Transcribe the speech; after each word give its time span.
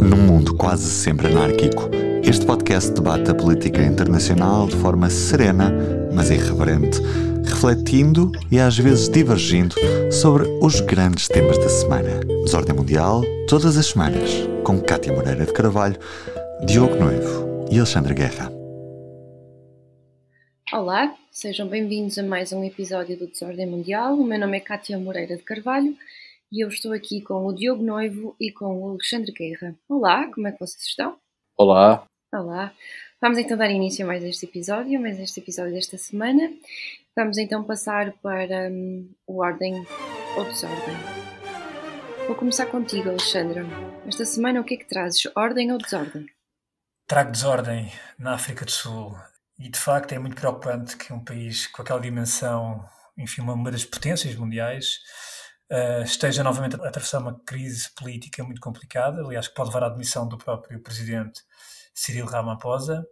Num 0.00 0.16
mundo 0.16 0.56
quase 0.56 0.90
sempre 0.90 1.28
anárquico, 1.28 1.88
este 2.22 2.44
podcast 2.44 2.90
debate 2.92 3.30
a 3.30 3.34
política 3.34 3.82
internacional 3.82 4.66
de 4.66 4.76
forma 4.76 5.08
serena, 5.08 5.72
mas 6.12 6.30
irreverente, 6.30 7.00
refletindo 7.44 8.32
e 8.50 8.58
às 8.58 8.76
vezes 8.76 9.08
divergindo 9.08 9.74
sobre 10.10 10.48
os 10.60 10.80
grandes 10.80 11.28
temas 11.28 11.58
da 11.58 11.68
semana. 11.68 12.20
Desordem 12.44 12.74
Mundial, 12.74 13.22
todas 13.48 13.76
as 13.76 13.86
semanas, 13.86 14.30
com 14.64 14.80
Cátia 14.80 15.12
Moreira 15.12 15.46
de 15.46 15.52
Carvalho, 15.52 15.98
Diogo 16.66 16.96
Noivo 16.96 17.66
e 17.70 17.76
Alexandre 17.78 18.14
Guerra. 18.14 18.50
Olá, 20.72 21.14
sejam 21.30 21.68
bem-vindos 21.68 22.18
a 22.18 22.22
mais 22.22 22.52
um 22.52 22.64
episódio 22.64 23.16
do 23.16 23.26
Desordem 23.26 23.66
Mundial. 23.66 24.14
O 24.14 24.24
meu 24.24 24.38
nome 24.38 24.56
é 24.56 24.60
Cátia 24.60 24.98
Moreira 24.98 25.36
de 25.36 25.42
Carvalho 25.42 25.94
e 26.54 26.60
eu 26.62 26.68
estou 26.68 26.92
aqui 26.92 27.20
com 27.20 27.44
o 27.44 27.52
Diogo 27.52 27.82
Noivo 27.82 28.36
e 28.38 28.52
com 28.52 28.80
o 28.80 28.90
Alexandre 28.90 29.32
Guerra. 29.32 29.74
Olá, 29.88 30.30
como 30.32 30.46
é 30.46 30.52
que 30.52 30.60
vocês 30.60 30.84
estão? 30.84 31.18
Olá. 31.58 32.06
Olá. 32.32 32.72
Vamos 33.20 33.38
então 33.38 33.56
dar 33.56 33.68
início 33.68 34.04
a 34.04 34.06
mais 34.06 34.22
este 34.22 34.46
episódio, 34.46 35.00
mais 35.00 35.18
este 35.18 35.40
episódio 35.40 35.72
desta 35.72 35.98
semana. 35.98 36.52
Vamos 37.16 37.38
então 37.38 37.64
passar 37.64 38.12
para 38.22 38.70
um, 38.70 39.12
o 39.26 39.42
Ordem 39.42 39.84
ou 40.36 40.44
Desordem. 40.44 40.94
Vou 42.28 42.36
começar 42.36 42.66
contigo, 42.66 43.08
Alexandre. 43.08 43.62
Esta 44.06 44.24
semana 44.24 44.60
o 44.60 44.64
que 44.64 44.74
é 44.74 44.76
que 44.76 44.86
trazes? 44.86 45.28
Ordem 45.34 45.72
ou 45.72 45.78
desordem? 45.78 46.24
Trago 47.08 47.32
desordem 47.32 47.90
na 48.16 48.34
África 48.34 48.64
do 48.64 48.70
Sul. 48.70 49.18
E 49.58 49.68
de 49.68 49.78
facto 49.78 50.12
é 50.12 50.20
muito 50.20 50.36
preocupante 50.36 50.96
que 50.96 51.12
um 51.12 51.18
país 51.18 51.66
com 51.66 51.82
aquela 51.82 52.00
dimensão, 52.00 52.88
enfim, 53.18 53.40
uma 53.40 53.72
das 53.72 53.84
potências 53.84 54.36
mundiais, 54.36 55.00
uh, 55.74 56.04
esteja 56.04 56.44
novamente 56.44 56.76
a 56.76 56.88
atravessar 56.88 57.18
uma 57.18 57.38
crise 57.40 57.90
política 57.94 58.44
muito 58.44 58.60
complicada, 58.60 59.20
aliás, 59.20 59.48
que 59.48 59.54
pode 59.54 59.70
levar 59.70 59.84
à 59.84 59.86
admissão 59.88 60.28
do 60.28 60.38
próprio 60.38 60.80
presidente 60.80 61.42
Cyril 61.92 62.26
Ramaphosa. 62.26 63.04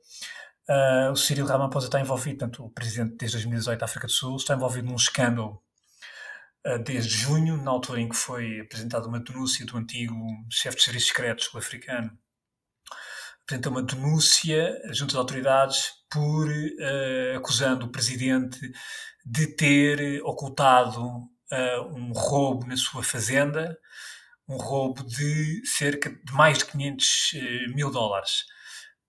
Uh, 0.68 1.10
o 1.10 1.16
Cyril 1.16 1.46
Ramaphosa 1.46 1.86
está 1.86 2.00
envolvido, 2.00 2.38
portanto, 2.38 2.64
o 2.64 2.70
presidente 2.70 3.16
desde 3.16 3.36
2018 3.38 3.78
da 3.80 3.84
África 3.84 4.06
do 4.06 4.12
Sul, 4.12 4.36
está 4.36 4.54
envolvido 4.54 4.88
num 4.88 4.96
escândalo 4.96 5.60
uh, 6.66 6.78
desde 6.84 7.10
junho, 7.10 7.56
na 7.56 7.70
altura 7.72 8.00
em 8.00 8.08
que 8.08 8.16
foi 8.16 8.60
apresentada 8.60 9.08
uma 9.08 9.20
denúncia 9.20 9.66
do 9.66 9.76
antigo 9.76 10.14
chefe 10.50 10.76
de 10.76 10.84
serviços 10.84 11.08
secretos 11.08 11.46
sul-africano. 11.46 12.16
Apresentou 13.42 13.72
uma 13.72 13.82
denúncia 13.82 14.80
junto 14.92 15.10
às 15.10 15.18
autoridades 15.18 15.90
por 16.08 16.48
uh, 16.48 17.36
acusando 17.36 17.86
o 17.86 17.90
presidente 17.90 18.60
de 19.24 19.48
ter 19.48 20.22
ocultado 20.22 21.28
uh, 21.52 21.94
um 21.94 22.12
roubo 22.12 22.66
na 22.66 22.76
sua 22.76 23.02
fazenda, 23.02 23.78
um 24.48 24.56
roubo 24.56 25.04
de 25.04 25.62
cerca 25.66 26.10
de 26.10 26.32
mais 26.32 26.58
de 26.58 26.66
500 26.66 27.32
uh, 27.34 27.74
mil 27.74 27.90
dólares. 27.90 28.44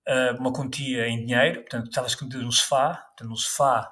Uh, 0.06 0.38
uma 0.38 0.52
quantia 0.52 1.08
em 1.08 1.24
dinheiro, 1.24 1.62
portanto, 1.62 1.88
estava 1.88 2.06
escondido 2.06 2.42
no 2.42 2.52
sofá, 2.52 2.94
portanto, 2.94 3.30
no 3.30 3.36
sofá, 3.36 3.90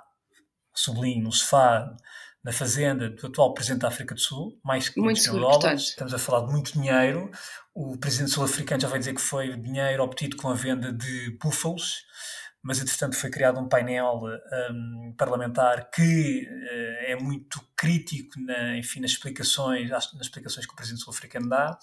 sublinho, 0.74 1.24
no 1.24 1.32
sofá, 1.32 1.96
na 2.44 2.52
fazenda 2.52 3.08
do 3.08 3.26
atual 3.28 3.54
presidente 3.54 3.82
da 3.82 3.88
África 3.88 4.14
do 4.14 4.20
Sul, 4.20 4.58
mais 4.64 4.84
de 4.84 4.92
500 4.92 5.26
mil 5.28 5.40
dólares. 5.40 5.60
Portanto. 5.60 5.78
Estamos 5.78 6.14
a 6.14 6.18
falar 6.18 6.46
de 6.46 6.52
muito 6.52 6.72
dinheiro. 6.72 7.30
O 7.72 7.96
presidente 7.96 8.32
sul-africano 8.32 8.80
já 8.80 8.88
vai 8.88 8.98
dizer 8.98 9.14
que 9.14 9.20
foi 9.20 9.56
dinheiro 9.56 10.02
obtido 10.02 10.36
com 10.36 10.48
a 10.48 10.54
venda 10.54 10.92
de 10.92 11.38
búfalos 11.40 12.04
mas 12.62 12.80
entretanto 12.80 13.16
foi 13.16 13.28
criado 13.28 13.58
um 13.58 13.68
painel 13.68 14.20
um, 14.70 15.14
parlamentar 15.18 15.90
que 15.90 16.46
uh, 16.48 17.10
é 17.10 17.16
muito 17.16 17.60
crítico 17.76 18.40
na, 18.40 18.76
enfim, 18.76 19.00
nas 19.00 19.10
explicações, 19.10 19.90
nas 19.90 20.12
explicações 20.20 20.64
que 20.64 20.72
o 20.72 20.76
presidente 20.76 21.02
sul-africano 21.02 21.48
dá. 21.48 21.76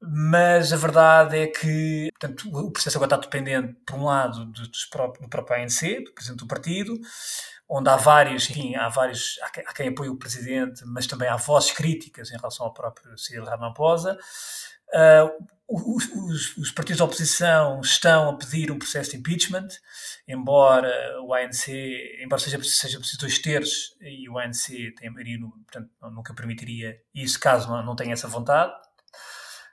Mas 0.00 0.72
a 0.72 0.76
verdade 0.76 1.38
é 1.38 1.46
que 1.48 2.08
portanto, 2.18 2.48
o 2.52 2.70
processo 2.70 2.98
agora 2.98 3.14
está 3.14 3.28
dependente, 3.28 3.76
por 3.84 3.96
um 3.96 4.04
lado, 4.04 4.44
do, 4.46 4.62
do 4.62 5.28
próprio 5.28 5.56
ANC, 5.56 6.04
do 6.04 6.12
presidente 6.12 6.38
do 6.38 6.46
partido, 6.46 6.98
onde 7.68 7.90
há 7.90 7.96
vários, 7.96 8.48
enfim, 8.48 8.74
há 8.76 8.88
vários, 8.88 9.38
há 9.42 9.72
quem, 9.72 9.88
apoie 9.88 10.08
o 10.08 10.16
presidente, 10.16 10.82
mas 10.86 11.06
também 11.06 11.28
há 11.28 11.36
vozes 11.36 11.72
críticas 11.72 12.30
em 12.30 12.36
relação 12.36 12.66
ao 12.66 12.72
próprio 12.72 13.16
Cyril 13.18 13.44
Ramaphosa. 13.44 14.18
Uh, 14.94 15.46
os, 15.68 16.56
os, 16.56 16.70
partidos 16.70 16.96
de 16.96 17.02
oposição 17.02 17.82
estão 17.82 18.30
a 18.30 18.36
pedir 18.38 18.72
um 18.72 18.78
processo 18.78 19.10
de 19.10 19.18
impeachment, 19.18 19.68
embora 20.26 21.20
o 21.22 21.34
ANC, 21.34 21.68
embora 22.22 22.40
seja, 22.40 22.58
seja 22.62 22.98
preciso 22.98 23.20
dois 23.20 23.38
terços, 23.38 23.94
e 24.00 24.26
o 24.30 24.38
ANC 24.38 24.68
tem 24.96 25.08
a 25.08 25.12
maioria, 25.12 25.38
portanto, 25.40 25.90
nunca 26.10 26.32
permitiria 26.32 26.98
isso 27.14 27.38
caso 27.38 27.68
não, 27.68 27.94
tenha 27.94 28.14
essa 28.14 28.26
vontade. 28.26 28.72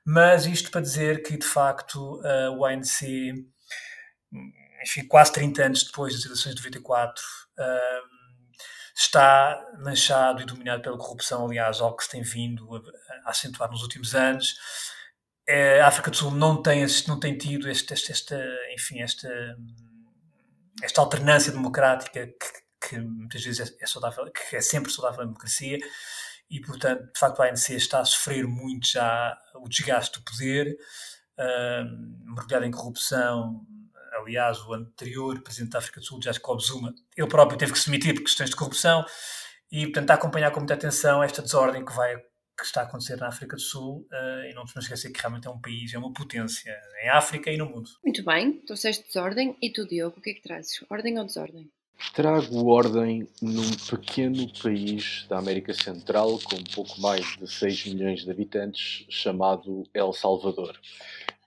Mas 0.06 0.46
isto 0.46 0.70
para 0.70 0.82
dizer 0.82 1.24
que, 1.24 1.38
de 1.38 1.46
facto, 1.46 2.20
uh, 2.20 2.52
o 2.58 2.66
ANC, 2.66 3.02
enfim, 4.84 5.08
quase 5.08 5.32
30 5.32 5.64
anos 5.64 5.84
depois 5.86 6.14
das 6.14 6.26
eleições 6.26 6.56
de 6.56 6.62
94, 6.62 7.24
uh, 7.58 8.16
está 8.94 9.66
manchado 9.80 10.42
e 10.42 10.46
dominado 10.46 10.82
pela 10.82 10.98
corrupção, 10.98 11.46
aliás, 11.46 11.80
algo 11.80 11.96
que 11.96 12.04
se 12.04 12.12
tem 12.12 12.22
vindo 12.22 12.76
a, 12.76 13.28
a 13.28 13.32
acentuar 13.32 13.72
nos 13.72 13.82
últimos 13.82 14.14
anos 14.14 14.56
é, 15.48 15.80
a 15.82 15.88
África 15.88 16.10
do 16.10 16.18
Sul 16.18 16.32
não 16.32 16.62
tem, 16.62 16.86
não 17.08 17.20
tem 17.20 17.38
tido 17.38 17.70
este, 17.70 17.94
este, 17.94 18.12
esta, 18.12 18.44
enfim, 18.74 19.02
esta, 19.02 19.30
esta 20.82 21.02
alternância 21.02 21.52
democrática 21.52 22.28
que, 22.28 22.90
que 22.90 23.00
muitas 23.00 23.44
vezes 23.44 23.72
é, 23.72 23.84
é, 23.84 23.88
saudável, 23.88 24.26
que 24.32 24.56
é 24.56 24.62
sempre 24.62 24.92
saudável 24.92 25.22
a 25.22 25.26
democracia 25.26 25.78
e, 26.50 26.60
portanto, 26.62 27.12
de 27.12 27.20
facto, 27.20 27.42
a 27.42 27.48
ANC 27.48 27.70
está 27.72 28.00
a 28.00 28.06
sofrer 28.06 28.48
muito 28.48 28.88
já 28.88 29.38
o 29.56 29.68
desgaste 29.68 30.20
do 30.20 30.26
poder, 30.26 30.78
uh, 31.40 32.34
mergulhado 32.34 32.66
em 32.66 32.72
corrupção. 32.72 33.66
Aliás, 34.14 34.60
o 34.60 34.74
anterior 34.74 35.42
presidente 35.42 35.72
da 35.72 35.80
África 35.80 36.00
do 36.00 36.06
Sul, 36.06 36.22
Jacob 36.22 36.60
Zuma, 36.62 36.94
ele 37.18 37.28
próprio 37.28 37.58
teve 37.58 37.74
que 37.74 37.80
se 37.80 37.86
demitir 37.88 38.14
por 38.14 38.24
questões 38.24 38.52
de 38.52 38.56
corrupção 38.56 39.04
e, 39.72 39.86
portanto, 39.86 40.12
a 40.12 40.14
acompanhar 40.14 40.52
com 40.52 40.60
muita 40.60 40.76
atenção 40.76 41.24
esta 41.24 41.42
desordem 41.42 41.84
que 41.84 41.94
vai 41.94 42.16
que 42.58 42.64
está 42.64 42.82
a 42.82 42.84
acontecer 42.84 43.18
na 43.18 43.28
África 43.28 43.56
do 43.56 43.62
Sul 43.62 44.08
uh, 44.12 44.50
e 44.50 44.54
não 44.54 44.64
nos 44.64 44.76
esquecer 44.76 45.12
que 45.12 45.20
realmente 45.20 45.48
é 45.48 45.50
um 45.50 45.60
país, 45.60 45.94
é 45.94 45.98
uma 45.98 46.14
potência 46.14 46.76
em 47.04 47.10
África 47.10 47.52
e 47.52 47.58
no 47.58 47.66
mundo. 47.66 47.90
Muito 48.04 48.24
bem, 48.24 48.60
trouxeste 48.62 49.06
desordem 49.06 49.58
e 49.62 49.72
tu, 49.72 49.86
Diogo, 49.88 50.20
o 50.20 50.22
que 50.22 50.32
é 50.32 50.34
que 50.34 50.42
trazes? 50.42 50.84
Ordem 50.90 51.20
ou 51.20 51.26
desordem? 51.26 51.70
Trago 52.14 52.68
ordem 52.68 53.28
num 53.42 53.72
pequeno 53.90 54.52
país 54.62 55.26
da 55.30 55.38
América 55.38 55.74
Central 55.74 56.40
com 56.44 56.56
um 56.56 56.64
pouco 56.64 57.00
mais 57.00 57.38
de 57.38 57.48
6 57.48 57.88
milhões 57.88 58.24
de 58.24 58.32
habitantes, 58.32 59.06
chamado 59.10 59.84
El 59.94 60.12
Salvador. 60.14 60.80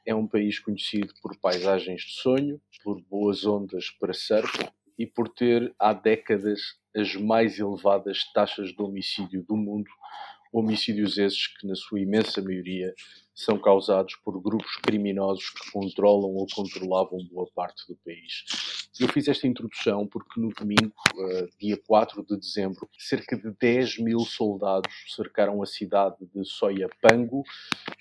É 0.06 0.14
um 0.14 0.26
país 0.26 0.58
conhecido 0.58 1.12
por 1.22 1.36
paisagens 1.36 2.02
de 2.02 2.12
sonho, 2.12 2.60
por 2.82 3.00
boas 3.02 3.44
ondas 3.44 3.90
para 3.90 4.14
surf 4.14 4.68
e 4.98 5.06
por 5.06 5.28
ter 5.28 5.74
há 5.78 5.92
décadas 5.92 6.60
as 6.96 7.14
mais 7.14 7.58
elevadas 7.58 8.24
taxas 8.32 8.72
de 8.72 8.82
homicídio 8.82 9.44
do 9.44 9.56
mundo, 9.56 9.88
homicídios 10.52 11.18
esses 11.18 11.46
que, 11.46 11.66
na 11.66 11.74
sua 11.74 12.00
imensa 12.00 12.42
maioria, 12.42 12.94
são 13.34 13.56
causados 13.56 14.16
por 14.24 14.40
grupos 14.42 14.76
criminosos 14.82 15.50
que 15.50 15.70
controlam 15.70 16.34
ou 16.34 16.46
controlavam 16.52 17.24
boa 17.30 17.48
parte 17.54 17.86
do 17.86 17.96
país. 18.04 18.88
Eu 18.98 19.06
fiz 19.08 19.28
esta 19.28 19.46
introdução 19.46 20.08
porque 20.08 20.40
no 20.40 20.48
domingo, 20.48 20.92
uh, 21.14 21.48
dia 21.56 21.80
4 21.86 22.24
de 22.26 22.36
dezembro, 22.36 22.88
cerca 22.98 23.36
de 23.36 23.52
10 23.60 23.98
mil 23.98 24.18
soldados 24.20 24.92
cercaram 25.14 25.62
a 25.62 25.66
cidade 25.66 26.16
de 26.34 26.44
Soyapango 26.44 27.44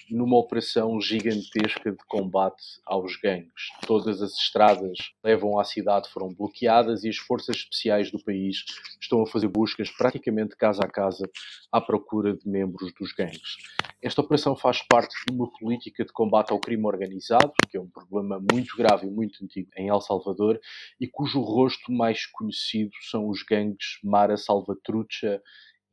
numa 0.09 0.37
operação 0.37 0.99
gigantesca 1.01 1.91
de 1.91 2.03
combate 2.07 2.63
aos 2.85 3.15
gangues. 3.17 3.69
Todas 3.85 4.21
as 4.21 4.33
estradas 4.33 4.97
que 4.97 5.15
levam 5.23 5.59
à 5.59 5.63
cidade 5.63 6.09
foram 6.09 6.29
bloqueadas 6.29 7.03
e 7.03 7.09
as 7.09 7.17
forças 7.17 7.57
especiais 7.57 8.11
do 8.11 8.23
país 8.23 8.63
estão 9.01 9.21
a 9.21 9.27
fazer 9.27 9.47
buscas 9.47 9.89
praticamente 9.91 10.55
casa 10.55 10.83
a 10.83 10.87
casa 10.87 11.29
à 11.71 11.81
procura 11.81 12.35
de 12.35 12.47
membros 12.47 12.93
dos 12.99 13.11
gangues. 13.13 13.57
Esta 14.01 14.21
operação 14.21 14.55
faz 14.55 14.81
parte 14.81 15.13
de 15.27 15.33
uma 15.33 15.51
política 15.51 16.05
de 16.05 16.11
combate 16.11 16.51
ao 16.51 16.59
crime 16.59 16.85
organizado, 16.85 17.51
que 17.69 17.77
é 17.77 17.81
um 17.81 17.89
problema 17.89 18.39
muito 18.51 18.75
grave 18.77 19.07
e 19.07 19.09
muito 19.09 19.43
antigo 19.43 19.69
em 19.75 19.89
El 19.89 20.01
Salvador, 20.01 20.59
e 20.99 21.07
cujo 21.07 21.41
rosto 21.41 21.91
mais 21.91 22.25
conhecido 22.25 22.91
são 23.09 23.27
os 23.27 23.43
gangues 23.43 23.99
Mara 24.03 24.37
Salvatrucha 24.37 25.41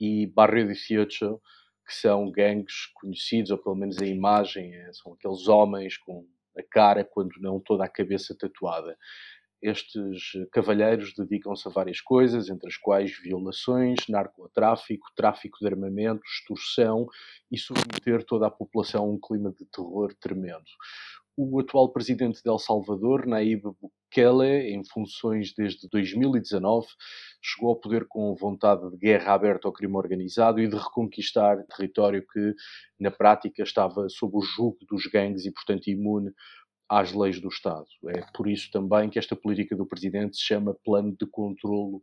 e 0.00 0.26
Barrio 0.26 0.66
18, 0.68 1.40
que 1.86 1.94
são 1.94 2.30
gangues 2.30 2.86
conhecidos, 2.94 3.50
ou 3.50 3.58
pelo 3.58 3.76
menos 3.76 3.98
a 4.00 4.06
imagem, 4.06 4.74
é, 4.74 4.92
são 4.92 5.12
aqueles 5.12 5.48
homens 5.48 5.96
com 5.98 6.26
a 6.56 6.62
cara, 6.62 7.04
quando 7.04 7.32
não 7.40 7.60
toda 7.60 7.84
a 7.84 7.88
cabeça 7.88 8.34
tatuada. 8.36 8.96
Estes 9.60 10.32
cavalheiros 10.52 11.14
dedicam-se 11.14 11.66
a 11.66 11.70
várias 11.70 12.00
coisas, 12.00 12.50
entre 12.50 12.68
as 12.68 12.76
quais 12.76 13.18
violações, 13.18 13.96
narcotráfico, 14.08 15.06
tráfico 15.16 15.58
de 15.58 15.66
armamento, 15.66 16.22
extorsão 16.22 17.06
e 17.50 17.56
submeter 17.56 18.24
toda 18.24 18.46
a 18.46 18.50
população 18.50 19.04
a 19.04 19.08
um 19.08 19.18
clima 19.18 19.50
de 19.52 19.64
terror 19.64 20.14
tremendo. 20.20 20.64
O 21.36 21.60
atual 21.60 21.92
presidente 21.92 22.42
de 22.42 22.50
El 22.50 22.58
Salvador, 22.58 23.26
Naib 23.26 23.62
Bukele, 23.62 24.72
em 24.72 24.82
funções 24.84 25.52
desde 25.56 25.88
2019, 25.88 26.86
chegou 27.42 27.70
ao 27.70 27.80
poder 27.80 28.06
com 28.08 28.34
vontade 28.34 28.88
de 28.90 28.96
guerra 28.96 29.34
aberta 29.34 29.66
ao 29.66 29.72
crime 29.72 29.96
organizado 29.96 30.60
e 30.60 30.68
de 30.68 30.76
reconquistar 30.76 31.64
território 31.76 32.24
que, 32.32 32.54
na 33.00 33.10
prática, 33.10 33.62
estava 33.62 34.08
sob 34.08 34.36
o 34.36 34.42
jugo 34.42 34.78
dos 34.88 35.06
gangues 35.06 35.44
e, 35.44 35.52
portanto, 35.52 35.88
imune 35.88 36.30
às 36.88 37.12
leis 37.12 37.40
do 37.40 37.48
Estado. 37.48 37.86
É 38.08 38.24
por 38.34 38.48
isso 38.48 38.70
também 38.70 39.08
que 39.08 39.18
esta 39.18 39.34
política 39.34 39.76
do 39.76 39.86
Presidente 39.86 40.36
se 40.36 40.42
chama 40.42 40.76
Plano 40.84 41.16
de 41.18 41.26
Controlo 41.26 42.02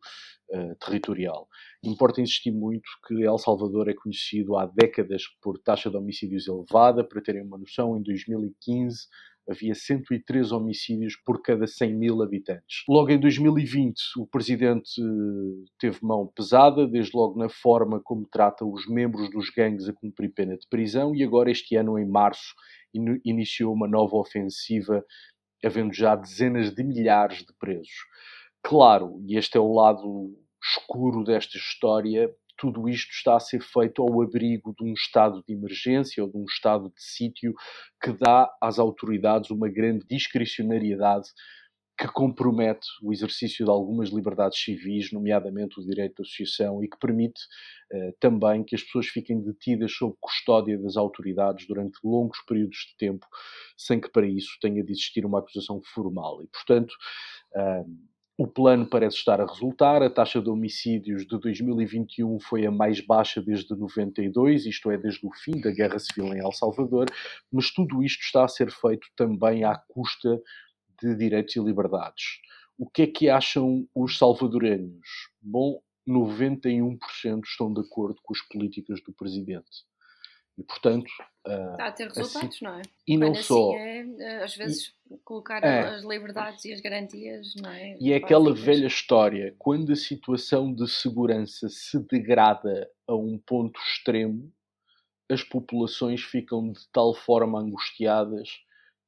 uh, 0.50 0.76
Territorial. 0.84 1.48
Importa 1.84 2.22
insistir 2.22 2.52
muito 2.52 2.90
que 3.08 3.24
El 3.24 3.38
Salvador 3.38 3.90
é 3.90 3.94
conhecido 3.94 4.58
há 4.58 4.66
décadas 4.66 5.24
por 5.42 5.58
taxa 5.60 5.90
de 5.90 5.98
homicídios 5.98 6.48
elevada. 6.48 7.04
Para 7.04 7.22
terem 7.22 7.44
uma 7.44 7.58
noção, 7.58 7.98
em 7.98 8.04
2015 8.04 9.08
havia 9.50 9.74
103 9.74 10.52
homicídios 10.52 11.16
por 11.26 11.42
cada 11.42 11.68
100 11.68 11.94
mil 11.96 12.22
habitantes. 12.22 12.84
Logo 12.88 13.10
em 13.10 13.20
2020, 13.20 14.00
o 14.18 14.28
presidente 14.28 15.02
eh, 15.02 15.70
teve 15.80 16.00
mão 16.02 16.28
pesada, 16.28 16.88
desde 16.88 17.16
logo 17.16 17.38
na 17.38 17.50
forma 17.50 18.00
como 18.04 18.28
trata 18.32 18.66
os 18.66 18.88
membros 18.88 19.30
dos 19.30 19.50
gangues 19.50 19.88
a 19.88 19.94
cumprir 19.94 20.34
pena 20.34 20.58
de 20.58 20.68
prisão, 20.68 21.16
e 21.16 21.24
agora, 21.24 21.52
este 21.52 21.76
ano, 21.76 21.98
em 21.98 22.08
março, 22.08 22.54
iniciou 22.94 23.74
uma 23.74 23.88
nova 23.88 24.16
ofensiva, 24.16 25.04
havendo 25.64 25.94
já 25.94 26.16
dezenas 26.16 26.74
de 26.74 26.84
milhares 26.84 27.40
de 27.40 27.54
presos. 27.60 28.06
Claro, 28.64 29.22
e 29.28 29.38
este 29.38 29.58
é 29.58 29.60
o 29.60 29.74
lado 29.74 30.36
escuro 30.64 31.24
desta 31.24 31.58
história, 31.58 32.30
tudo 32.58 32.88
isto 32.88 33.12
está 33.12 33.38
a 33.38 33.40
ser 33.40 33.60
feito 33.60 34.04
ao 34.04 34.22
abrigo 34.22 34.76
de 34.78 34.86
um 34.86 34.94
estado 34.94 35.44
de 35.48 35.54
emergência 35.54 36.24
ou 36.24 36.30
de 36.30 36.38
um 36.38 36.46
estado 36.46 36.90
de 36.96 37.02
sítio 37.02 37.56
que 38.00 38.12
dá 38.14 38.48
às 38.62 38.78
autoridades 38.78 39.50
uma 39.50 39.68
grande 39.68 40.06
discricionariedade 40.08 41.28
que 42.02 42.08
compromete 42.08 42.88
o 43.04 43.14
exercício 43.14 43.64
de 43.64 43.70
algumas 43.70 44.10
liberdades 44.10 44.60
civis, 44.60 45.12
nomeadamente 45.12 45.80
o 45.80 45.86
direito 45.86 46.16
de 46.16 46.22
associação, 46.24 46.84
e 46.84 46.90
que 46.90 46.98
permite 46.98 47.40
uh, 47.94 48.12
também 48.20 48.64
que 48.64 48.74
as 48.74 48.82
pessoas 48.82 49.06
fiquem 49.06 49.40
detidas 49.40 49.92
sob 49.92 50.16
custódia 50.20 50.80
das 50.80 50.98
autoridades 50.98 51.68
durante 51.68 52.00
longos 52.04 52.40
períodos 52.48 52.88
de 52.90 52.98
tempo, 52.98 53.28
sem 53.78 54.02
que 54.02 54.10
para 54.10 54.26
isso 54.26 54.58
tenha 54.60 54.84
de 54.84 54.92
existir 54.92 55.28
uma 55.28 55.38
acusação 55.38 55.80
formal. 55.94 56.42
E, 56.42 56.48
portanto, 56.48 56.92
uh, 57.56 58.12
o 58.36 58.48
plano 58.48 58.88
parece 58.88 59.18
estar 59.18 59.40
a 59.40 59.46
resultar. 59.46 60.02
A 60.02 60.10
taxa 60.10 60.42
de 60.42 60.50
homicídios 60.50 61.28
de 61.28 61.40
2021 61.40 62.40
foi 62.40 62.66
a 62.66 62.72
mais 62.72 63.00
baixa 63.00 63.40
desde 63.40 63.76
92, 63.76 64.66
isto 64.66 64.90
é, 64.90 64.98
desde 64.98 65.24
o 65.24 65.32
fim 65.32 65.62
da 65.62 65.70
Guerra 65.70 66.00
Civil 66.00 66.34
em 66.34 66.40
El 66.40 66.52
Salvador, 66.52 67.06
mas 67.54 67.70
tudo 67.70 68.02
isto 68.02 68.24
está 68.24 68.44
a 68.44 68.48
ser 68.48 68.72
feito 68.72 69.08
também 69.16 69.64
à 69.64 69.76
custa 69.76 70.42
de 71.02 71.16
direitos 71.16 71.56
e 71.56 71.60
liberdades. 71.60 72.40
O 72.78 72.90
que 72.90 73.04
é 73.04 73.08
que 73.08 73.30
acham 73.30 73.88
os 73.94 74.18
salvadoreños? 74.18 75.30
Bom, 75.42 75.82
91% 76.08 77.00
estão 77.46 77.74
de 77.74 77.82
acordo 77.82 78.20
com 78.24 78.34
as 78.34 78.42
políticas 78.42 79.02
do 79.02 79.14
presidente. 79.14 79.86
E, 80.58 80.64
portanto. 80.64 81.10
Uh, 81.48 81.72
Está 81.72 81.88
a 81.88 81.92
ter 81.92 82.08
assim 82.08 82.20
resultados, 82.20 82.56
assim, 82.56 82.66
não 82.66 82.76
é? 82.76 82.82
E 83.08 83.18
não 83.18 83.32
assim 83.32 83.42
só. 83.44 83.74
É, 83.74 84.08
eh, 84.20 84.44
às 84.44 84.56
vezes, 84.56 84.94
e, 85.10 85.18
colocar 85.24 85.64
é, 85.64 85.96
as 85.96 86.04
liberdades 86.04 86.66
e 86.66 86.74
as 86.74 86.82
garantias, 86.82 87.56
não 87.56 87.72
é? 87.72 87.98
E 88.00 88.12
é 88.12 88.18
aquela 88.18 88.54
velha 88.54 88.86
história: 88.86 89.56
quando 89.58 89.92
a 89.92 89.96
situação 89.96 90.74
de 90.74 90.88
segurança 90.90 91.68
se 91.70 92.00
degrada 92.08 92.90
a 93.08 93.16
um 93.16 93.40
ponto 93.40 93.80
extremo, 93.80 94.52
as 95.30 95.44
populações 95.44 96.22
ficam 96.22 96.72
de 96.72 96.88
tal 96.92 97.14
forma 97.16 97.60
angustiadas 97.60 98.50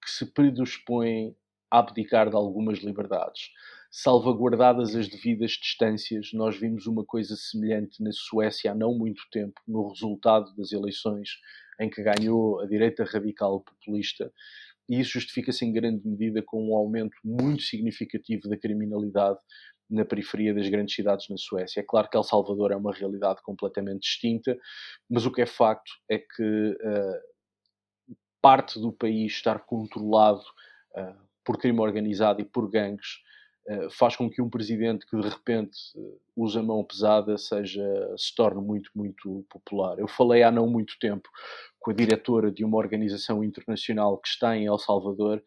que 0.03 0.09
se 0.09 0.25
predispõem 0.25 1.35
abdicar 1.79 2.29
de 2.29 2.35
algumas 2.35 2.79
liberdades 2.79 3.49
salvaguardadas 3.95 4.95
as 4.95 5.07
devidas 5.07 5.51
distâncias. 5.51 6.31
Nós 6.33 6.57
vimos 6.57 6.87
uma 6.87 7.05
coisa 7.05 7.35
semelhante 7.35 8.01
na 8.01 8.11
Suécia 8.11 8.71
há 8.71 8.75
não 8.75 8.97
muito 8.97 9.21
tempo, 9.31 9.61
no 9.67 9.87
resultado 9.89 10.53
das 10.55 10.71
eleições 10.71 11.29
em 11.79 11.89
que 11.91 12.01
ganhou 12.01 12.59
a 12.59 12.65
direita 12.65 13.03
radical 13.03 13.61
populista. 13.61 14.33
E 14.89 14.99
isso 14.99 15.11
justifica-se 15.11 15.63
em 15.63 15.71
grande 15.71 16.07
medida 16.07 16.41
com 16.41 16.69
um 16.69 16.75
aumento 16.75 17.15
muito 17.23 17.61
significativo 17.61 18.49
da 18.49 18.57
criminalidade 18.57 19.39
na 19.87 20.03
periferia 20.03 20.55
das 20.55 20.67
grandes 20.67 20.95
cidades 20.95 21.29
na 21.29 21.37
Suécia. 21.37 21.79
É 21.79 21.83
claro 21.83 22.09
que 22.09 22.17
El 22.17 22.23
Salvador 22.23 22.71
é 22.71 22.75
uma 22.75 22.93
realidade 22.93 23.43
completamente 23.43 24.01
distinta, 24.01 24.57
mas 25.07 25.23
o 25.25 25.31
que 25.31 25.43
é 25.43 25.45
facto 25.45 25.91
é 26.09 26.17
que 26.17 26.77
uh, 26.81 28.15
parte 28.41 28.79
do 28.79 28.91
país 28.91 29.33
estar 29.33 29.59
controlado 29.59 30.43
uh, 30.97 31.32
por 31.43 31.57
crime 31.57 31.79
organizado 31.79 32.41
e 32.41 32.45
por 32.45 32.69
gangues 32.69 33.21
eh, 33.65 33.87
faz 33.91 34.15
com 34.15 34.29
que 34.29 34.41
um 34.41 34.49
presidente 34.49 35.05
que 35.05 35.17
de 35.17 35.29
repente 35.29 35.77
eh, 35.95 36.17
usa 36.35 36.61
mão 36.61 36.83
pesada 36.83 37.37
seja, 37.37 37.81
se 38.17 38.35
torne 38.35 38.61
muito, 38.61 38.91
muito 38.93 39.45
popular. 39.49 39.97
Eu 39.99 40.07
falei 40.07 40.43
há 40.43 40.51
não 40.51 40.67
muito 40.67 40.97
tempo 40.99 41.29
com 41.79 41.91
a 41.91 41.93
diretora 41.93 42.51
de 42.51 42.65
uma 42.65 42.77
organização 42.77 43.41
internacional 43.43 44.17
que 44.17 44.27
está 44.27 44.57
em 44.57 44.65
El 44.65 44.77
Salvador 44.77 45.41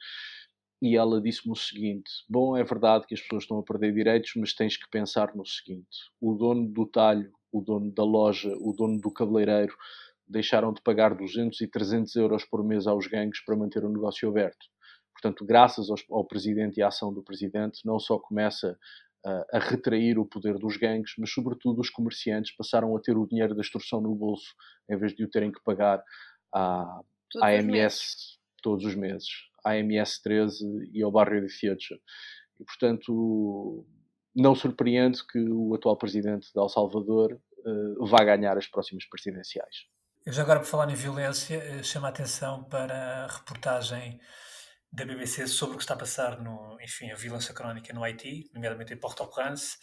e 0.81 0.97
ela 0.97 1.21
disse-me 1.21 1.53
o 1.53 1.57
seguinte: 1.57 2.11
Bom, 2.29 2.57
é 2.57 2.65
verdade 2.65 3.07
que 3.07 3.15
as 3.15 3.21
pessoas 3.21 3.43
estão 3.45 3.59
a 3.59 3.63
perder 3.63 3.93
direitos, 3.93 4.33
mas 4.37 4.55
tens 4.55 4.79
que 4.79 4.89
pensar 4.91 5.35
no 5.37 5.45
seguinte: 5.45 6.11
o 6.21 6.35
dono 6.35 6.67
do 6.69 6.87
talho, 6.87 7.31
o 7.53 7.61
dono 7.61 7.93
da 7.93 8.05
loja, 8.05 8.55
o 8.61 8.73
dono 8.73 8.99
do 8.99 9.11
cabeleireiro 9.11 9.77
deixaram 10.27 10.73
de 10.73 10.81
pagar 10.83 11.15
200 11.15 11.61
e 11.61 11.69
300 11.69 12.17
euros 12.17 12.45
por 12.47 12.65
mês 12.65 12.87
aos 12.87 13.07
gangues 13.07 13.45
para 13.45 13.57
manter 13.57 13.85
o 13.85 13.91
negócio 13.91 14.29
aberto 14.29 14.67
Portanto, 15.17 15.47
graças 15.47 15.89
ao, 15.89 15.97
ao 16.11 16.25
Presidente 16.25 16.79
e 16.79 16.83
à 16.83 16.89
ação 16.89 17.13
do 17.13 17.23
Presidente, 17.23 17.81
não 17.87 17.99
só 17.99 18.19
começa 18.19 18.79
uh, 19.25 19.57
a 19.57 19.59
retrair 19.59 20.19
o 20.19 20.27
poder 20.27 20.59
dos 20.59 20.77
gangues, 20.77 21.15
mas, 21.19 21.33
sobretudo, 21.33 21.81
os 21.81 21.89
comerciantes 21.89 22.55
passaram 22.55 22.95
a 22.95 23.01
ter 23.01 23.17
o 23.17 23.27
dinheiro 23.27 23.55
da 23.55 23.63
extorsão 23.63 24.01
no 24.01 24.15
bolso, 24.15 24.55
em 24.91 24.97
vez 24.97 25.15
de 25.15 25.25
o 25.25 25.31
terem 25.31 25.51
que 25.51 25.63
pagar 25.65 26.05
à, 26.55 27.01
AMS 27.43 28.39
todos 28.63 28.85
os 28.85 28.95
meses, 28.95 29.29
à 29.65 29.73
AMS 29.73 30.21
13 30.23 30.91
e 30.93 31.03
ao 31.03 31.11
Barrio 31.11 31.41
18. 31.41 31.79
E, 32.61 32.65
portanto, 32.65 33.87
não 34.35 34.55
surpreende 34.55 35.27
que 35.27 35.39
o 35.39 35.75
atual 35.75 35.97
Presidente 35.97 36.53
de 36.53 36.61
El 36.61 36.69
Salvador 36.69 37.41
uh, 37.65 38.07
vá 38.07 38.23
ganhar 38.23 38.59
as 38.59 38.67
próximas 38.67 39.07
presidenciais. 39.09 39.87
Eu 40.27 40.33
já 40.33 40.43
agora, 40.43 40.61
por 40.61 40.67
falar 40.67 40.91
em 40.91 40.95
violência, 40.95 41.55
eh, 41.55 41.83
chamo 41.85 42.05
a 42.07 42.09
atenção 42.09 42.65
para 42.65 43.25
a 43.25 43.27
reportagem 43.29 44.21
da 44.97 45.05
BBC 45.05 45.47
sobre 45.47 45.75
o 45.75 45.77
que 45.77 45.85
está 45.85 45.93
a 45.93 45.99
passar 45.99 46.41
no, 46.41 46.79
enfim, 46.81 47.11
a 47.11 47.15
violência 47.15 47.53
crónica 47.53 47.93
no 47.93 48.03
Haiti, 48.03 48.51
nomeadamente 48.55 48.95
em 48.95 48.97
Port-au-Prince, 48.97 49.77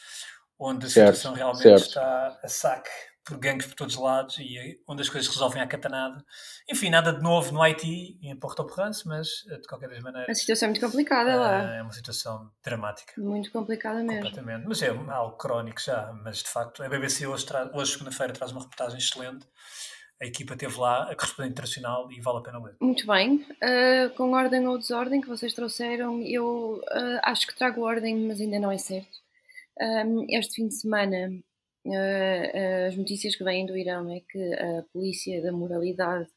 onde 0.57 0.87
a 0.87 0.89
certo, 0.89 1.15
situação 1.15 1.33
realmente 1.33 1.61
certo. 1.61 1.85
está 1.85 2.39
a 2.43 2.47
saque 2.47 2.89
por 3.23 3.37
gangues 3.37 3.67
por 3.67 3.75
todos 3.75 3.95
os 3.95 4.01
lados 4.01 4.37
e 4.39 4.81
onde 4.87 5.03
as 5.03 5.09
coisas 5.09 5.31
resolvem 5.31 5.61
à 5.61 5.67
catanada. 5.67 6.25
Enfim, 6.69 6.89
nada 6.89 7.13
de 7.13 7.21
novo 7.21 7.51
no 7.53 7.61
Haiti 7.61 8.17
e 8.21 8.27
em 8.27 8.35
Port-au-Prince, 8.35 9.07
mas 9.07 9.45
eh, 9.49 9.57
de 9.57 9.67
qualquer 9.67 9.87
maneira... 10.01 10.29
A 10.29 10.35
situação 10.35 10.65
é 10.65 10.69
muito 10.71 10.81
complicada 10.81 11.35
lá. 11.35 11.75
Eh, 11.75 11.77
é 11.77 11.81
uma 11.83 11.93
situação 11.93 12.51
dramática. 12.63 13.13
Muito 13.17 13.51
complicada 13.51 13.99
mesmo. 13.99 14.15
Completamente. 14.15 14.67
Mas 14.67 14.81
é 14.81 14.89
algo 14.89 15.37
crónico 15.37 15.79
já, 15.79 16.11
mas 16.23 16.39
de 16.39 16.49
facto 16.49 16.83
a 16.83 16.89
BBC 16.89 17.27
hoje, 17.27 17.45
hoje 17.71 17.91
segunda-feira, 17.93 18.33
traz 18.33 18.51
uma 18.51 18.61
reportagem 18.61 18.97
excelente 18.97 19.47
a 20.21 20.25
equipa 20.25 20.55
teve 20.55 20.77
lá, 20.77 21.03
a 21.11 21.15
correspondente 21.15 21.53
internacional, 21.53 22.11
e 22.11 22.21
vale 22.21 22.37
a 22.37 22.41
pena 22.41 22.63
ler. 22.63 22.75
Muito 22.79 23.05
bem. 23.05 23.45
Uh, 23.61 24.09
com 24.15 24.31
ordem 24.31 24.67
ou 24.67 24.77
desordem 24.77 25.21
que 25.21 25.27
vocês 25.27 25.53
trouxeram, 25.53 26.21
eu 26.21 26.81
uh, 26.81 27.19
acho 27.23 27.47
que 27.47 27.55
trago 27.55 27.81
ordem, 27.81 28.15
mas 28.27 28.39
ainda 28.39 28.59
não 28.59 28.71
é 28.71 28.77
certo. 28.77 29.21
Um, 29.79 30.25
este 30.29 30.55
fim 30.55 30.67
de 30.67 30.75
semana, 30.75 31.31
uh, 31.85 32.87
as 32.87 32.95
notícias 32.95 33.35
que 33.35 33.43
vêm 33.43 33.65
do 33.65 33.77
Irão 33.77 34.11
é 34.11 34.21
que 34.21 34.53
a 34.53 34.83
polícia 34.93 35.41
da 35.41 35.51
moralidade 35.51 36.29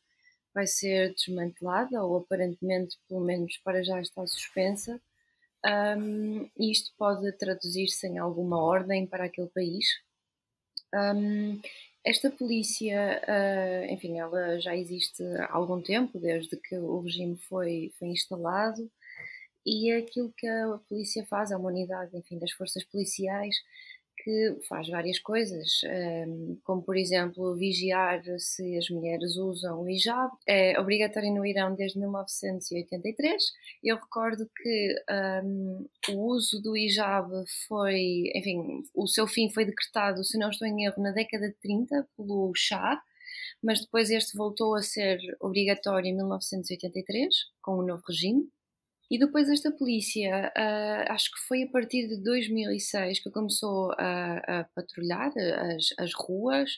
vai 0.54 0.66
ser 0.66 1.12
desmantelada, 1.14 2.02
ou 2.02 2.16
aparentemente, 2.16 2.97
pelo 3.06 3.21
menos 3.21 3.59
para 3.59 3.83
já, 3.83 4.00
está 4.00 4.26
suspensa. 4.26 5.00
Um, 5.99 6.49
isto 6.59 6.92
pode 6.97 7.30
traduzir-se 7.33 8.06
em 8.06 8.18
alguma 8.18 8.59
ordem 8.62 9.06
para 9.06 9.25
aquele 9.25 9.49
país. 9.49 9.85
Um, 10.95 11.61
esta 12.07 12.31
polícia, 12.31 13.21
uh, 13.27 13.93
enfim, 13.93 14.21
ela 14.21 14.61
já 14.61 14.77
existe 14.77 15.25
há 15.41 15.53
algum 15.53 15.83
tempo, 15.83 16.21
desde 16.21 16.57
que 16.57 16.79
o 16.79 17.01
regime 17.01 17.37
foi, 17.37 17.93
foi 17.99 18.09
instalado, 18.09 18.89
e 19.67 19.91
aquilo 19.91 20.33
que 20.37 20.47
a 20.47 20.79
polícia 20.89 21.27
faz, 21.27 21.51
é 21.51 21.57
uma 21.57 21.69
unidade, 21.69 22.17
enfim, 22.17 22.39
das 22.39 22.53
forças 22.53 22.85
policiais, 22.85 23.57
que 24.26 24.59
faz 24.68 24.88
várias 24.88 25.21
coisas, 25.21 25.83
ehm, 25.85 26.56
como 26.64 26.83
por 26.83 26.97
exemplo 26.97 27.54
vigiar 27.54 28.21
se 28.40 28.76
as 28.76 28.90
mulheres 28.90 29.37
usam 29.37 29.83
o 29.83 29.88
hijab. 29.88 30.33
É 30.45 30.80
obrigatório 30.80 31.33
no 31.33 31.47
Irão 31.47 31.76
desde 31.76 32.00
1983. 32.00 33.52
Eu 33.85 33.95
recordo 33.95 34.50
que 34.56 34.97
um, 35.45 35.87
ehm, 36.11 36.16
o 36.16 36.26
uso 36.26 36.61
do 36.61 36.76
hijab 36.76 37.30
foi, 37.68 38.33
enfim, 38.35 38.83
o 38.92 39.06
seu 39.06 39.28
fim 39.28 39.49
foi 39.49 39.64
decretado, 39.64 40.25
se 40.25 40.37
não 40.37 40.50
estou 40.50 40.66
em 40.66 40.87
erro, 40.87 41.00
na 41.00 41.12
década 41.12 41.49
de 41.49 41.54
30 41.61 42.09
pelo 42.16 42.52
Shah 42.56 43.00
mas 43.62 43.80
depois 43.80 44.11
este 44.11 44.37
voltou 44.37 44.75
a 44.75 44.83
ser 44.83 45.18
obrigatório 45.40 46.09
em 46.09 46.14
1983, 46.14 47.35
com 47.61 47.78
o 47.78 47.87
novo 47.87 48.02
regime. 48.06 48.49
E 49.11 49.19
depois 49.19 49.49
esta 49.49 49.71
polícia, 49.71 50.53
uh, 50.57 51.13
acho 51.13 51.31
que 51.31 51.39
foi 51.47 51.63
a 51.63 51.71
partir 51.71 52.09
de 52.09 52.23
2006 52.23 53.21
que 53.21 53.31
começou 53.31 53.93
a, 53.93 54.39
a 54.39 54.65
patrulhar 54.75 55.33
as, 55.37 55.95
as, 55.99 56.13
ruas 56.15 56.71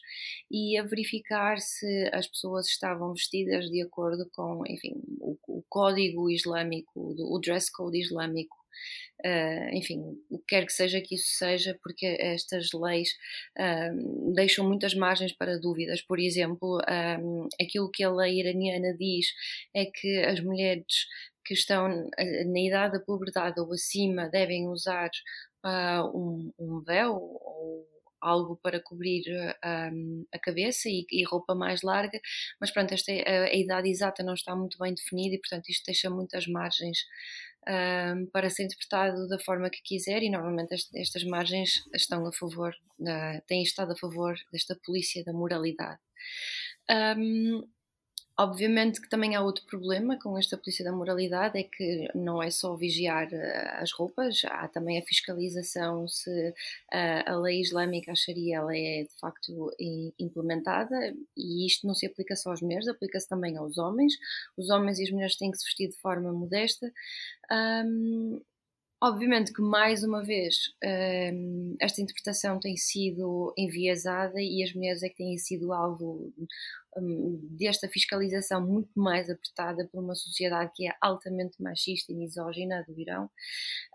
e 0.50 0.76
a 0.76 0.82
verificar 0.82 1.58
se 1.58 2.10
as 2.12 2.26
pessoas 2.26 2.66
estavam 2.66 3.14
vestidas 3.14 3.70
de 3.70 3.82
acordo 3.82 4.28
com, 4.32 4.62
enfim, 4.66 4.92
o, 5.20 5.38
o 5.48 5.64
código 5.68 6.28
islâmico, 6.28 7.14
o 7.18 7.38
dress 7.40 7.70
code 7.72 7.98
islâmico 7.98 8.58
Uh, 9.26 9.74
enfim, 9.74 10.00
o 10.30 10.38
que 10.38 10.44
quer 10.46 10.64
que 10.64 10.72
seja 10.72 11.00
que 11.00 11.16
isso 11.16 11.36
seja, 11.36 11.76
porque 11.82 12.06
estas 12.06 12.70
leis 12.72 13.10
uh, 13.58 14.32
deixam 14.32 14.66
muitas 14.66 14.94
margens 14.94 15.32
para 15.32 15.58
dúvidas. 15.58 16.00
Por 16.02 16.20
exemplo, 16.20 16.80
aquilo 17.60 17.90
que 17.90 18.04
a 18.04 18.12
lei 18.12 18.38
iraniana 18.38 18.96
diz 18.96 19.26
é 19.74 19.86
que 19.86 20.20
as 20.20 20.40
mulheres 20.40 21.06
que 21.48 21.54
estão 21.54 21.88
na 21.88 22.60
idade 22.60 22.98
da 22.98 23.00
puberdade 23.00 23.58
ou 23.58 23.72
acima 23.72 24.28
devem 24.28 24.68
usar 24.68 25.08
um, 26.14 26.52
um 26.58 26.82
véu 26.82 27.14
ou 27.14 27.88
algo 28.20 28.58
para 28.62 28.82
cobrir 28.82 29.22
um, 29.92 30.26
a 30.32 30.38
cabeça 30.38 30.88
e, 30.88 31.06
e, 31.10 31.24
roupa 31.24 31.54
mais 31.54 31.82
larga, 31.82 32.20
mas 32.60 32.70
pronto, 32.70 32.92
esta, 32.92 33.12
a, 33.12 33.44
a, 33.44 33.54
idade 33.54 33.88
exata 33.88 34.22
não 34.22 34.34
está 34.34 34.54
muito 34.56 34.76
bem 34.76 34.92
definida 34.92 35.36
e 35.36 35.38
portanto 35.38 35.68
isto 35.68 35.84
deixa 35.86 36.10
muitas 36.10 36.46
margens 36.48 36.98
um, 37.68 38.26
para 38.26 38.50
ser 38.50 38.64
interpretado 38.64 39.28
da 39.28 39.38
forma 39.38 39.70
que 39.70 39.82
quiser 39.82 40.22
e 40.22 40.30
normalmente 40.30 40.74
estas 40.96 41.22
margens 41.24 41.84
estão 41.94 42.26
a 42.26 42.32
favor, 42.32 42.74
uh, 43.00 43.42
têm 43.46 43.62
estado 43.62 43.92
a 43.92 43.96
favor 43.96 44.34
desta 44.52 44.76
polícia 44.84 45.22
da 45.24 45.32
moralidade. 45.32 46.00
Um, 46.90 47.62
Obviamente 48.40 49.00
que 49.00 49.08
também 49.08 49.34
há 49.34 49.42
outro 49.42 49.64
problema 49.66 50.16
com 50.16 50.38
esta 50.38 50.56
polícia 50.56 50.84
da 50.84 50.92
moralidade, 50.92 51.58
é 51.58 51.64
que 51.64 52.08
não 52.14 52.40
é 52.40 52.50
só 52.50 52.76
vigiar 52.76 53.26
uh, 53.26 53.82
as 53.82 53.90
roupas, 53.90 54.42
há 54.44 54.68
também 54.68 54.96
a 54.96 55.02
fiscalização 55.02 56.06
se 56.06 56.50
uh, 56.50 56.54
a 57.26 57.36
lei 57.36 57.60
islâmica, 57.60 58.12
a 58.12 58.14
Sharia, 58.14 58.58
ela 58.58 58.76
é 58.76 59.02
de 59.02 59.20
facto 59.20 59.74
implementada 60.20 60.96
e 61.36 61.66
isto 61.66 61.84
não 61.84 61.94
se 61.94 62.06
aplica 62.06 62.36
só 62.36 62.52
às 62.52 62.62
mulheres, 62.62 62.86
aplica-se 62.86 63.28
também 63.28 63.56
aos 63.56 63.76
homens. 63.76 64.12
Os 64.56 64.70
homens 64.70 65.00
e 65.00 65.02
as 65.02 65.10
mulheres 65.10 65.36
têm 65.36 65.50
que 65.50 65.58
se 65.58 65.64
vestir 65.64 65.88
de 65.88 65.96
forma 65.96 66.32
modesta. 66.32 66.92
Um, 67.50 68.40
Obviamente 69.00 69.52
que, 69.52 69.62
mais 69.62 70.02
uma 70.02 70.24
vez, 70.24 70.56
um, 71.32 71.76
esta 71.80 72.02
interpretação 72.02 72.58
tem 72.58 72.76
sido 72.76 73.54
enviesada 73.56 74.40
e 74.40 74.60
as 74.64 74.74
mulheres 74.74 75.04
é 75.04 75.08
que 75.08 75.16
têm 75.16 75.38
sido 75.38 75.72
alvo 75.72 76.32
um, 76.96 77.38
desta 77.52 77.88
fiscalização 77.88 78.66
muito 78.66 78.90
mais 78.96 79.30
apertada 79.30 79.88
por 79.92 80.02
uma 80.02 80.16
sociedade 80.16 80.72
que 80.74 80.88
é 80.88 80.92
altamente 81.00 81.62
machista 81.62 82.12
e 82.12 82.16
misógina 82.16 82.84
do 82.88 82.98
Irão. 82.98 83.30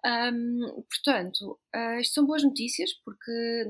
Um, 0.05 0.83
portanto, 0.89 1.59
uh, 1.75 1.99
isto 1.99 2.13
são 2.13 2.25
boas 2.25 2.43
notícias 2.43 2.93
porque. 3.03 3.65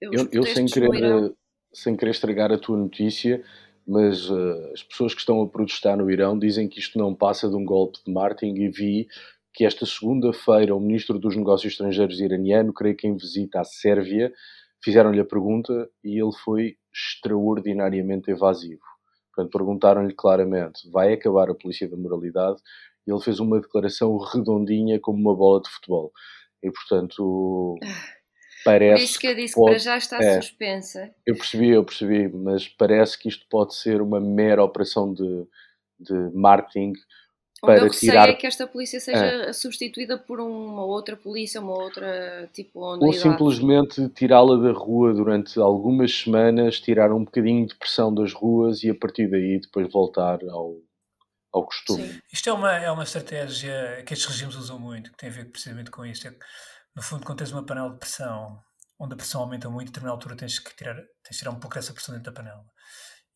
Eu, 0.00 0.12
eu 0.30 0.42
sem, 0.44 0.66
querer, 0.66 0.94
Irão... 0.94 1.36
sem 1.72 1.96
querer 1.96 2.12
estragar 2.12 2.52
a 2.52 2.58
tua 2.58 2.76
notícia, 2.76 3.42
mas 3.84 4.30
uh, 4.30 4.70
as 4.72 4.84
pessoas 4.84 5.14
que 5.14 5.20
estão 5.20 5.42
a 5.42 5.48
protestar 5.48 5.96
no 5.96 6.08
Irão 6.08 6.38
dizem 6.38 6.68
que 6.68 6.78
isto 6.78 6.96
não 6.96 7.12
passa 7.12 7.48
de 7.48 7.56
um 7.56 7.64
golpe 7.64 7.98
de 8.06 8.12
marketing 8.12 8.54
e 8.54 8.68
vi 8.68 9.08
que 9.52 9.64
esta 9.64 9.84
segunda-feira 9.84 10.74
o 10.74 10.80
ministro 10.80 11.18
dos 11.18 11.36
Negócios 11.36 11.72
Estrangeiros 11.72 12.20
iraniano, 12.20 12.72
creio 12.72 12.96
que 12.96 13.06
em 13.06 13.16
visita 13.16 13.60
à 13.60 13.64
Sérvia, 13.64 14.32
fizeram-lhe 14.82 15.20
a 15.20 15.24
pergunta 15.24 15.88
e 16.04 16.20
ele 16.20 16.32
foi 16.44 16.76
extraordinariamente 16.92 18.30
evasivo. 18.30 18.82
Portanto, 19.34 19.52
perguntaram-lhe 19.52 20.14
claramente: 20.14 20.90
vai 20.90 21.12
acabar 21.12 21.50
a 21.50 21.54
polícia 21.54 21.88
da 21.88 21.96
moralidade? 21.96 22.60
E 23.06 23.10
ele 23.10 23.20
fez 23.22 23.40
uma 23.40 23.60
declaração 23.60 24.16
redondinha 24.18 25.00
como 25.00 25.18
uma 25.18 25.34
bola 25.34 25.62
de 25.62 25.70
futebol. 25.70 26.12
E, 26.62 26.70
portanto, 26.70 27.76
parece. 28.64 28.94
Por 28.94 29.04
isso 29.04 29.18
que 29.18 29.26
eu 29.26 29.34
disse 29.34 29.54
que, 29.54 29.60
pode... 29.60 29.76
que 29.76 29.84
para 29.84 29.84
já 29.84 29.96
está 29.96 30.18
é, 30.18 30.40
suspensa. 30.40 31.14
Eu 31.26 31.34
percebi, 31.34 31.70
eu 31.70 31.84
percebi, 31.84 32.28
mas 32.28 32.68
parece 32.68 33.18
que 33.18 33.28
isto 33.28 33.46
pode 33.48 33.74
ser 33.74 34.02
uma 34.02 34.20
mera 34.20 34.62
operação 34.62 35.12
de, 35.12 35.46
de 35.98 36.14
marketing 36.34 36.92
para 37.60 37.84
o 37.84 37.90
tirar... 37.90 38.28
é 38.28 38.34
que 38.34 38.46
esta 38.46 38.66
polícia 38.66 38.98
seja 38.98 39.24
é. 39.24 39.52
substituída 39.52 40.16
por 40.16 40.40
uma 40.40 40.84
outra 40.84 41.16
polícia, 41.16 41.60
uma 41.60 41.74
outra 41.74 42.48
tipo 42.52 42.80
Ou 42.80 43.12
simplesmente 43.12 44.08
tirá-la 44.08 44.56
da 44.56 44.72
rua 44.72 45.12
durante 45.12 45.58
algumas 45.58 46.12
semanas, 46.12 46.80
tirar 46.80 47.12
um 47.12 47.24
bocadinho 47.24 47.66
de 47.66 47.74
pressão 47.74 48.14
das 48.14 48.32
ruas 48.32 48.82
e 48.82 48.90
a 48.90 48.94
partir 48.94 49.28
daí 49.28 49.60
depois 49.60 49.92
voltar 49.92 50.38
ao, 50.48 50.76
ao 51.52 51.64
costume. 51.64 52.08
Sim. 52.08 52.20
Isto 52.32 52.50
é 52.50 52.52
uma, 52.52 52.72
é 52.72 52.90
uma 52.90 53.02
estratégia 53.02 54.02
que 54.06 54.14
estes 54.14 54.28
regimes 54.30 54.56
usam 54.56 54.78
muito, 54.78 55.10
que 55.10 55.18
tem 55.18 55.28
a 55.28 55.32
ver 55.32 55.50
precisamente 55.50 55.90
com 55.90 56.04
isto. 56.06 56.26
É 56.28 56.30
que, 56.30 56.38
no 56.96 57.02
fundo, 57.02 57.26
quando 57.26 57.38
tens 57.38 57.52
uma 57.52 57.64
panela 57.64 57.90
de 57.90 57.98
pressão, 57.98 58.58
onde 58.98 59.14
a 59.14 59.16
pressão 59.16 59.42
aumenta 59.42 59.68
muito, 59.68 59.88
a 59.88 59.90
determinada 59.90 60.16
altura 60.16 60.36
tens 60.36 60.58
que 60.58 60.74
tirar, 60.74 60.94
tens 60.94 61.08
que 61.28 61.38
tirar 61.38 61.50
um 61.50 61.60
pouco 61.60 61.74
dessa 61.74 61.92
pressão 61.92 62.14
dentro 62.14 62.32
da 62.32 62.36
panela. 62.36 62.64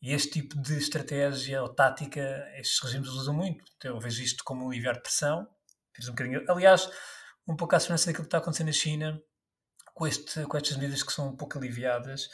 E 0.05 0.13
este 0.13 0.33
tipo 0.33 0.61
de 0.61 0.77
estratégia 0.77 1.63
ou 1.63 1.69
tática, 1.69 2.47
estes 2.59 2.79
regimes 2.79 3.09
usam 3.09 3.33
muito. 3.33 3.65
Eu 3.83 3.99
vejo 3.99 4.21
isto 4.21 4.43
como 4.43 4.63
um 4.63 4.69
aliviar 4.69 4.93
de 4.93 5.01
pressão. 5.01 5.49
Um 6.03 6.09
bocadinho, 6.09 6.45
aliás, 6.47 6.87
um 7.47 7.55
pouco 7.55 7.75
à 7.75 7.79
semelhança 7.79 8.05
daquilo 8.05 8.25
que 8.25 8.27
está 8.27 8.37
acontecendo 8.37 8.67
na 8.67 8.73
China, 8.73 9.19
com, 9.95 10.05
este, 10.05 10.43
com 10.43 10.57
estas 10.57 10.77
medidas 10.77 11.01
que 11.01 11.11
são 11.11 11.29
um 11.29 11.35
pouco 11.35 11.57
aliviadas, 11.57 12.29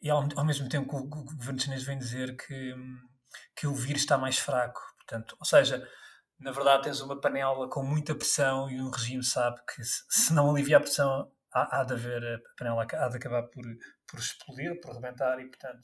e 0.00 0.08
ao, 0.08 0.28
ao 0.36 0.44
mesmo 0.44 0.68
tempo 0.68 0.88
que 0.88 1.18
o 1.18 1.24
governo 1.24 1.58
chinês 1.60 1.82
vem 1.82 1.98
dizer 1.98 2.36
que, 2.36 2.74
que 3.56 3.66
o 3.66 3.74
vírus 3.74 4.02
está 4.02 4.16
mais 4.16 4.38
fraco. 4.38 4.80
Portanto, 4.98 5.36
ou 5.40 5.44
seja, 5.44 5.84
na 6.38 6.52
verdade 6.52 6.84
tens 6.84 7.00
uma 7.00 7.20
panela 7.20 7.68
com 7.68 7.82
muita 7.82 8.14
pressão 8.14 8.70
e 8.70 8.80
um 8.80 8.88
regime 8.88 9.24
sabe 9.24 9.60
que 9.74 9.82
se, 9.82 10.04
se 10.08 10.32
não 10.32 10.48
aliviar 10.48 10.80
a 10.80 10.84
pressão 10.84 11.32
há, 11.52 11.80
há 11.80 11.82
de 11.82 11.92
haver, 11.94 12.22
a 12.22 12.38
panela 12.56 12.86
há 12.88 13.08
de 13.08 13.16
acabar 13.16 13.42
por, 13.48 13.64
por 14.06 14.20
explodir, 14.20 14.80
por 14.80 14.94
rebentar 14.94 15.40
e 15.40 15.48
portanto 15.48 15.82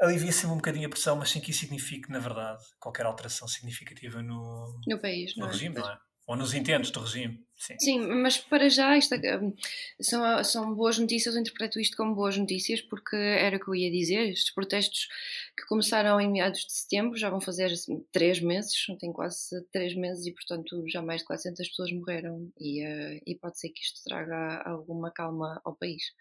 alivia-se 0.00 0.46
um 0.46 0.56
bocadinho 0.56 0.86
a 0.86 0.90
pressão, 0.90 1.16
mas 1.16 1.30
sem 1.30 1.40
que 1.40 1.50
isso 1.50 1.60
signifique, 1.60 2.10
na 2.10 2.18
verdade, 2.18 2.62
qualquer 2.78 3.06
alteração 3.06 3.46
significativa 3.46 4.22
no, 4.22 4.80
no 4.86 5.00
país, 5.00 5.36
no 5.36 5.42
não 5.42 5.48
é? 5.48 5.52
regime, 5.52 5.74
não 5.76 5.90
é? 5.90 5.98
Ou 6.30 6.36
nos 6.36 6.54
intentos 6.54 6.92
do 6.92 7.00
regime. 7.00 7.44
Sim, 7.56 7.76
Sim 7.80 7.98
mas 7.98 8.38
para 8.38 8.70
já 8.70 8.96
isto, 8.96 9.16
hum, 9.16 9.52
são, 10.00 10.44
são 10.44 10.74
boas 10.76 10.96
notícias, 10.96 11.34
eu 11.34 11.40
interpreto 11.40 11.80
isto 11.80 11.96
como 11.96 12.14
boas 12.14 12.36
notícias 12.36 12.80
porque 12.80 13.16
era 13.16 13.56
o 13.56 13.58
que 13.58 13.68
eu 13.68 13.74
ia 13.74 13.90
dizer. 13.90 14.30
Estes 14.30 14.54
protestos 14.54 15.08
que 15.56 15.66
começaram 15.66 16.20
em 16.20 16.30
meados 16.30 16.64
de 16.64 16.72
setembro 16.72 17.18
já 17.18 17.28
vão 17.28 17.40
fazer 17.40 17.72
assim, 17.72 18.06
três 18.12 18.38
meses, 18.38 18.72
tem 19.00 19.12
quase 19.12 19.60
três 19.72 19.92
meses 19.96 20.24
e, 20.24 20.30
portanto, 20.30 20.84
já 20.86 21.02
mais 21.02 21.22
de 21.22 21.26
400 21.26 21.68
pessoas 21.68 21.92
morreram 21.92 22.48
e, 22.60 22.86
uh, 22.86 23.20
e 23.26 23.34
pode 23.34 23.58
ser 23.58 23.70
que 23.70 23.80
isto 23.80 24.00
traga 24.04 24.62
alguma 24.64 25.10
calma 25.10 25.60
ao 25.64 25.74
país. 25.74 26.12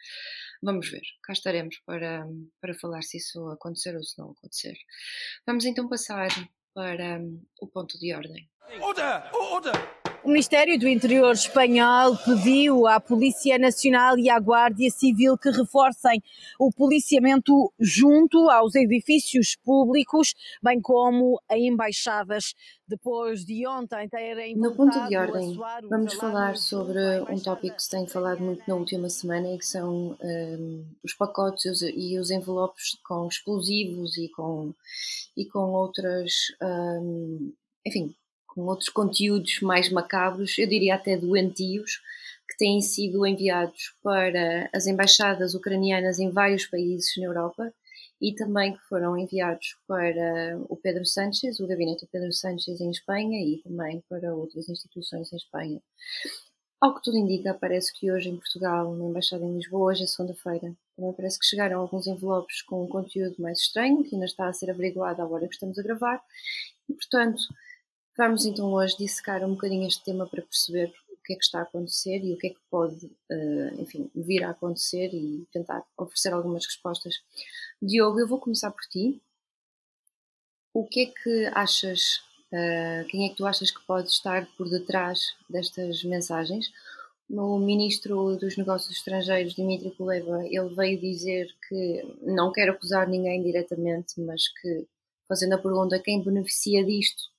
Vamos 0.64 0.90
ver, 0.90 1.04
cá 1.22 1.34
estaremos 1.34 1.78
para, 1.86 2.28
para 2.60 2.74
falar 2.74 3.04
se 3.04 3.18
isso 3.18 3.48
acontecer 3.50 3.96
ou 3.96 4.04
se 4.04 4.18
não 4.18 4.32
acontecer. 4.32 4.76
Vamos 5.46 5.66
então 5.66 5.88
passar 5.88 6.30
para 6.74 7.20
um, 7.20 7.46
o 7.62 7.68
ponto 7.68 8.00
de 8.00 8.12
ordem. 8.12 8.50
Order! 8.82 9.30
Order! 9.36 9.99
O 10.22 10.28
Ministério 10.28 10.78
do 10.78 10.88
Interior 10.88 11.32
espanhol 11.32 12.18
pediu 12.18 12.86
à 12.86 13.00
Polícia 13.00 13.58
Nacional 13.58 14.18
e 14.20 14.30
à 14.30 14.38
Guardia 14.38 14.90
Civil 14.92 15.38
que 15.38 15.50
reforcem 15.50 16.22
o 16.60 16.72
policiamento 16.72 17.72
junto 17.80 18.50
aos 18.50 18.76
edifícios 18.76 19.56
públicos, 19.64 20.36
bem 20.62 20.82
como 20.82 21.42
a 21.50 21.58
embaixadas, 21.58 22.54
depois 22.86 23.46
de 23.46 23.66
ontem 23.66 24.10
terem 24.10 24.58
No 24.58 24.76
ponto 24.76 25.08
de 25.08 25.16
ordem, 25.16 25.58
vamos 25.90 26.14
falar 26.16 26.58
sobre 26.58 27.00
um 27.30 27.40
tópico 27.40 27.78
que 27.78 27.84
se 27.84 27.90
tem 27.90 28.06
falado 28.06 28.42
muito 28.42 28.64
na 28.68 28.76
última 28.76 29.10
semana 29.10 29.54
e 29.54 29.58
que 29.58 29.66
são 29.66 30.18
um, 30.22 30.86
os 31.02 31.14
pacotes 31.14 31.82
e 31.82 32.20
os, 32.20 32.30
envelopes 32.30 32.98
com 33.08 33.26
explosivos 33.28 34.18
e 34.18 34.28
com, 34.30 34.74
e 35.38 35.46
com 35.46 35.72
outras, 35.72 36.34
um, 36.62 37.54
enfim, 37.86 38.14
com 38.60 38.66
outros 38.66 38.90
conteúdos 38.90 39.62
mais 39.62 39.90
macabros, 39.90 40.58
eu 40.58 40.68
diria 40.68 40.96
até 40.96 41.16
doentios, 41.16 42.02
que 42.50 42.58
têm 42.58 42.82
sido 42.82 43.26
enviados 43.26 43.94
para 44.04 44.70
as 44.74 44.86
embaixadas 44.86 45.54
ucranianas 45.54 46.20
em 46.20 46.30
vários 46.30 46.66
países 46.66 47.16
na 47.18 47.26
Europa 47.26 47.74
e 48.20 48.34
também 48.34 48.74
que 48.74 48.84
foram 48.90 49.18
enviados 49.18 49.78
para 49.88 50.60
o 50.68 50.76
Pedro 50.76 51.06
Sánchez, 51.06 51.60
o 51.60 51.68
gabinete 51.68 52.02
do 52.02 52.10
Pedro 52.12 52.34
Sánchez 52.34 52.82
em 52.82 52.92
Espanha 52.92 53.40
e 53.42 53.62
também 53.64 54.04
para 54.10 54.36
outras 54.36 54.68
instituições 54.68 55.32
em 55.32 55.38
Espanha. 55.38 55.82
Ao 56.82 56.96
que 56.96 57.02
tudo 57.02 57.18
indica, 57.18 57.54
parece 57.54 57.94
que 57.98 58.12
hoje 58.12 58.30
em 58.30 58.36
Portugal, 58.36 58.94
na 58.94 59.06
Embaixada 59.06 59.46
em 59.46 59.56
Lisboa, 59.56 59.92
hoje 59.92 60.04
é 60.04 60.08
segunda-feira, 60.08 60.76
também 60.96 61.14
parece 61.14 61.40
que 61.40 61.46
chegaram 61.46 61.80
alguns 61.80 62.08
envelopes 62.08 62.62
com 62.64 62.84
um 62.84 62.88
conteúdo 62.88 63.36
mais 63.40 63.60
estranho, 63.60 64.04
que 64.04 64.16
ainda 64.16 64.26
está 64.26 64.48
a 64.48 64.54
ser 64.54 64.70
averiguado 64.72 65.22
à 65.22 65.28
hora 65.28 65.48
que 65.48 65.54
estamos 65.54 65.78
a 65.78 65.84
gravar, 65.84 66.22
e 66.90 66.94
portanto 66.94 67.42
Vamos 68.20 68.46
então 68.46 68.74
hoje 68.74 68.98
dissecar 68.98 69.46
um 69.46 69.52
bocadinho 69.52 69.88
este 69.88 70.04
tema 70.04 70.28
para 70.28 70.42
perceber 70.42 70.94
o 71.10 71.16
que 71.24 71.32
é 71.32 71.36
que 71.38 71.42
está 71.42 71.60
a 71.60 71.62
acontecer 71.62 72.18
e 72.22 72.34
o 72.34 72.38
que 72.38 72.48
é 72.48 72.50
que 72.50 72.60
pode, 72.70 73.06
uh, 73.06 73.82
enfim, 73.82 74.12
vir 74.14 74.44
a 74.44 74.50
acontecer 74.50 75.14
e 75.14 75.48
tentar 75.54 75.86
oferecer 75.98 76.34
algumas 76.34 76.66
respostas. 76.66 77.14
Diogo, 77.82 78.20
eu 78.20 78.28
vou 78.28 78.38
começar 78.38 78.72
por 78.72 78.82
ti. 78.90 79.22
o 80.74 80.86
que 80.86 81.04
é 81.04 81.06
que 81.06 81.46
achas, 81.54 82.18
uh, 82.52 83.08
quem 83.08 83.26
é 83.26 83.30
que 83.30 83.38
tu 83.38 83.46
achas 83.46 83.72
que 83.72 83.80
pode 83.88 84.10
estar 84.10 84.46
por 84.58 84.70
detrás 84.70 85.22
destas 85.50 86.04
mensagens? 86.04 86.74
O 87.30 87.58
ministro 87.58 88.36
dos 88.36 88.58
Negócios 88.58 88.98
Estrangeiros, 88.98 89.56
Dmitry 89.56 89.92
Kuleba, 89.92 90.46
ele 90.46 90.76
veio 90.76 91.00
dizer 91.00 91.48
que 91.70 92.18
não 92.22 92.52
quer 92.52 92.70
acusar 92.70 93.08
ninguém 93.08 93.42
diretamente, 93.42 94.20
mas 94.20 94.50
que, 94.60 94.86
fazendo 95.26 95.54
a 95.54 95.58
pergunta 95.58 96.02
quem 96.04 96.22
beneficia 96.22 96.84
disto, 96.84 97.30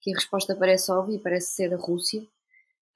que 0.00 0.12
a 0.12 0.14
resposta 0.14 0.54
parece 0.54 0.90
óbvia 0.90 1.20
parece 1.22 1.54
ser 1.54 1.72
a 1.74 1.76
Rússia. 1.76 2.22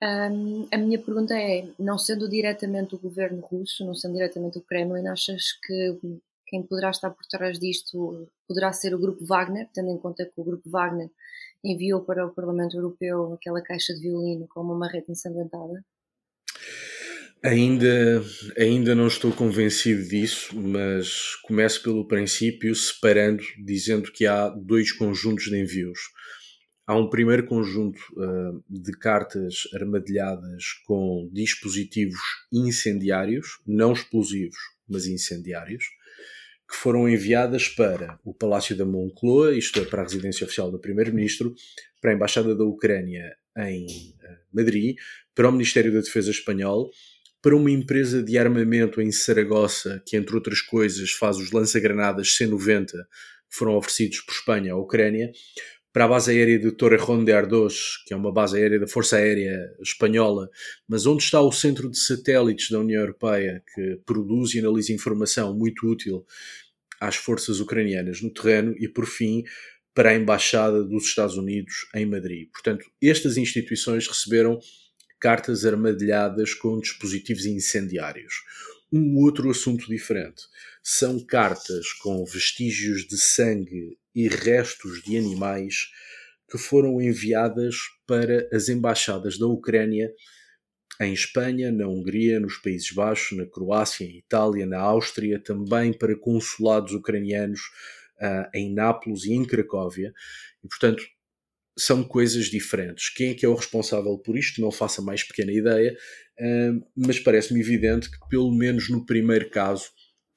Um, 0.03 0.67
a 0.73 0.77
minha 0.79 0.99
pergunta 0.99 1.35
é: 1.35 1.69
não 1.79 1.97
sendo 1.97 2.29
diretamente 2.29 2.95
o 2.95 2.99
governo 2.99 3.41
russo, 3.41 3.85
não 3.87 3.95
sendo 3.95 4.15
diretamente 4.15 4.59
o 4.59 4.63
Kremlin, 4.63 5.07
achas 5.07 5.53
que 5.65 5.99
quem 6.47 6.63
poderá 6.63 6.91
estar 6.91 7.11
por 7.11 7.25
trás 7.27 7.59
disto 7.59 8.29
poderá 8.47 8.73
ser 8.73 8.95
o 8.95 8.99
Grupo 8.99 9.25
Wagner, 9.25 9.69
tendo 9.73 9.91
em 9.91 9.99
conta 9.99 10.25
que 10.25 10.41
o 10.41 10.45
Grupo 10.45 10.69
Wagner 10.69 11.09
enviou 11.65 12.03
para 12.03 12.27
o 12.27 12.35
Parlamento 12.35 12.77
Europeu 12.77 13.33
aquela 13.33 13.63
caixa 13.63 13.95
de 13.95 14.01
violino 14.01 14.47
com 14.49 14.61
uma 14.61 14.77
marreta 14.77 15.13
ensanguentada? 15.13 15.85
Ainda, 17.45 18.23
ainda 18.57 18.95
não 18.95 19.07
estou 19.07 19.33
convencido 19.33 20.07
disso, 20.07 20.55
mas 20.55 21.35
começo 21.43 21.83
pelo 21.83 22.07
princípio, 22.07 22.75
separando, 22.75 23.43
dizendo 23.65 24.13
que 24.13 24.27
há 24.27 24.49
dois 24.49 24.93
conjuntos 24.93 25.47
de 25.47 25.59
envios. 25.59 25.99
Há 26.87 26.97
um 26.97 27.09
primeiro 27.09 27.47
conjunto 27.47 28.01
uh, 28.17 28.63
de 28.69 28.93
cartas 28.93 29.69
armadilhadas 29.75 30.65
com 30.85 31.29
dispositivos 31.33 32.19
incendiários, 32.53 33.61
não 33.67 33.93
explosivos, 33.93 34.59
mas 34.89 35.07
incendiários, 35.07 35.85
que 36.69 36.77
foram 36.77 37.09
enviadas 37.09 37.69
para 37.69 38.19
o 38.25 38.35
Palácio 38.35 38.77
da 38.77 38.85
Moncloa, 38.85 39.55
isto 39.55 39.79
é, 39.79 39.85
para 39.85 40.01
a 40.01 40.05
residência 40.05 40.45
oficial 40.45 40.71
do 40.71 40.81
Primeiro-Ministro, 40.81 41.55
para 42.01 42.11
a 42.11 42.15
Embaixada 42.15 42.55
da 42.55 42.65
Ucrânia 42.65 43.37
em 43.59 43.87
uh, 43.87 44.39
Madrid, 44.53 44.97
para 45.35 45.49
o 45.49 45.53
Ministério 45.53 45.93
da 45.93 46.01
Defesa 46.01 46.31
espanhol 46.31 46.91
para 47.43 47.57
uma 47.57 47.73
empresa 47.73 48.23
de 48.23 48.39
armamento 48.39 49.03
em 49.03 49.11
Saragossa, 49.11 50.01
que 50.07 50.17
entre 50.17 50.37
outras 50.37 50.61
coisas 50.61 51.11
faz 51.11 51.39
os 51.39 51.51
lança-granadas 51.51 52.37
C-90 52.37 52.87
que 52.87 53.59
foram 53.59 53.77
oferecidos 53.77 54.21
por 54.21 54.33
Espanha 54.33 54.73
à 54.73 54.77
Ucrânia, 54.77 55.33
para 55.93 56.07
a 56.07 56.09
base 56.09 56.31
aérea 56.31 56.59
de 56.59 56.73
Torrejón 56.73 57.25
de 57.25 57.33
Ardoz, 57.33 58.03
que 58.07 58.15
é 58.15 58.17
uma 58.17 58.33
base 58.33 58.57
aérea 58.57 58.81
da 58.81 58.87
Força 58.87 59.17
Aérea 59.17 59.59
Espanhola, 59.81 60.49
mas 60.89 61.05
onde 61.05 61.23
está 61.23 61.41
o 61.41 61.53
centro 61.53 61.91
de 61.91 61.99
satélites 61.99 62.71
da 62.71 62.81
União 62.81 63.01
Europeia, 63.01 63.63
que 63.75 64.01
produz 64.07 64.55
e 64.55 64.61
analisa 64.61 64.93
informação 64.93 65.55
muito 65.55 65.87
útil 65.87 66.25
às 66.99 67.17
forças 67.17 67.61
ucranianas 67.61 68.23
no 68.23 68.33
terreno, 68.33 68.75
e 68.79 68.89
por 68.89 69.07
fim, 69.07 69.45
para 69.95 70.11
a 70.11 70.15
Embaixada 70.15 70.83
dos 70.83 71.05
Estados 71.05 71.37
Unidos 71.37 71.87
em 71.95 72.07
Madrid. 72.07 72.49
Portanto, 72.51 72.87
estas 73.03 73.37
instituições 73.37 74.09
receberam 74.09 74.59
cartas 75.21 75.67
armadilhadas 75.67 76.55
com 76.55 76.81
dispositivos 76.81 77.45
incendiários. 77.45 78.35
Um 78.91 79.19
outro 79.19 79.51
assunto 79.51 79.87
diferente 79.87 80.43
são 80.83 81.21
cartas 81.21 81.93
com 81.95 82.25
vestígios 82.25 83.07
de 83.07 83.19
sangue 83.19 83.99
e 84.15 84.29
restos 84.29 85.03
de 85.03 85.17
animais 85.17 85.89
que 86.51 86.59
foram 86.59 87.01
enviadas 87.01 87.77
para 88.07 88.49
as 88.53 88.69
embaixadas 88.69 89.39
da 89.39 89.47
Ucrânia 89.47 90.13
em 91.01 91.13
Espanha, 91.13 91.73
na 91.73 91.89
Hungria, 91.89 92.39
nos 92.39 92.59
Países 92.59 92.93
Baixos, 92.93 93.37
na 93.37 93.47
Croácia, 93.47 94.05
em 94.05 94.19
Itália, 94.19 94.67
na 94.67 94.79
Áustria, 94.79 95.43
também 95.43 95.93
para 95.93 96.17
consulados 96.17 96.93
ucranianos 96.93 97.61
uh, 98.21 98.49
em 98.55 98.73
Nápoles 98.73 99.25
e 99.25 99.33
em 99.33 99.45
Cracóvia. 99.45 100.13
E, 100.63 100.69
portanto, 100.69 101.03
são 101.79 102.05
coisas 102.05 102.47
diferentes. 102.47 103.09
Quem 103.09 103.31
é 103.31 103.35
que 103.35 103.47
é 103.47 103.49
o 103.49 103.55
responsável 103.55 104.19
por 104.19 104.37
isto? 104.37 104.61
Não 104.61 104.71
faço 104.71 105.01
a 105.01 105.05
mais 105.05 105.23
pequena 105.25 105.53
ideia, 105.53 105.97
mas 106.95 107.19
parece-me 107.19 107.61
evidente 107.61 108.11
que, 108.11 108.19
pelo 108.29 108.53
menos 108.53 108.91
no 108.91 109.07
primeiro 109.07 109.49
caso, 109.49 109.87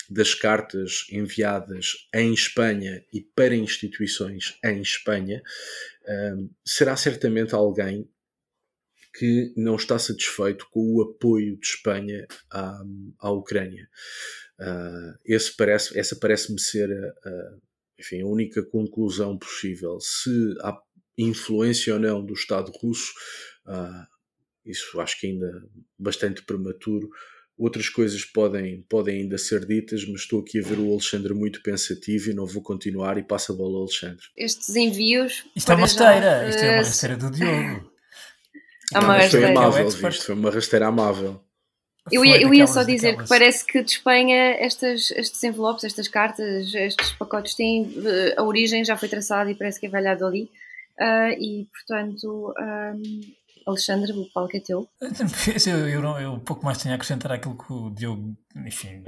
das 0.09 0.33
cartas 0.33 1.05
enviadas 1.11 2.07
em 2.13 2.33
Espanha 2.33 3.03
e 3.11 3.21
para 3.21 3.55
instituições 3.55 4.57
em 4.63 4.81
Espanha, 4.81 5.41
será 6.65 6.95
certamente 6.95 7.55
alguém 7.55 8.07
que 9.17 9.53
não 9.55 9.75
está 9.75 9.97
satisfeito 9.97 10.67
com 10.69 10.95
o 10.95 11.01
apoio 11.01 11.57
de 11.57 11.65
Espanha 11.65 12.27
à, 12.51 12.81
à 13.19 13.31
Ucrânia. 13.31 13.89
Uh, 14.59 15.55
parece, 15.57 15.97
essa 15.97 16.15
parece-me 16.15 16.59
ser 16.59 16.91
a, 16.91 17.57
enfim, 17.99 18.21
a 18.21 18.27
única 18.27 18.63
conclusão 18.63 19.37
possível. 19.37 19.99
Se 19.99 20.55
há 20.61 20.77
influência 21.17 21.93
ou 21.93 21.99
não 21.99 22.25
do 22.25 22.33
Estado 22.33 22.71
russo, 22.71 23.13
uh, 23.65 24.05
isso 24.65 24.99
acho 24.99 25.19
que 25.19 25.27
ainda 25.27 25.63
bastante 25.97 26.43
prematuro. 26.43 27.09
Outras 27.57 27.87
coisas 27.87 28.25
podem, 28.25 28.81
podem 28.89 29.21
ainda 29.21 29.37
ser 29.37 29.65
ditas, 29.65 30.05
mas 30.05 30.21
estou 30.21 30.41
aqui 30.41 30.59
a 30.59 30.63
ver 30.63 30.77
o 30.77 30.91
Alexandre 30.91 31.33
muito 31.33 31.63
pensativo 31.63 32.29
e 32.29 32.33
não 32.33 32.45
vou 32.45 32.61
continuar 32.61 33.17
e 33.17 33.23
passa 33.23 33.53
a 33.53 33.55
bola 33.55 33.75
ao 33.75 33.83
Alexandre. 33.83 34.25
Estes 34.35 34.75
envios. 34.75 35.45
Isto 35.55 35.71
é 35.71 35.75
uma 35.75 35.81
rasteira, 35.81 36.49
isto 36.49 36.61
é 36.61 36.69
uma 36.69 36.77
rasteira 36.77 37.17
do 37.17 37.31
Diogo. 37.31 37.91
É 38.93 38.99
uma 38.99 39.17
rasteira. 39.17 39.49
Amável, 39.49 39.89
visto, 39.89 40.25
foi 40.25 40.35
uma 40.35 40.51
rasteira 40.51 40.87
amável. 40.87 41.41
Eu 42.11 42.23
ia, 42.23 42.39
eu 42.41 42.53
ia 42.53 42.67
só 42.67 42.83
dizer 42.83 43.11
daquelas. 43.11 43.23
que 43.23 43.29
parece 43.29 43.65
que 43.65 43.83
de 43.83 43.91
Espanha 43.91 44.57
estas, 44.59 45.09
estes 45.11 45.43
envelopes, 45.43 45.85
estas 45.85 46.07
cartas, 46.07 46.73
estes 46.73 47.11
pacotes 47.13 47.55
têm 47.55 47.91
a 48.37 48.43
origem 48.43 48.85
já 48.85 48.95
foi 48.95 49.09
traçada 49.09 49.49
e 49.49 49.55
parece 49.55 49.79
que 49.79 49.87
é 49.87 49.89
velhado 49.89 50.25
ali. 50.25 50.43
Uh, 50.99 51.33
e, 51.39 51.67
portanto, 51.73 52.53
um, 52.59 53.21
Alexandre, 53.65 54.11
o 54.11 54.31
palco 54.31 54.55
é 54.55 54.59
teu. 54.59 54.87
Eu, 55.65 55.87
eu, 55.87 56.01
eu, 56.01 56.19
eu 56.19 56.39
pouco 56.39 56.63
mais 56.63 56.77
tenho 56.77 56.93
a 56.93 56.95
acrescentar 56.95 57.31
aquilo 57.31 57.57
que 57.57 57.73
o 57.73 57.89
Diogo, 57.89 58.37
enfim, 58.65 59.03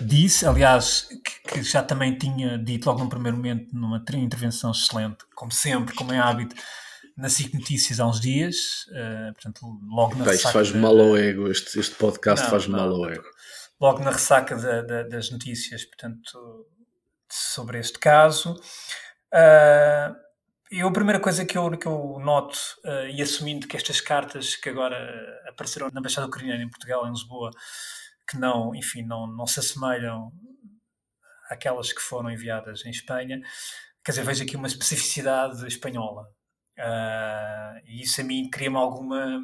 disse. 0.00 0.46
Aliás, 0.46 1.08
que, 1.24 1.54
que, 1.54 1.62
já 1.62 1.82
também 1.82 2.16
tinha 2.18 2.58
dito 2.58 2.86
logo 2.86 3.02
no 3.02 3.08
primeiro 3.08 3.38
momento, 3.38 3.74
numa 3.74 4.04
intervenção 4.14 4.70
excelente, 4.70 5.24
como 5.34 5.50
sempre, 5.50 5.94
como 5.94 6.12
é 6.12 6.18
hábito, 6.18 6.54
na 7.16 7.28
SIC 7.28 7.54
Notícias 7.54 8.00
há 8.00 8.06
uns 8.06 8.20
dias. 8.20 8.56
Uh, 8.88 9.32
portanto, 9.32 9.60
logo 9.88 10.16
na 10.16 10.26
tá, 10.26 10.34
Isto 10.34 10.52
faz 10.52 10.72
mal 10.72 10.98
ao 10.98 11.16
ego, 11.16 11.50
este, 11.50 11.80
este 11.80 11.94
podcast 11.94 12.44
não, 12.44 12.50
faz 12.50 12.66
não, 12.66 12.78
mal 12.78 12.94
ao 12.94 13.10
ego. 13.10 13.24
Logo 13.80 14.00
na 14.00 14.10
ressaca 14.10 14.56
da, 14.56 14.82
da, 14.82 15.02
das 15.04 15.30
notícias, 15.30 15.84
portanto, 15.84 16.66
sobre 17.30 17.78
este 17.78 17.98
caso. 17.98 18.60
Uh, 19.32 20.29
eu, 20.70 20.86
a 20.86 20.92
primeira 20.92 21.18
coisa 21.18 21.44
que 21.44 21.58
eu, 21.58 21.70
que 21.76 21.86
eu 21.86 22.18
noto, 22.20 22.56
uh, 22.84 23.08
e 23.08 23.20
assumindo 23.20 23.66
que 23.66 23.76
estas 23.76 24.00
cartas 24.00 24.54
que 24.54 24.68
agora 24.68 24.96
apareceram 25.48 25.90
na 25.92 25.98
Embaixada 25.98 26.28
Ucraniana 26.28 26.62
em 26.62 26.70
Portugal, 26.70 27.06
em 27.06 27.10
Lisboa, 27.10 27.50
que 28.28 28.38
não, 28.38 28.74
enfim, 28.74 29.02
não, 29.02 29.26
não 29.26 29.46
se 29.46 29.58
assemelham 29.58 30.30
àquelas 31.50 31.92
que 31.92 32.00
foram 32.00 32.30
enviadas 32.30 32.86
em 32.86 32.90
Espanha, 32.90 33.40
quer 34.04 34.12
dizer, 34.12 34.24
vejo 34.24 34.44
aqui 34.44 34.56
uma 34.56 34.68
especificidade 34.68 35.66
espanhola. 35.66 36.22
Uh, 36.78 37.80
e 37.84 38.02
isso 38.02 38.20
a 38.20 38.24
mim 38.24 38.48
cria-me 38.48 38.76
alguma, 38.76 39.42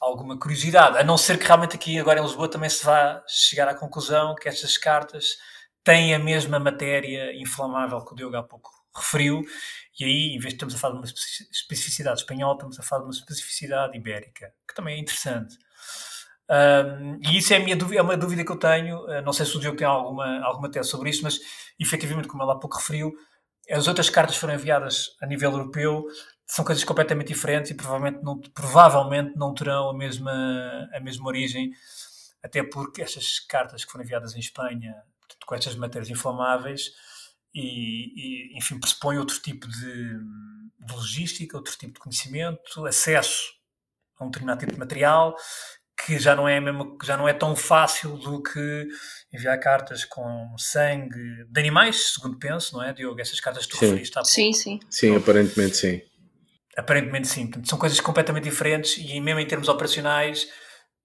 alguma 0.00 0.38
curiosidade, 0.38 0.96
a 0.96 1.04
não 1.04 1.18
ser 1.18 1.38
que 1.38 1.44
realmente 1.44 1.76
aqui 1.76 1.98
agora 1.98 2.20
em 2.20 2.22
Lisboa 2.22 2.50
também 2.50 2.70
se 2.70 2.84
vá 2.84 3.22
chegar 3.28 3.68
à 3.68 3.74
conclusão 3.74 4.34
que 4.34 4.48
estas 4.48 4.78
cartas 4.78 5.36
têm 5.84 6.14
a 6.14 6.18
mesma 6.18 6.58
matéria 6.58 7.38
inflamável 7.38 8.02
que 8.02 8.14
o 8.14 8.16
Diogo 8.16 8.36
há 8.36 8.42
pouco 8.42 8.70
referiu 8.96 9.44
e 9.98 10.04
aí, 10.04 10.36
em 10.36 10.38
vez 10.38 10.52
de 10.52 10.54
estamos 10.54 10.74
a 10.74 10.78
falar 10.78 10.94
de 10.94 11.00
uma 11.00 11.06
especificidade 11.06 12.20
espanhola, 12.20 12.54
estamos 12.54 12.78
a 12.78 12.82
falar 12.82 13.02
de 13.02 13.08
uma 13.08 13.14
especificidade 13.14 13.96
ibérica, 13.96 14.52
que 14.66 14.74
também 14.74 14.96
é 14.96 15.00
interessante. 15.00 15.56
Um, 16.50 17.20
e 17.28 17.38
isso 17.38 17.52
é, 17.52 17.58
minha 17.58 17.76
dúvida, 17.76 18.00
é 18.00 18.02
uma 18.02 18.16
dúvida 18.16 18.44
que 18.44 18.50
eu 18.50 18.58
tenho. 18.58 19.04
Uh, 19.04 19.22
não 19.22 19.32
sei 19.32 19.44
se 19.44 19.56
o 19.56 19.60
Diogo 19.60 19.76
tem 19.76 19.86
alguma, 19.86 20.40
alguma 20.44 20.70
tese 20.70 20.88
sobre 20.88 21.10
isso, 21.10 21.22
mas 21.22 21.38
efetivamente, 21.78 22.28
como 22.28 22.42
ele 22.42 22.52
há 22.52 22.56
pouco 22.56 22.76
referiu, 22.76 23.12
as 23.70 23.86
outras 23.86 24.08
cartas 24.08 24.36
foram 24.36 24.54
enviadas 24.54 25.16
a 25.20 25.26
nível 25.26 25.50
europeu, 25.50 26.06
são 26.46 26.64
coisas 26.64 26.82
completamente 26.84 27.28
diferentes 27.28 27.70
e 27.70 27.74
provavelmente 27.74 28.22
não, 28.22 28.40
provavelmente 28.40 29.36
não 29.36 29.52
terão 29.52 29.90
a 29.90 29.94
mesma, 29.94 30.88
a 30.94 31.00
mesma 31.00 31.26
origem, 31.26 31.70
até 32.42 32.62
porque 32.62 33.02
estas 33.02 33.40
cartas 33.40 33.84
que 33.84 33.92
foram 33.92 34.04
enviadas 34.04 34.34
em 34.34 34.38
Espanha, 34.38 34.94
com 35.44 35.54
estas 35.54 35.76
matérias 35.76 36.08
inflamáveis, 36.08 36.92
e, 37.60 38.52
e, 38.54 38.58
enfim, 38.58 38.78
pressupõe 38.78 39.18
outro 39.18 39.40
tipo 39.40 39.66
de, 39.66 40.18
de, 40.86 40.92
logística, 40.92 41.56
outro 41.56 41.76
tipo 41.76 41.94
de 41.94 42.00
conhecimento, 42.00 42.86
acesso 42.86 43.52
a 44.18 44.24
um 44.24 44.30
determinado 44.30 44.60
tipo 44.60 44.72
de 44.72 44.78
material 44.78 45.34
que 46.06 46.16
já 46.16 46.36
não 46.36 46.48
é 46.48 46.60
mesmo, 46.60 46.96
já 47.02 47.16
não 47.16 47.28
é 47.28 47.32
tão 47.32 47.56
fácil 47.56 48.16
do 48.16 48.40
que 48.40 48.86
enviar 49.32 49.58
cartas 49.58 50.04
com 50.04 50.54
sangue 50.56 51.44
de 51.48 51.60
animais, 51.60 52.12
segundo 52.14 52.38
penso, 52.38 52.76
não 52.76 52.84
é, 52.84 52.92
Diogo? 52.92 53.20
Essas 53.20 53.40
cartas 53.40 53.66
que 53.66 53.72
tu 53.72 53.78
sim. 53.78 53.86
referiste 53.86 54.16
há 54.16 54.22
pouco. 54.22 54.32
Sim, 54.32 54.52
sim. 54.52 54.78
Sim, 54.88 55.16
aparentemente 55.16 55.76
sim. 55.76 56.00
Aparentemente 56.76 57.26
sim. 57.26 57.46
Portanto, 57.46 57.68
são 57.68 57.78
coisas 57.78 57.98
completamente 58.00 58.44
diferentes 58.44 58.96
e 58.96 59.20
mesmo 59.20 59.40
em 59.40 59.46
termos 59.46 59.68
operacionais 59.68 60.46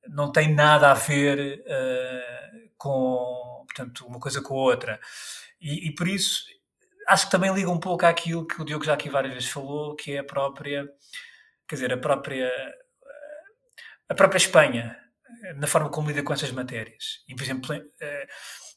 não 0.09 0.31
tem 0.31 0.53
nada 0.53 0.91
a 0.91 0.93
ver 0.93 1.63
uh, 1.65 2.69
com 2.77 3.42
portanto, 3.73 4.05
uma 4.05 4.19
coisa 4.19 4.41
com 4.41 4.53
a 4.53 4.57
outra. 4.57 4.99
E, 5.59 5.88
e 5.88 5.95
por 5.95 6.07
isso, 6.07 6.43
acho 7.07 7.25
que 7.25 7.31
também 7.31 7.53
liga 7.53 7.69
um 7.69 7.79
pouco 7.79 8.05
àquilo 8.05 8.45
que 8.45 8.62
o 8.62 8.65
Diogo 8.65 8.86
já 8.86 8.93
aqui 8.93 9.09
várias 9.09 9.33
vezes 9.33 9.49
falou, 9.49 9.95
que 9.95 10.13
é 10.13 10.19
a 10.19 10.23
própria, 10.23 10.88
quer 11.67 11.75
dizer, 11.75 11.93
a 11.93 11.97
própria, 11.97 12.51
a 14.09 14.15
própria 14.15 14.38
Espanha, 14.38 14.97
na 15.55 15.67
forma 15.67 15.89
como 15.89 16.07
lida 16.07 16.23
com 16.23 16.33
essas 16.33 16.51
matérias. 16.51 17.23
E, 17.27 17.36
por 17.36 17.43
exemplo, 17.43 17.73
eh, 18.01 18.27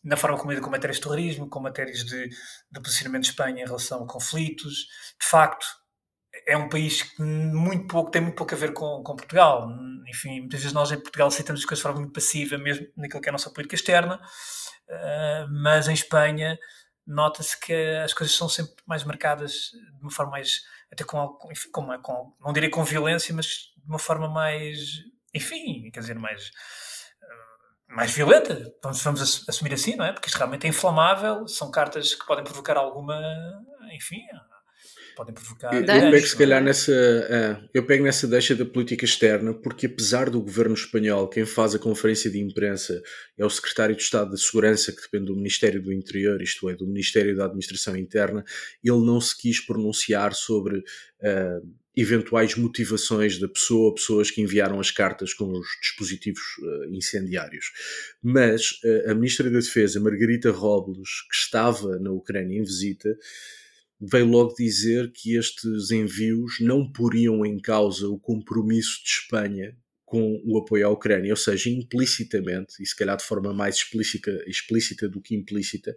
na 0.03 0.17
forma 0.17 0.39
como 0.39 0.51
lida 0.51 0.63
com 0.63 0.71
matérias 0.71 0.97
de 0.97 1.03
terrorismo, 1.03 1.49
com 1.49 1.61
matérias 1.61 2.05
de, 2.05 2.29
de 2.29 2.81
posicionamento 2.81 3.25
de 3.25 3.31
Espanha 3.31 3.63
em 3.63 3.67
relação 3.67 4.03
a 4.03 4.07
conflitos. 4.07 4.87
De 5.21 5.29
facto, 5.29 5.67
é 6.47 6.57
um 6.57 6.69
país 6.69 7.03
que 7.03 7.23
muito 7.23 7.89
pouco, 7.89 8.11
tem 8.11 8.23
muito 8.23 8.37
pouco 8.37 8.55
a 8.55 8.59
ver 8.59 8.73
com, 8.73 9.03
com 9.03 9.17
Portugal. 9.17 9.69
Enfim, 10.09 10.41
muitas 10.41 10.61
vezes 10.61 10.73
nós 10.73 10.93
em 10.93 11.01
Portugal 11.01 11.29
aceitamos 11.29 11.61
as 11.61 11.67
coisas 11.67 11.79
de 11.79 11.83
forma 11.83 12.01
muito 12.01 12.13
passiva, 12.13 12.57
mesmo 12.57 12.87
naquilo 12.97 13.21
que 13.21 13.29
é 13.29 13.31
a 13.31 13.33
nossa 13.33 13.51
política 13.51 13.75
externa, 13.75 14.21
uh, 14.89 15.49
mas 15.51 15.89
em 15.89 15.95
Espanha 15.95 16.57
nota-se 17.05 17.59
que 17.59 17.73
as 18.05 18.15
coisas 18.15 18.35
são 18.37 18.49
sempre 18.49 18.75
mais 18.87 19.03
marcadas 19.05 19.71
de 19.73 20.03
uma 20.03 20.11
forma 20.11 20.33
mais, 20.33 20.63
até 20.93 21.05
com, 21.05 21.39
enfim, 21.51 21.71
com, 21.71 21.99
com, 22.01 22.37
não 22.41 22.53
diria 22.53 22.71
com 22.71 22.85
violência, 22.85 23.35
mas 23.35 23.47
de 23.47 23.89
uma 23.89 23.99
forma 23.99 24.29
mais, 24.29 24.79
enfim, 25.35 25.91
quer 25.93 26.01
dizer, 26.01 26.19
mais 26.19 26.51
mais 27.89 28.13
violenta, 28.13 28.75
vamos, 28.83 29.03
vamos 29.03 29.49
assumir 29.49 29.73
assim, 29.73 29.95
não 29.95 30.05
é? 30.05 30.13
Porque 30.13 30.29
isto 30.29 30.37
realmente 30.37 30.67
é 30.67 30.69
inflamável, 30.69 31.47
são 31.47 31.71
cartas 31.71 32.15
que 32.15 32.27
podem 32.27 32.45
provocar 32.45 32.77
alguma, 32.77 33.17
enfim, 33.93 34.21
podem 35.17 35.35
provocar. 35.35 35.75
Eu, 35.75 35.81
eu 35.81 36.11
pego 36.11 36.27
se 36.27 36.37
calhar 36.37 36.61
é? 36.61 36.65
nessa, 36.65 36.93
uh, 36.93 37.69
eu 37.73 37.85
pego 37.85 38.05
nessa 38.05 38.29
deixa 38.29 38.55
da 38.55 38.67
política 38.67 39.05
externa, 39.05 39.55
porque 39.55 39.87
apesar 39.87 40.29
do 40.29 40.41
governo 40.41 40.75
espanhol, 40.75 41.29
quem 41.29 41.47
faz 41.47 41.75
a 41.75 41.79
conferência 41.79 42.31
de 42.31 42.39
imprensa 42.39 43.03
é 43.37 43.45
o 43.45 43.51
secretário 43.51 43.97
de 43.97 44.03
Estado 44.03 44.31
da 44.31 44.37
Segurança, 44.37 44.93
que 44.93 45.01
depende 45.01 45.27
do 45.27 45.37
Ministério 45.37 45.83
do 45.83 45.93
Interior, 45.93 46.41
isto 46.43 46.69
é, 46.69 46.75
do 46.75 46.87
Ministério 46.87 47.35
da 47.35 47.47
Administração 47.47 47.97
Interna, 47.97 48.45
ele 48.85 49.05
não 49.05 49.21
se 49.21 49.37
quis 49.37 49.59
pronunciar 49.59 50.35
sobre 50.35 50.79
uh, 50.79 51.75
eventuais 51.97 52.55
motivações 52.55 53.39
da 53.39 53.49
pessoa, 53.49 53.95
pessoas 53.95 54.31
que 54.31 54.43
enviaram 54.43 54.79
as 54.79 54.91
cartas 54.91 55.33
com 55.33 55.51
os 55.51 55.67
dispositivos 55.81 56.43
uh, 56.61 56.95
incendiários. 56.95 57.73
Mas 58.23 58.73
uh, 58.85 59.11
a 59.11 59.15
Ministra 59.15 59.49
da 59.49 59.59
Defesa, 59.59 59.99
Margarita 59.99 60.51
Robles, 60.51 61.23
que 61.31 61.37
estava 61.37 61.99
na 61.99 62.11
Ucrânia 62.11 62.59
em 62.59 62.63
visita, 62.63 63.17
veio 64.01 64.27
logo 64.27 64.55
dizer 64.55 65.11
que 65.13 65.37
estes 65.37 65.91
envios 65.91 66.59
não 66.61 66.91
poriam 66.91 67.45
em 67.45 67.59
causa 67.59 68.09
o 68.09 68.19
compromisso 68.19 69.03
de 69.03 69.11
Espanha 69.11 69.77
com 70.05 70.41
o 70.45 70.59
apoio 70.59 70.87
à 70.87 70.91
Ucrânia, 70.91 71.33
ou 71.33 71.37
seja, 71.37 71.69
implicitamente, 71.69 72.81
e 72.81 72.87
se 72.87 72.95
calhar 72.95 73.17
de 73.17 73.25
forma 73.25 73.53
mais 73.53 73.77
explícita, 73.77 74.31
explícita 74.47 75.09
do 75.09 75.21
que 75.21 75.35
implícita, 75.35 75.95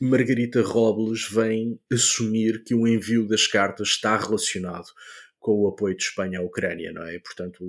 Margarita 0.00 0.62
Robles 0.62 1.28
vem 1.28 1.78
assumir 1.90 2.62
que 2.64 2.74
o 2.74 2.86
envio 2.86 3.26
das 3.26 3.46
cartas 3.46 3.88
está 3.88 4.16
relacionado 4.16 4.86
com 5.38 5.52
o 5.52 5.68
apoio 5.68 5.96
de 5.96 6.02
Espanha 6.02 6.38
à 6.38 6.42
Ucrânia, 6.42 6.92
não 6.92 7.02
é? 7.02 7.18
Portanto, 7.18 7.64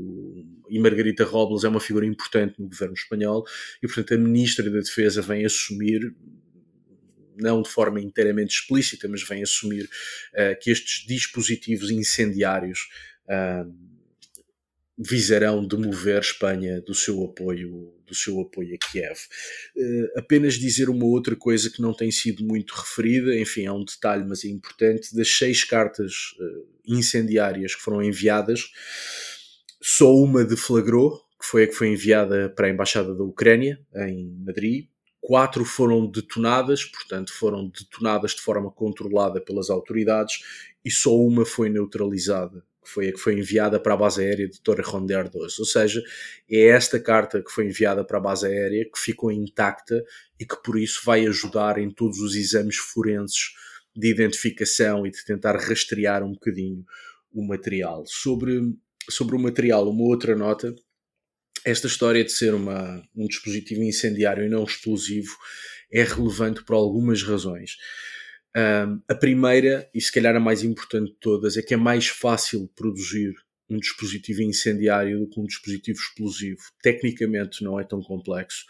e 0.69 0.77
Margarita 0.77 1.23
Robles 1.23 1.63
é 1.63 1.69
uma 1.69 1.79
figura 1.79 2.05
importante 2.05 2.59
no 2.59 2.67
governo 2.67 2.93
espanhol 2.93 3.45
e, 3.81 3.87
portanto, 3.87 4.13
a 4.13 4.17
Ministra 4.17 4.69
da 4.69 4.79
Defesa 4.79 5.21
vem 5.21 5.45
assumir 5.45 6.13
não 7.35 7.61
de 7.61 7.69
forma 7.69 7.99
inteiramente 7.99 8.55
explícita, 8.55 9.07
mas 9.07 9.23
vem 9.23 9.43
assumir 9.43 9.85
uh, 9.85 10.59
que 10.59 10.71
estes 10.71 11.05
dispositivos 11.05 11.89
incendiários 11.91 12.89
uh, 13.25 13.91
visarão 14.97 15.65
demover 15.65 16.19
Espanha 16.19 16.81
do 16.81 16.93
seu 16.93 17.23
apoio 17.23 17.93
do 18.05 18.15
seu 18.15 18.41
apoio 18.41 18.75
a 18.75 18.77
Kiev. 18.77 19.17
Uh, 19.73 20.19
apenas 20.19 20.55
dizer 20.55 20.89
uma 20.89 21.05
outra 21.05 21.33
coisa 21.33 21.69
que 21.69 21.81
não 21.81 21.93
tem 21.93 22.11
sido 22.11 22.43
muito 22.43 22.73
referida, 22.73 23.33
enfim, 23.39 23.65
é 23.65 23.71
um 23.71 23.85
detalhe, 23.85 24.25
mas 24.27 24.43
é 24.43 24.49
importante, 24.49 25.15
das 25.15 25.29
seis 25.29 25.63
cartas 25.63 26.35
incendiárias 26.85 27.73
que 27.73 27.81
foram 27.81 28.03
enviadas, 28.03 28.69
só 29.81 30.13
uma 30.13 30.43
deflagrou, 30.43 31.17
que 31.39 31.45
foi 31.45 31.63
a 31.63 31.67
que 31.67 31.73
foi 31.73 31.87
enviada 31.87 32.49
para 32.49 32.67
a 32.67 32.69
Embaixada 32.69 33.15
da 33.15 33.23
Ucrânia, 33.23 33.79
em 33.95 34.29
Madrid, 34.45 34.87
quatro 35.21 35.63
foram 35.63 36.07
detonadas, 36.07 36.83
portanto, 36.83 37.31
foram 37.31 37.69
detonadas 37.69 38.31
de 38.31 38.41
forma 38.41 38.71
controlada 38.71 39.39
pelas 39.39 39.69
autoridades 39.69 40.43
e 40.83 40.89
só 40.89 41.15
uma 41.15 41.45
foi 41.45 41.69
neutralizada, 41.69 42.63
que 42.83 42.89
foi 42.89 43.09
a 43.09 43.13
que 43.13 43.19
foi 43.19 43.37
enviada 43.37 43.79
para 43.79 43.93
a 43.93 43.97
base 43.97 44.21
aérea 44.21 44.49
de 44.49 44.59
Torre 44.59 44.81
Ronder 44.81 45.29
2. 45.29 45.59
Ou 45.59 45.65
seja, 45.65 46.01
é 46.49 46.67
esta 46.69 46.99
carta 46.99 47.41
que 47.41 47.51
foi 47.51 47.67
enviada 47.67 48.03
para 48.03 48.17
a 48.17 48.21
base 48.21 48.47
aérea 48.47 48.83
que 48.83 48.99
ficou 48.99 49.31
intacta 49.31 50.03
e 50.39 50.45
que 50.45 50.61
por 50.63 50.77
isso 50.77 51.01
vai 51.05 51.27
ajudar 51.27 51.77
em 51.77 51.91
todos 51.91 52.19
os 52.19 52.35
exames 52.35 52.77
forenses 52.77 53.53
de 53.95 54.09
identificação 54.09 55.05
e 55.05 55.11
de 55.11 55.23
tentar 55.23 55.55
rastrear 55.55 56.23
um 56.23 56.31
bocadinho 56.31 56.83
o 57.31 57.45
material. 57.45 58.03
Sobre, 58.07 58.59
sobre 59.09 59.35
o 59.35 59.39
material, 59.39 59.87
uma 59.87 60.03
outra 60.03 60.35
nota 60.35 60.73
esta 61.65 61.87
história 61.87 62.23
de 62.23 62.31
ser 62.31 62.53
uma, 62.53 63.03
um 63.15 63.27
dispositivo 63.27 63.83
incendiário 63.83 64.45
e 64.45 64.49
não 64.49 64.63
explosivo 64.63 65.35
é 65.91 66.03
relevante 66.03 66.63
por 66.63 66.75
algumas 66.75 67.21
razões. 67.23 67.77
Um, 68.55 69.01
a 69.07 69.15
primeira, 69.15 69.89
e 69.93 70.01
se 70.01 70.11
calhar 70.11 70.35
a 70.35 70.39
mais 70.39 70.63
importante 70.63 71.11
de 71.11 71.17
todas, 71.19 71.57
é 71.57 71.61
que 71.61 71.73
é 71.73 71.77
mais 71.77 72.07
fácil 72.07 72.69
produzir 72.75 73.33
um 73.69 73.77
dispositivo 73.77 74.41
incendiário 74.41 75.19
do 75.19 75.29
que 75.29 75.39
um 75.39 75.45
dispositivo 75.45 75.99
explosivo. 75.99 76.61
Tecnicamente 76.81 77.63
não 77.63 77.79
é 77.79 77.83
tão 77.83 78.01
complexo. 78.01 78.65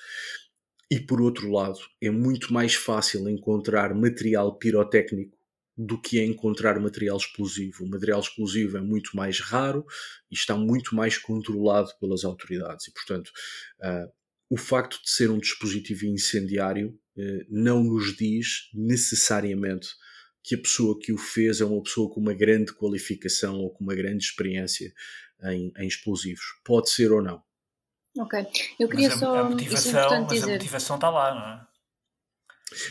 E 0.90 1.00
por 1.00 1.22
outro 1.22 1.50
lado, 1.50 1.80
é 2.02 2.12
muito 2.12 2.54
mais 2.54 2.76
fácil 2.76 3.28
encontrar 3.30 3.96
material 3.96 4.58
pirotécnico 4.58 5.41
do 5.86 6.00
que 6.00 6.20
é 6.20 6.26
encontrar 6.26 6.80
material 6.80 7.18
explosivo. 7.18 7.84
O 7.84 7.90
material 7.90 8.20
explosivo 8.20 8.78
é 8.78 8.82
muito 8.82 9.16
mais 9.16 9.40
raro 9.40 9.84
e 10.30 10.36
está 10.36 10.56
muito 10.56 10.96
mais 10.96 11.18
controlado 11.18 11.90
pelas 12.00 12.24
autoridades. 12.24 12.88
E, 12.88 12.94
portanto, 12.94 13.32
uh, 13.80 14.12
o 14.50 14.58
facto 14.58 15.02
de 15.02 15.10
ser 15.10 15.32
um 15.32 15.40
dispositivo 15.40 16.06
incendiário 16.06 16.90
uh, 17.18 17.46
não 17.50 17.84
nos 17.84 18.16
diz 18.16 18.70
necessariamente 18.74 19.88
que 20.44 20.56
a 20.56 20.58
pessoa 20.58 20.98
que 21.00 21.12
o 21.12 21.18
fez 21.18 21.62
é 21.62 21.66
uma 21.66 21.82
pessoa 21.82 22.14
com 22.14 22.20
uma 22.20 22.34
grande 22.34 22.74
qualificação 22.74 23.58
ou 23.60 23.72
com 23.72 23.84
uma 23.84 23.96
grande 23.96 24.24
experiência 24.24 24.92
em, 25.44 25.72
em 25.78 25.88
explosivos. 25.88 26.44
Pode 26.64 26.92
ser 26.92 27.12
ou 27.12 27.22
não. 27.22 27.42
Ok, 28.18 28.46
eu 28.80 28.90
queria 28.90 29.10
mas 29.10 29.18
a, 29.18 29.20
só. 29.20 29.40
A 29.40 29.50
motivação, 29.50 30.14
é 30.14 30.20
mas 30.20 30.30
dizer. 30.30 30.50
a 30.50 30.54
motivação 30.54 30.96
está 30.98 31.10
lá, 31.10 31.34
não 31.34 31.64
é? 31.64 31.71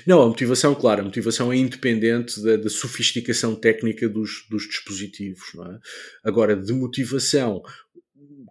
Não, 0.06 0.22
a 0.22 0.26
motivação, 0.26 0.74
claro, 0.74 1.00
a 1.00 1.04
motivação 1.04 1.52
é 1.52 1.56
independente 1.56 2.42
da, 2.42 2.56
da 2.56 2.68
sofisticação 2.68 3.54
técnica 3.54 4.08
dos, 4.08 4.46
dos 4.50 4.64
dispositivos. 4.64 5.54
É? 5.54 5.78
Agora, 6.28 6.54
de 6.54 6.72
motivação, 6.72 7.62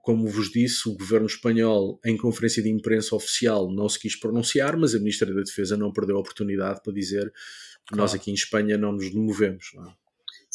como 0.01 0.27
vos 0.27 0.51
disse, 0.51 0.89
o 0.89 0.95
governo 0.95 1.27
espanhol, 1.27 1.99
em 2.03 2.17
conferência 2.17 2.63
de 2.63 2.69
imprensa 2.69 3.15
oficial, 3.15 3.71
não 3.71 3.87
se 3.87 3.99
quis 3.99 4.15
pronunciar, 4.15 4.75
mas 4.75 4.95
a 4.95 4.99
Ministra 4.99 5.33
da 5.33 5.41
Defesa 5.41 5.77
não 5.77 5.93
perdeu 5.93 6.17
a 6.17 6.21
oportunidade 6.21 6.81
para 6.83 6.93
dizer 6.93 7.31
que 7.87 7.95
nós 7.95 8.13
aqui 8.13 8.31
em 8.31 8.35
Espanha 8.35 8.77
não 8.77 8.93
nos 8.93 9.09
demovemos. 9.11 9.71
Não 9.75 9.87
é? 9.87 9.93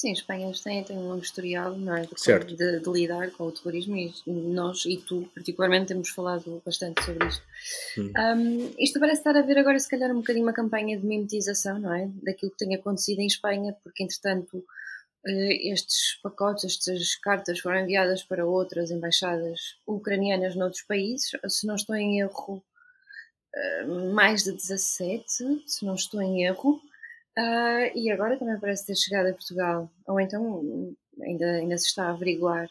Sim, 0.04 0.12
Espanha 0.12 0.52
tem, 0.62 0.84
tem 0.84 0.98
um 0.98 1.08
longo 1.08 1.22
historial 1.22 1.74
não 1.78 1.96
é, 1.96 2.02
de, 2.02 2.56
de, 2.56 2.78
de, 2.78 2.90
lidar 2.90 3.30
com 3.30 3.44
o 3.44 3.50
terrorismo 3.50 3.96
e 3.96 4.12
nós 4.26 4.84
e 4.84 4.98
tu, 4.98 5.26
particularmente, 5.34 5.86
temos 5.86 6.10
falado 6.10 6.60
bastante 6.62 7.02
sobre 7.02 7.26
isto. 7.26 7.42
Hum. 7.96 8.12
Um, 8.14 8.74
isto 8.78 9.00
parece 9.00 9.20
estar 9.20 9.34
a 9.34 9.40
ver 9.40 9.56
agora, 9.56 9.78
se 9.78 9.88
calhar, 9.88 10.10
um 10.10 10.16
bocadinho 10.16 10.44
uma 10.44 10.52
campanha 10.52 10.98
de 10.98 11.06
mimetização, 11.06 11.78
não 11.78 11.94
é? 11.94 12.10
Daquilo 12.22 12.50
que 12.50 12.58
tem 12.58 12.74
acontecido 12.74 13.20
em 13.20 13.26
Espanha, 13.26 13.74
porque, 13.82 14.04
entretanto, 14.04 14.62
eh, 15.26 15.72
estes 15.72 16.20
pacotes, 16.22 16.64
estas 16.64 17.16
cartas 17.16 17.60
foram 17.60 17.78
enviadas 17.78 18.22
para 18.22 18.44
outras 18.44 18.90
embaixadas 18.90 19.58
ucranianas 19.86 20.54
noutros 20.54 20.82
países, 20.82 21.30
se 21.48 21.66
não 21.66 21.76
estou 21.76 21.96
em 21.96 22.20
erro, 22.20 22.62
eh, 23.54 23.84
mais 24.12 24.44
de 24.44 24.52
17, 24.52 25.62
se 25.66 25.82
não 25.82 25.94
estou 25.94 26.20
em 26.20 26.44
erro. 26.44 26.78
Uh, 27.36 27.90
e 27.94 28.10
agora 28.10 28.38
também 28.38 28.58
parece 28.60 28.86
ter 28.86 28.96
chegado 28.96 29.26
a 29.26 29.32
Portugal, 29.32 29.90
ou 30.06 30.20
então 30.20 30.94
ainda, 31.20 31.46
ainda 31.56 31.76
se 31.76 31.86
está 31.86 32.06
a 32.06 32.10
averiguar. 32.10 32.68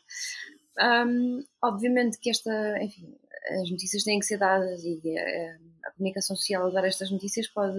Um, 0.80 1.44
obviamente 1.62 2.18
que 2.18 2.30
esta, 2.30 2.82
enfim, 2.82 3.16
as 3.62 3.70
notícias 3.70 4.04
têm 4.04 4.20
que 4.20 4.26
ser 4.26 4.38
dadas 4.38 4.84
e 4.84 5.02
a, 5.18 5.90
a 5.90 5.92
comunicação 5.92 6.36
social 6.36 6.72
dar 6.72 6.86
estas 6.86 7.12
notícias 7.12 7.48
pode 7.48 7.78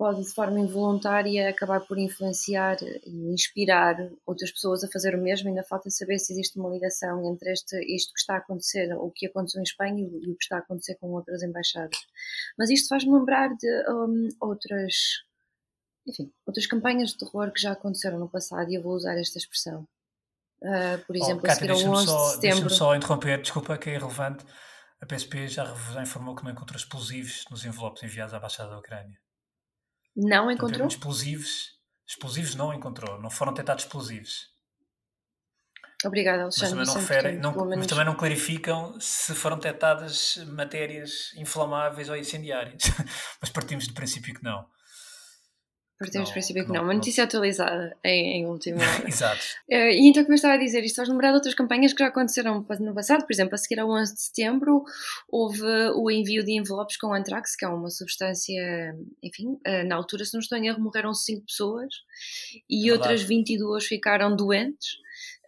pode 0.00 0.24
de 0.24 0.32
forma 0.32 0.58
involuntária 0.58 1.50
acabar 1.50 1.80
por 1.80 1.98
influenciar 1.98 2.78
e 2.82 3.34
inspirar 3.34 3.96
outras 4.24 4.50
pessoas 4.50 4.82
a 4.82 4.88
fazer 4.88 5.14
o 5.14 5.20
mesmo. 5.20 5.50
Ainda 5.50 5.62
falta 5.62 5.90
saber 5.90 6.18
se 6.18 6.32
existe 6.32 6.58
uma 6.58 6.70
ligação 6.70 7.30
entre 7.30 7.52
este, 7.52 7.76
isto 7.94 8.10
que 8.14 8.20
está 8.20 8.36
a 8.36 8.38
acontecer, 8.38 8.90
o 8.94 9.10
que 9.10 9.26
aconteceu 9.26 9.60
em 9.60 9.62
Espanha 9.62 10.02
e 10.02 10.30
o 10.32 10.36
que 10.36 10.42
está 10.42 10.56
a 10.56 10.60
acontecer 10.60 10.94
com 10.94 11.08
outras 11.08 11.42
embaixadas. 11.42 11.98
Mas 12.58 12.70
isto 12.70 12.88
faz-me 12.88 13.12
lembrar 13.12 13.50
de 13.54 13.90
um, 13.90 14.28
outras, 14.40 14.94
enfim, 16.08 16.32
outras 16.46 16.66
campanhas 16.66 17.10
de 17.10 17.18
terror 17.18 17.52
que 17.52 17.60
já 17.60 17.72
aconteceram 17.72 18.18
no 18.18 18.30
passado 18.30 18.70
e 18.70 18.76
eu 18.76 18.82
vou 18.82 18.94
usar 18.94 19.18
esta 19.18 19.36
expressão. 19.36 19.86
Uh, 20.62 21.04
por 21.06 21.14
exemplo, 21.14 21.42
oh, 21.46 21.50
a 21.50 21.54
seguir 21.54 21.72
ao 21.72 21.76
11 21.76 22.06
só, 22.06 22.24
de 22.24 22.34
setembro. 22.36 22.40
Deixa-me 22.40 22.70
só 22.70 22.96
interromper, 22.96 23.42
desculpa 23.42 23.76
que 23.76 23.90
é 23.90 23.96
irrelevante. 23.96 24.46
A 24.98 25.04
PSP 25.04 25.46
já, 25.46 25.66
já 25.92 26.00
informou 26.00 26.34
que 26.34 26.42
não 26.42 26.52
encontrou 26.52 26.78
explosivos 26.78 27.44
nos 27.50 27.66
envelopes 27.66 28.02
enviados 28.02 28.32
à 28.32 28.40
Baixada 28.40 28.70
da 28.70 28.78
Ucrânia. 28.78 29.20
Não 30.16 30.50
encontrou? 30.50 30.86
explosivos, 30.86 31.78
explosivos 32.06 32.54
não 32.54 32.74
encontrou, 32.74 33.20
não 33.20 33.30
foram 33.30 33.52
detectados 33.52 33.84
explosivos. 33.84 34.50
Obrigada, 36.04 36.44
Alexandre. 36.44 36.76
Mas 36.76 36.92
também, 36.94 37.38
não, 37.38 37.52
não, 37.52 37.76
mas 37.76 37.86
também 37.86 38.04
não 38.06 38.14
clarificam 38.14 38.98
se 38.98 39.34
foram 39.34 39.56
detectadas 39.56 40.36
matérias 40.48 41.34
inflamáveis 41.36 42.08
ou 42.08 42.16
incendiárias. 42.16 42.82
mas 43.40 43.50
partimos 43.50 43.86
do 43.86 43.92
princípio 43.92 44.34
que 44.34 44.42
não. 44.42 44.66
Partimos 46.00 46.30
do 46.30 46.32
princípio 46.32 46.64
que 46.64 46.72
não. 46.72 46.84
Uma 46.84 46.94
notícia 46.94 47.24
atualizada 47.24 47.94
em, 48.02 48.38
em 48.38 48.46
última 48.46 48.78
hora. 48.80 49.06
Exato. 49.06 49.42
Uh, 49.70 49.92
e 49.92 50.08
então, 50.08 50.22
como 50.22 50.32
eu 50.32 50.36
estava 50.36 50.54
a 50.54 50.56
dizer, 50.56 50.82
isto 50.82 50.96
faz 50.96 51.10
lembrar 51.10 51.28
de 51.28 51.34
outras 51.34 51.52
campanhas 51.52 51.92
que 51.92 52.02
já 52.02 52.08
aconteceram 52.08 52.66
no 52.80 52.94
passado. 52.94 53.26
Por 53.26 53.32
exemplo, 53.32 53.54
a 53.54 53.58
seguir 53.58 53.78
ao 53.78 53.90
11 53.90 54.14
de 54.14 54.22
setembro, 54.22 54.82
houve 55.28 55.62
o 55.94 56.10
envio 56.10 56.42
de 56.42 56.52
envelopes 56.52 56.96
com 56.96 57.12
antrax, 57.12 57.54
que 57.54 57.66
é 57.66 57.68
uma 57.68 57.90
substância, 57.90 58.96
enfim, 59.22 59.58
uh, 59.66 59.86
na 59.86 59.94
altura, 59.94 60.24
se 60.24 60.32
não 60.32 60.40
estou 60.40 60.56
em 60.56 60.68
erro, 60.68 60.80
morreram 60.80 61.12
5 61.12 61.44
pessoas 61.44 61.92
e 62.68 62.88
é 62.88 62.92
outras 62.94 63.22
22 63.22 63.84
ficaram 63.84 64.34
doentes. 64.34 64.96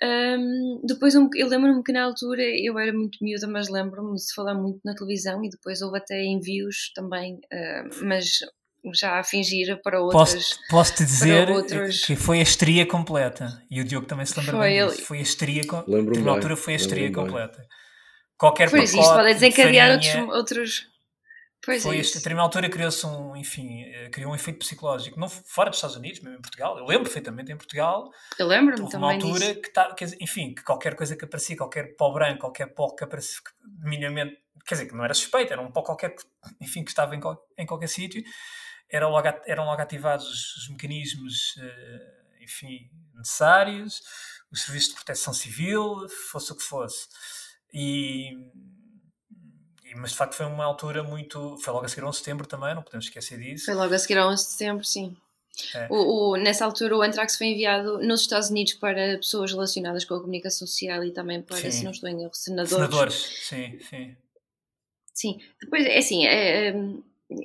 Um, 0.03 0.83
depois 0.85 1.15
eu 1.15 1.49
lembro-me 1.49 1.83
que 1.83 1.93
na 1.93 2.03
altura 2.03 2.43
eu 2.43 2.79
era 2.79 2.93
muito 2.93 3.19
miúda, 3.23 3.47
mas 3.47 3.71
lembro-me 3.71 4.17
de 4.17 4.35
falar 4.35 4.55
muito 4.55 4.81
na 4.85 4.95
televisão 4.95 5.43
e 5.45 5.49
depois 5.49 5.81
houve 5.81 5.97
até 5.97 6.23
envios 6.23 6.93
também, 6.95 7.37
uh, 7.37 8.05
mas 8.05 8.41
já 8.95 9.18
a 9.18 9.25
fingir 9.25 9.81
para 9.83 10.01
outras. 10.01 10.35
Posso, 10.35 10.59
posso 10.68 10.95
te 10.95 11.05
dizer 11.05 11.51
outros... 11.51 12.05
que 12.05 12.16
foi 12.16 12.40
a 12.40 12.42
estria 12.42 12.87
completa 12.87 13.62
e 13.71 13.81
o 13.81 13.85
Diogo 13.85 14.07
também 14.07 14.27
se 14.27 14.38
lembra 14.38 14.57
foi 14.57 14.68
bem 14.68 14.87
disso. 14.87 15.03
Foi 15.03 15.18
a 15.18 15.23
estria, 15.23 15.62
na 16.25 16.31
altura 16.33 16.57
foi 16.57 16.73
a 16.75 16.77
estria 16.77 17.12
completa. 17.12 17.66
Qualquer 18.37 18.71
pois 18.71 18.90
pacote 18.90 19.03
isto 19.03 19.14
pode 19.14 19.35
desencadear 19.35 19.90
outros, 19.92 20.14
outros 20.35 20.92
Pois 21.64 21.81
foi 21.85 21.97
é 21.97 22.01
este, 22.01 22.16
a 22.16 22.18
determinada 22.18 22.49
altura 22.49 22.68
criou-se 22.68 23.07
um, 23.07 23.37
enfim, 23.37 23.85
eh, 23.85 24.09
criou 24.11 24.33
um 24.33 24.35
efeito 24.35 24.59
psicológico, 24.59 25.18
não 25.18 25.29
fora 25.29 25.71
dos 25.71 25.79
Estados 25.79 25.97
Unidos, 25.97 26.18
mesmo 26.21 26.38
em 26.38 26.42
Portugal. 26.42 26.77
Eu 26.77 26.85
lembro 26.85 27.05
perfeitamente 27.05 27.53
em 27.53 27.57
Portugal. 27.57 28.11
Eu 28.37 28.49
lembro-me 28.49 28.90
também. 28.90 28.99
uma 28.99 29.12
altura 29.12 29.38
disso. 29.38 29.61
que, 29.61 29.73
tá, 29.73 29.95
que, 29.95 30.05
enfim, 30.21 30.55
que 30.55 30.64
qualquer 30.64 30.97
coisa 30.97 31.14
que 31.14 31.25
aparecia, 31.25 31.57
qualquer 31.57 31.95
pó 31.95 32.11
branco, 32.12 32.40
qualquer 32.40 32.66
pó 32.66 32.92
que 32.92 33.05
aparecia, 33.05 33.38
minimamente, 33.79 34.37
quer 34.66 34.75
dizer, 34.75 34.87
que 34.87 34.95
não 34.97 35.05
era 35.05 35.14
suspeito, 35.14 35.53
era 35.53 35.62
um 35.62 35.71
pó 35.71 35.83
qualquer, 35.83 36.16
enfim, 36.61 36.83
que 36.83 36.90
estava 36.90 37.14
em, 37.14 37.21
em 37.57 37.64
qualquer 37.64 37.88
sítio, 37.88 38.25
eram 38.92 39.11
logo, 39.11 39.26
eram 39.46 39.64
logo 39.64 39.81
ativados 39.83 40.28
os, 40.28 40.57
os 40.59 40.68
mecanismos, 40.68 41.57
uh, 41.57 42.42
enfim, 42.42 42.90
necessários, 43.14 44.02
os 44.52 44.62
serviços 44.62 44.90
de 44.90 44.96
proteção 44.96 45.33
civil, 45.33 46.07
fosse 46.31 46.52
o 46.52 46.57
que 46.57 46.62
fosse. 46.62 47.09
E 47.72 48.37
mas 49.96 50.12
de 50.12 50.16
facto 50.16 50.35
foi 50.35 50.46
uma 50.46 50.64
altura 50.64 51.02
muito. 51.02 51.57
Foi 51.59 51.72
logo 51.72 51.85
a 51.85 51.88
seguir 51.88 52.02
ao 52.02 52.09
11 52.09 52.18
de 52.18 52.24
setembro 52.24 52.46
também, 52.46 52.74
não 52.74 52.83
podemos 52.83 53.07
esquecer 53.07 53.38
disso. 53.38 53.66
Foi 53.66 53.74
logo 53.74 53.94
a 53.94 53.98
seguir 53.98 54.18
ao 54.18 54.31
11 54.31 54.42
de 54.42 54.50
setembro, 54.50 54.85
sim. 54.85 55.16
É. 55.74 55.87
O, 55.90 56.31
o, 56.31 56.37
nessa 56.37 56.64
altura, 56.64 56.96
o 56.96 57.02
Antrax 57.02 57.37
foi 57.37 57.48
enviado 57.48 57.98
nos 57.98 58.22
Estados 58.22 58.48
Unidos 58.48 58.72
para 58.74 59.18
pessoas 59.18 59.52
relacionadas 59.52 60.05
com 60.05 60.14
a 60.14 60.20
comunicação 60.20 60.66
social 60.66 61.05
e 61.05 61.12
também 61.12 61.42
para, 61.42 61.59
sim. 61.59 61.70
se 61.70 61.85
não 61.85 61.90
estou 61.90 62.09
em 62.09 62.22
erro, 62.22 62.33
senadores. 62.33 62.74
Senadores, 62.74 63.14
sim, 63.14 63.78
sim. 63.81 64.16
Sim, 65.12 65.38
depois 65.61 65.85
é 65.85 65.98
assim, 65.98 66.26
é, 66.26 66.68
é 66.68 66.74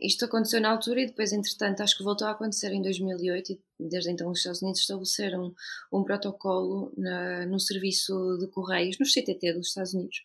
isto 0.01 0.25
aconteceu 0.25 0.61
na 0.61 0.71
altura 0.71 1.01
e 1.01 1.07
depois, 1.07 1.31
entretanto, 1.31 1.81
acho 1.81 1.97
que 1.97 2.03
voltou 2.03 2.27
a 2.27 2.31
acontecer 2.31 2.71
em 2.71 2.81
2008 2.81 3.53
e 3.53 3.59
desde 3.79 4.11
então 4.11 4.29
os 4.31 4.39
Estados 4.39 4.61
Unidos 4.61 4.81
estabeleceram 4.81 5.53
um, 5.91 5.99
um 5.99 6.03
protocolo 6.03 6.91
na, 6.97 7.45
no 7.45 7.59
serviço 7.59 8.37
de 8.39 8.47
correios, 8.47 8.97
no 8.99 9.05
CTT 9.05 9.53
dos 9.53 9.67
Estados 9.67 9.93
Unidos, 9.93 10.21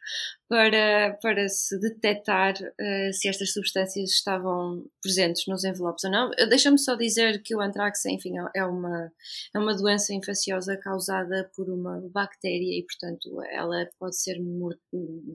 para, 0.48 1.18
para 1.20 1.48
se 1.48 1.78
detectar 1.78 2.54
uh, 2.54 3.12
se 3.12 3.28
estas 3.28 3.52
substâncias 3.52 4.10
estavam 4.10 4.84
presentes 5.02 5.46
nos 5.46 5.64
envelopes 5.64 6.04
ou 6.04 6.10
não. 6.10 6.30
Deixa-me 6.48 6.78
só 6.78 6.94
dizer 6.94 7.42
que 7.42 7.54
o 7.54 7.60
antrax, 7.60 8.06
enfim, 8.06 8.34
é 8.54 8.64
uma, 8.64 9.12
é 9.54 9.58
uma 9.58 9.76
doença 9.76 10.14
infecciosa 10.14 10.76
causada 10.76 11.50
por 11.54 11.68
uma 11.68 12.00
bactéria 12.10 12.78
e, 12.78 12.82
portanto, 12.84 13.42
ela 13.50 13.86
pode 13.98 14.16
ser 14.16 14.40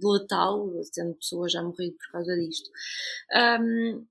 letal, 0.04 0.72
tendo 0.94 1.14
pessoas 1.16 1.52
já 1.52 1.62
morrido 1.62 1.96
por 1.98 2.12
causa 2.12 2.36
disto. 2.36 2.70
Um, 3.62 4.06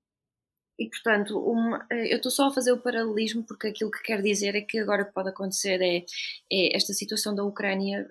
e, 0.77 0.87
portanto, 0.89 1.39
uma, 1.39 1.85
eh, 1.89 2.13
eu 2.13 2.17
estou 2.17 2.31
só 2.31 2.47
a 2.47 2.53
fazer 2.53 2.71
o 2.71 2.77
paralelismo 2.77 3.43
porque 3.43 3.67
aquilo 3.67 3.89
que 3.89 4.03
quer 4.03 4.21
dizer 4.21 4.55
é 4.55 4.61
que 4.61 4.77
agora 4.77 5.03
o 5.03 5.05
que 5.05 5.13
pode 5.13 5.29
acontecer 5.29 5.81
é, 5.81 6.05
é 6.51 6.75
esta 6.75 6.93
situação 6.93 7.33
da 7.33 7.43
Ucrânia 7.43 8.07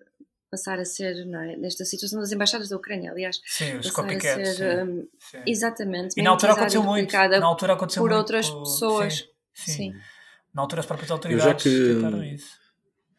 passar 0.50 0.78
a 0.78 0.84
ser, 0.84 1.26
não 1.26 1.40
é? 1.40 1.56
Nesta 1.56 1.84
situação 1.84 2.20
das 2.20 2.32
embaixadas 2.32 2.68
da 2.68 2.76
Ucrânia, 2.76 3.10
aliás. 3.10 3.40
Sim, 3.44 3.76
os 3.76 3.90
copycats. 3.90 4.56
Sim, 4.56 4.64
um, 4.64 5.08
sim. 5.18 5.42
Exatamente. 5.46 6.18
E 6.18 6.22
na 6.22 6.30
altura 6.30 6.52
aconteceu 6.52 6.82
muito. 6.82 7.12
Na 7.12 7.46
altura 7.46 7.72
aconteceu 7.74 8.02
por 8.02 8.10
muito 8.10 8.18
outras 8.18 8.50
pessoas. 8.50 9.28
Sim, 9.54 9.72
sim. 9.72 9.94
Na 10.54 10.62
altura 10.62 10.80
as 10.80 10.86
próprias 10.86 11.10
autoridades 11.10 11.44
já 11.44 11.54
que, 11.54 12.34
isso. 12.34 12.50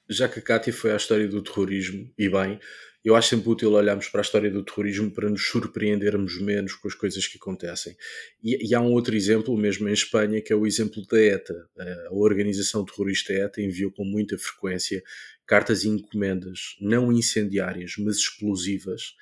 Já 0.10 0.30
que 0.30 0.40
a 0.40 0.42
Cátia 0.42 0.74
foi 0.74 0.92
à 0.92 0.96
história 0.96 1.28
do 1.28 1.42
terrorismo, 1.42 2.12
e 2.18 2.30
bem, 2.30 2.60
eu 3.08 3.16
acho 3.16 3.30
sempre 3.30 3.48
útil 3.48 3.72
olharmos 3.72 4.10
para 4.10 4.20
a 4.20 4.22
história 4.22 4.52
do 4.52 4.62
terrorismo 4.62 5.10
para 5.10 5.30
nos 5.30 5.48
surpreendermos 5.48 6.42
menos 6.42 6.74
com 6.74 6.90
as 6.90 6.94
coisas 6.94 7.26
que 7.26 7.38
acontecem. 7.38 7.96
E, 8.44 8.70
e, 8.70 8.76
há 8.76 8.82
um 8.82 8.92
outro 8.92 9.16
exemplo, 9.16 9.56
mesmo 9.58 9.88
em 9.88 9.94
Espanha, 9.94 10.42
que 10.42 10.52
é 10.52 10.56
o 10.58 10.68
exemplo 10.68 11.02
da 11.08 11.18
ETA. 11.18 11.70
A 12.10 12.14
organização 12.14 12.84
terrorista 12.84 13.32
ETA 13.32 13.62
enviou 13.62 13.94
com 13.94 14.04
muita 14.04 14.38
frequência 14.38 15.02
cartas 15.46 15.86
e 15.86 15.88
encomendas 15.88 16.76
não 16.82 17.10
incendiárias, 17.10 17.94
mas 17.98 18.18
explosivas, 18.18 19.14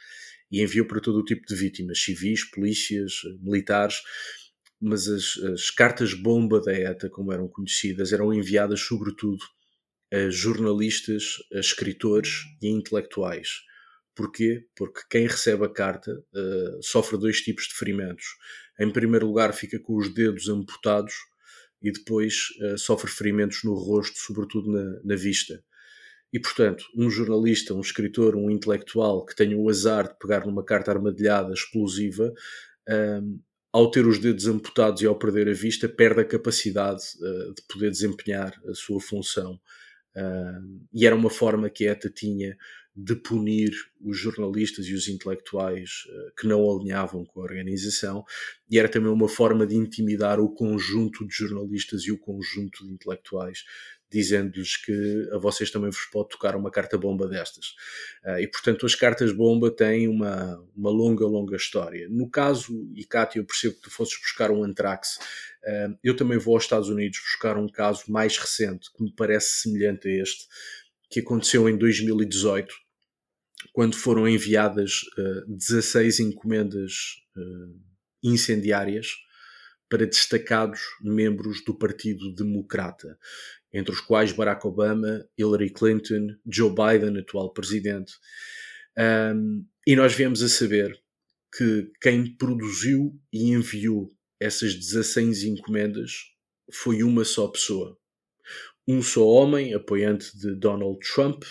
e 0.51 0.63
enviou 0.63 0.87
para 0.87 0.99
todo 0.99 1.19
o 1.19 1.23
tipo 1.23 1.45
de 1.45 1.53
vítimas, 1.53 2.01
civis, 2.01 2.43
polícias, 2.43 3.13
militares. 3.39 4.01
Mas 4.81 5.07
as, 5.07 5.37
as 5.53 5.69
cartas-bomba 5.69 6.59
da 6.59 6.73
ETA, 6.73 7.07
como 7.07 7.31
eram 7.31 7.47
conhecidas, 7.47 8.11
eram 8.11 8.33
enviadas 8.33 8.79
sobretudo 8.79 9.45
a 10.11 10.27
jornalistas, 10.31 11.35
a 11.53 11.59
escritores 11.59 12.31
e 12.63 12.67
a 12.67 12.71
intelectuais 12.71 13.63
Porquê? 14.15 14.65
Porque 14.75 15.01
quem 15.09 15.27
recebe 15.27 15.65
a 15.65 15.69
carta 15.69 16.11
uh, 16.11 16.81
sofre 16.81 17.17
dois 17.17 17.41
tipos 17.41 17.67
de 17.67 17.73
ferimentos. 17.75 18.25
Em 18.79 18.91
primeiro 18.91 19.27
lugar, 19.27 19.53
fica 19.53 19.77
com 19.77 19.97
os 19.97 20.13
dedos 20.13 20.47
amputados 20.47 21.13
e 21.81 21.91
depois 21.91 22.47
uh, 22.61 22.77
sofre 22.77 23.11
ferimentos 23.11 23.63
no 23.63 23.73
rosto, 23.73 24.17
sobretudo 24.17 24.71
na, 24.71 25.01
na, 25.03 25.15
vista. 25.15 25.61
E, 26.31 26.39
portanto, 26.39 26.85
um 26.95 27.09
jornalista, 27.09 27.73
um 27.73 27.81
escritor, 27.81 28.35
um 28.35 28.49
intelectual 28.49 29.25
que 29.25 29.35
tenha 29.35 29.57
o 29.57 29.69
azar 29.69 30.07
de 30.07 30.17
pegar 30.17 30.45
numa 30.45 30.63
carta 30.63 30.91
armadilhada, 30.91 31.53
explosiva, 31.53 32.33
um, 32.89 33.39
ao 33.71 33.91
ter 33.91 34.07
os 34.07 34.19
dedos 34.19 34.47
amputados 34.47 35.01
e 35.01 35.05
ao 35.05 35.19
perder 35.19 35.49
a 35.49 35.53
vista, 35.53 35.89
perde 35.89 36.21
a 36.21 36.25
capacidade 36.25 37.03
uh, 37.19 37.53
de 37.53 37.61
poder 37.67 37.91
desempenhar 37.91 38.53
a 38.69 38.73
sua 38.73 39.01
função. 39.01 39.59
Uh, 40.15 40.87
e 40.93 41.05
era 41.05 41.13
uma 41.13 41.29
forma 41.29 41.69
que 41.69 41.85
a 41.85 41.91
ETA 41.91 42.09
tinha 42.09 42.57
de 42.95 43.13
punir 43.13 43.73
os 43.99 44.17
jornalistas 44.17 44.85
e 44.85 44.93
os 44.93 45.09
intelectuais 45.09 46.05
uh, 46.07 46.35
que 46.39 46.47
não 46.47 46.63
alinhavam 46.69 47.25
com 47.25 47.41
a 47.41 47.43
organização, 47.43 48.23
e 48.69 48.79
era 48.79 48.87
também 48.87 49.11
uma 49.11 49.27
forma 49.27 49.67
de 49.67 49.75
intimidar 49.75 50.39
o 50.39 50.49
conjunto 50.49 51.27
de 51.27 51.35
jornalistas 51.35 52.03
e 52.03 52.11
o 52.11 52.17
conjunto 52.17 52.85
de 52.85 52.93
intelectuais, 52.93 53.65
dizendo-lhes 54.09 54.77
que 54.77 55.27
a 55.33 55.37
vocês 55.37 55.69
também 55.69 55.89
vos 55.89 56.05
pode 56.05 56.29
tocar 56.29 56.55
uma 56.55 56.71
carta-bomba 56.71 57.27
destas. 57.27 57.75
Uh, 58.23 58.39
e, 58.39 58.47
portanto, 58.47 58.85
as 58.85 58.95
cartas-bomba 58.95 59.69
têm 59.71 60.07
uma, 60.07 60.57
uma 60.73 60.89
longa, 60.89 61.25
longa 61.25 61.57
história. 61.57 62.07
No 62.09 62.29
caso, 62.29 62.89
e 62.95 63.03
Cátia, 63.03 63.39
eu 63.39 63.45
percebo 63.45 63.75
que 63.75 63.81
tu 63.81 63.91
fosses 63.91 64.17
buscar 64.17 64.51
um 64.51 64.63
Antrax, 64.63 65.17
uh, 65.65 65.97
eu 66.01 66.15
também 66.15 66.37
vou 66.37 66.53
aos 66.53 66.63
Estados 66.63 66.87
Unidos 66.87 67.19
buscar 67.19 67.57
um 67.57 67.67
caso 67.67 68.03
mais 68.07 68.37
recente, 68.37 68.89
que 68.95 69.03
me 69.03 69.11
parece 69.11 69.63
semelhante 69.63 70.07
a 70.07 70.11
este, 70.11 70.45
que 71.09 71.19
aconteceu 71.19 71.67
em 71.67 71.77
2018, 71.77 72.84
quando 73.75 73.97
foram 73.97 74.25
enviadas 74.25 75.01
uh, 75.17 75.53
16 75.53 76.21
encomendas 76.21 76.93
uh, 77.35 77.77
incendiárias 78.23 79.09
para 79.89 80.07
destacados 80.07 80.79
membros 81.01 81.61
do 81.65 81.77
Partido 81.77 82.33
Democrata, 82.33 83.19
entre 83.73 83.93
os 83.93 83.99
quais 83.99 84.31
Barack 84.31 84.65
Obama, 84.65 85.27
Hillary 85.37 85.73
Clinton, 85.73 86.37
Joe 86.49 86.69
Biden, 86.73 87.19
atual 87.19 87.51
presidente. 87.51 88.13
Um, 88.97 89.65
e 89.85 89.93
nós 89.93 90.13
viemos 90.13 90.41
a 90.41 90.47
saber 90.47 90.97
que 91.53 91.91
quem 92.01 92.33
produziu 92.37 93.13
e 93.31 93.49
enviou 93.49 94.09
essas 94.39 94.73
16 94.73 95.43
encomendas 95.43 96.13
foi 96.71 97.03
uma 97.03 97.25
só 97.25 97.49
pessoa, 97.49 97.99
um 98.87 99.01
só 99.01 99.25
homem, 99.25 99.73
apoiante 99.73 100.37
de 100.37 100.53
Donald 100.55 100.99
Trump, 100.99 101.43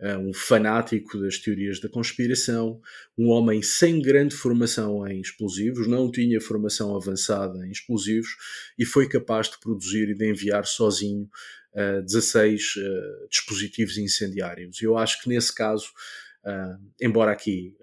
eh, 0.00 0.16
um 0.16 0.32
fanático 0.32 1.18
das 1.20 1.38
teorias 1.38 1.80
da 1.80 1.88
conspiração, 1.88 2.80
um 3.16 3.28
homem 3.28 3.62
sem 3.62 4.00
grande 4.00 4.34
formação 4.34 5.06
em 5.06 5.20
explosivos, 5.20 5.86
não 5.86 6.10
tinha 6.10 6.40
formação 6.40 6.96
avançada 6.96 7.66
em 7.66 7.70
explosivos 7.70 8.28
e 8.78 8.86
foi 8.86 9.06
capaz 9.08 9.50
de 9.50 9.60
produzir 9.60 10.08
e 10.08 10.14
de 10.14 10.30
enviar 10.30 10.64
sozinho 10.64 11.28
16 12.06 12.76
uh, 12.76 12.80
uh, 12.80 13.28
dispositivos 13.28 13.98
incendiários. 13.98 14.80
Eu 14.82 14.96
acho 14.96 15.22
que 15.22 15.28
nesse 15.28 15.54
caso, 15.54 15.86
uh, 16.44 16.82
embora 17.00 17.30
aqui 17.32 17.76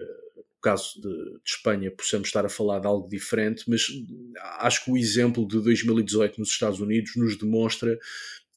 caso 0.62 1.00
de, 1.00 1.08
de, 1.08 1.40
Espanha 1.46 1.92
possamos 1.92 2.28
estar 2.28 2.44
a 2.44 2.50
falar 2.50 2.80
de 2.80 2.88
algo 2.88 3.08
diferente, 3.08 3.64
mas 3.68 3.84
acho 4.58 4.84
que 4.84 4.90
o 4.90 4.98
exemplo 4.98 5.48
de 5.48 5.62
2018 5.62 6.40
nos 6.40 6.50
Estados 6.50 6.80
Unidos 6.80 7.12
nos 7.16 7.38
demonstra 7.38 7.96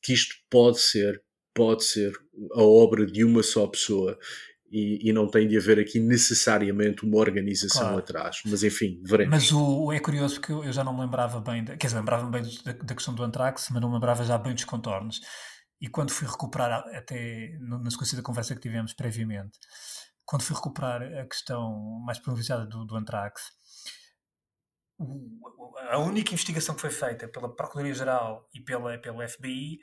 que 0.03 0.13
isto 0.13 0.35
pode 0.51 0.81
ser, 0.81 1.23
pode 1.55 1.85
ser 1.85 2.13
a 2.55 2.63
obra 2.63 3.07
de 3.07 3.25
uma 3.25 3.43
só 3.43 3.67
pessoa. 3.67 4.19
E, 4.71 5.09
e 5.09 5.13
não 5.15 5.27
tem 5.27 5.49
de 5.49 5.57
haver 5.57 5.79
aqui 5.79 5.99
necessariamente 5.99 7.03
uma 7.03 7.17
organização 7.17 7.85
claro. 7.85 7.99
atrás, 8.01 8.43
mas 8.45 8.63
enfim, 8.63 9.01
veremos. 9.03 9.31
Mas 9.31 9.51
o, 9.51 9.91
é 9.91 9.99
curioso 9.99 10.35
porque 10.35 10.53
eu 10.53 10.71
já 10.71 10.85
não 10.85 10.93
me 10.93 11.01
lembrava 11.01 11.41
bem, 11.41 11.65
de, 11.65 11.75
quer 11.79 11.87
dizer, 11.87 11.99
lembrava-me 11.99 12.31
bem 12.31 12.43
da, 12.43 12.73
da, 12.73 12.95
questão 12.95 13.15
do 13.15 13.23
Antrax, 13.23 13.69
mas 13.71 13.81
não 13.81 13.89
me 13.89 13.95
lembrava 13.95 14.23
já 14.25 14.37
bem 14.37 14.53
dos 14.53 14.65
contornos. 14.65 15.23
E 15.81 15.89
quando 15.89 16.11
fui 16.11 16.29
recuperar, 16.29 16.85
até 16.95 17.57
na 17.61 17.91
sequência 17.91 18.19
da 18.19 18.23
conversa 18.23 18.55
que 18.55 18.61
tivemos 18.61 18.93
previamente, 18.93 19.59
quando 20.27 20.43
fui 20.43 20.55
recuperar 20.55 21.03
a 21.03 21.25
questão 21.27 22.03
mais 22.05 22.19
pronunciada 22.19 22.67
do, 22.67 22.85
do 22.85 22.95
Antrax, 22.95 23.41
a 25.91 25.99
única 25.99 26.33
investigação 26.33 26.75
que 26.75 26.81
foi 26.81 26.91
feita 26.91 27.29
pela 27.29 27.55
Procuradoria-Geral 27.55 28.49
e 28.53 28.61
pela, 28.61 28.99
pelo 28.99 29.27
FBI 29.27 29.79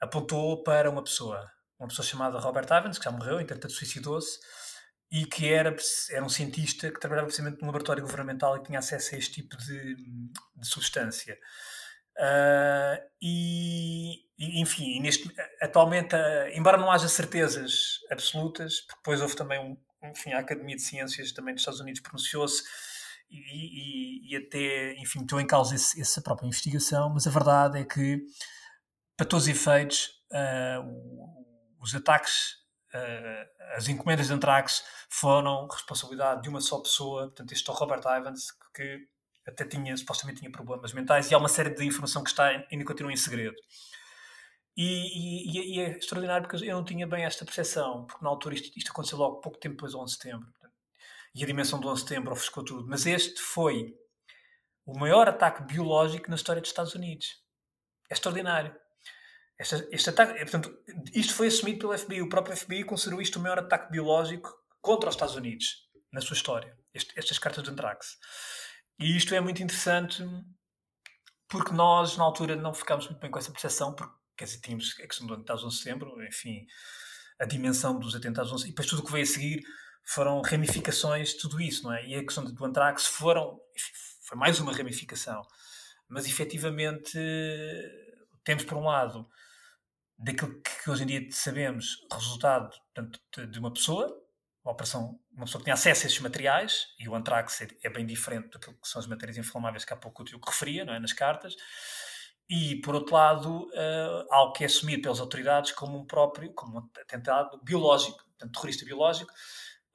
apontou 0.00 0.62
para 0.62 0.90
uma 0.90 1.02
pessoa, 1.02 1.50
uma 1.78 1.88
pessoa 1.88 2.06
chamada 2.06 2.38
Robert 2.38 2.66
Evans, 2.70 2.98
que 2.98 3.04
já 3.04 3.10
morreu, 3.10 3.40
entretanto 3.40 3.72
suicidou-se, 3.72 4.38
e 5.10 5.26
que 5.26 5.52
era, 5.52 5.74
era 6.10 6.24
um 6.24 6.28
cientista 6.28 6.90
que 6.90 6.98
trabalhava 6.98 7.26
precisamente 7.26 7.60
num 7.60 7.66
laboratório 7.66 8.02
governamental 8.02 8.56
e 8.56 8.62
tinha 8.62 8.78
acesso 8.78 9.14
a 9.14 9.18
este 9.18 9.42
tipo 9.42 9.56
de, 9.56 9.94
de 9.94 10.66
substância. 10.66 11.38
Uh, 12.16 12.98
e, 13.20 14.14
e, 14.38 14.60
enfim, 14.60 15.00
neste, 15.00 15.32
atualmente, 15.60 16.14
uh, 16.14 16.48
embora 16.54 16.76
não 16.76 16.90
haja 16.90 17.08
certezas 17.08 17.98
absolutas, 18.10 18.80
porque 18.80 18.96
depois 18.96 19.20
houve 19.20 19.36
também 19.36 19.58
um, 19.60 19.76
enfim, 20.10 20.32
a 20.32 20.40
Academia 20.40 20.76
de 20.76 20.82
Ciências 20.82 21.32
também 21.32 21.54
dos 21.54 21.62
Estados 21.62 21.80
Unidos 21.80 22.00
pronunciou-se 22.00 22.62
e, 23.30 24.30
e, 24.30 24.32
e, 24.32 24.36
até, 24.36 24.94
enfim, 24.94 25.20
meteu 25.20 25.40
em 25.40 25.46
causa 25.46 25.74
esse, 25.74 26.00
essa 26.00 26.20
própria 26.20 26.46
investigação, 26.46 27.10
mas 27.10 27.26
a 27.26 27.30
verdade 27.30 27.78
é 27.78 27.84
que, 27.84 28.22
para 29.16 29.26
todos 29.26 29.44
os 29.44 29.48
efeitos, 29.48 30.10
uh, 30.32 31.74
os 31.80 31.94
ataques, 31.94 32.62
as 33.76 33.88
encomendas 33.88 34.28
de 34.28 34.32
antrax 34.32 34.84
foram 35.10 35.66
responsabilidade 35.66 36.42
de 36.42 36.48
uma 36.48 36.60
só 36.60 36.80
pessoa, 36.80 37.24
portanto, 37.24 37.50
este 37.50 37.68
é 37.68 37.72
o 37.72 37.76
Robert 37.76 38.00
Ivans, 38.00 38.52
que 38.72 39.00
até 39.46 39.66
tinha, 39.66 39.96
supostamente 39.96 40.38
tinha 40.38 40.50
problemas 40.50 40.92
mentais, 40.92 41.30
e 41.30 41.34
há 41.34 41.38
uma 41.38 41.48
série 41.48 41.70
de 41.70 41.84
informação 41.84 42.22
que 42.22 42.30
está, 42.30 42.46
ainda 42.70 42.84
continua 42.84 43.12
em 43.12 43.16
segredo. 43.16 43.56
E, 44.76 44.86
e, 44.86 45.76
e, 45.76 45.80
é 45.80 45.98
extraordinário 45.98 46.48
porque 46.48 46.64
eu 46.64 46.76
não 46.76 46.84
tinha 46.84 47.06
bem 47.06 47.24
esta 47.24 47.44
percepção, 47.44 48.06
porque 48.06 48.24
na 48.24 48.30
altura 48.30 48.56
isto, 48.56 48.76
isto 48.76 48.90
aconteceu 48.90 49.18
logo 49.18 49.40
pouco 49.40 49.58
tempo 49.58 49.76
depois 49.76 49.92
do 49.92 50.00
11 50.00 50.16
de 50.16 50.22
setembro. 50.22 50.48
E 51.34 51.42
a 51.42 51.46
dimensão 51.46 51.80
do 51.80 51.88
11 51.88 52.02
de 52.02 52.08
setembro 52.08 52.32
ofuscou 52.32 52.64
tudo. 52.64 52.86
Mas 52.88 53.06
este 53.06 53.40
foi 53.40 53.94
o 54.86 54.98
maior 54.98 55.28
ataque 55.28 55.62
biológico 55.62 56.28
na 56.28 56.36
história 56.36 56.60
dos 56.60 56.70
Estados 56.70 56.94
Unidos. 56.94 57.42
É 58.10 58.14
extraordinário. 58.14 58.74
Este, 59.58 59.88
este 59.90 60.10
ataque, 60.10 60.38
portanto, 60.40 60.76
isto 61.12 61.34
foi 61.34 61.48
assumido 61.48 61.78
pelo 61.80 61.98
FBI. 61.98 62.22
O 62.22 62.28
próprio 62.28 62.56
FBI 62.56 62.84
considerou 62.84 63.20
isto 63.20 63.38
o 63.38 63.42
maior 63.42 63.58
ataque 63.58 63.90
biológico 63.90 64.52
contra 64.80 65.08
os 65.08 65.14
Estados 65.14 65.34
Unidos 65.34 65.88
na 66.12 66.20
sua 66.20 66.34
história. 66.34 66.76
Este, 66.92 67.18
estas 67.18 67.38
cartas 67.38 67.64
de 67.64 67.70
Antrax. 67.70 68.18
E 68.98 69.16
isto 69.16 69.34
é 69.34 69.40
muito 69.40 69.62
interessante 69.62 70.22
porque 71.48 71.72
nós, 71.72 72.16
na 72.16 72.24
altura, 72.24 72.56
não 72.56 72.72
ficámos 72.72 73.06
muito 73.06 73.20
bem 73.20 73.30
com 73.30 73.38
essa 73.38 73.50
percepção, 73.50 73.94
porque, 73.94 74.14
quer 74.36 74.44
dizer, 74.44 74.60
tínhamos 74.60 74.94
a 74.98 75.06
questão 75.06 75.26
do 75.26 75.34
atentados 75.34 75.64
11 75.64 75.76
de 75.76 75.82
setembro, 75.82 76.24
enfim, 76.24 76.66
a 77.40 77.44
dimensão 77.44 77.98
dos 77.98 78.14
atentados 78.14 78.52
11 78.52 78.64
e 78.64 78.68
depois 78.68 78.88
tudo 78.88 79.02
o 79.02 79.04
que 79.04 79.12
veio 79.12 79.24
a 79.24 79.26
seguir 79.26 79.64
foram 80.04 80.40
ramificações 80.42 81.30
de 81.30 81.38
tudo 81.38 81.60
isso, 81.60 81.84
não 81.84 81.92
é? 81.92 82.06
E 82.06 82.14
a 82.14 82.22
questão 82.22 82.44
do 82.44 82.64
Antrax 82.64 83.06
foram, 83.06 83.58
foi 84.22 84.36
mais 84.36 84.60
uma 84.60 84.72
ramificação. 84.72 85.42
Mas, 86.08 86.26
efetivamente, 86.26 87.18
temos, 88.44 88.64
por 88.64 88.76
um 88.76 88.84
lado, 88.84 89.28
daquilo 90.18 90.60
que 90.62 90.90
hoje 90.90 91.02
em 91.04 91.06
dia 91.06 91.28
sabemos, 91.30 92.06
resultado 92.12 92.70
portanto, 92.94 93.46
de 93.46 93.58
uma 93.58 93.72
pessoa, 93.72 94.20
uma 94.64 94.72
operação, 94.72 95.18
uma 95.32 95.44
pessoa 95.44 95.60
que 95.60 95.64
tinha 95.64 95.74
acesso 95.74 96.04
a 96.04 96.06
esses 96.06 96.20
materiais, 96.20 96.86
e 96.98 97.08
o 97.08 97.14
antrax 97.14 97.62
é, 97.62 97.68
é 97.82 97.90
bem 97.90 98.06
diferente 98.06 98.50
daquilo 98.50 98.76
que 98.80 98.88
são 98.88 99.00
as 99.00 99.06
matérias 99.06 99.36
inflamáveis 99.36 99.84
que 99.84 99.92
há 99.92 99.96
pouco 99.96 100.22
o 100.22 100.46
referia, 100.46 100.84
não 100.84 100.94
é, 100.94 101.00
nas 101.00 101.12
cartas, 101.12 101.54
e, 102.48 102.76
por 102.76 102.94
outro 102.94 103.14
lado, 103.14 103.68
uh, 103.68 104.26
algo 104.30 104.52
que 104.52 104.64
é 104.64 104.66
assumido 104.66 105.02
pelas 105.02 105.20
autoridades 105.20 105.72
como 105.72 105.98
um 105.98 106.06
próprio, 106.06 106.52
como 106.52 106.78
um 106.78 106.88
atentado 107.00 107.58
biológico, 107.62 108.18
portanto, 108.18 108.52
terrorista 108.52 108.84
biológico, 108.84 109.32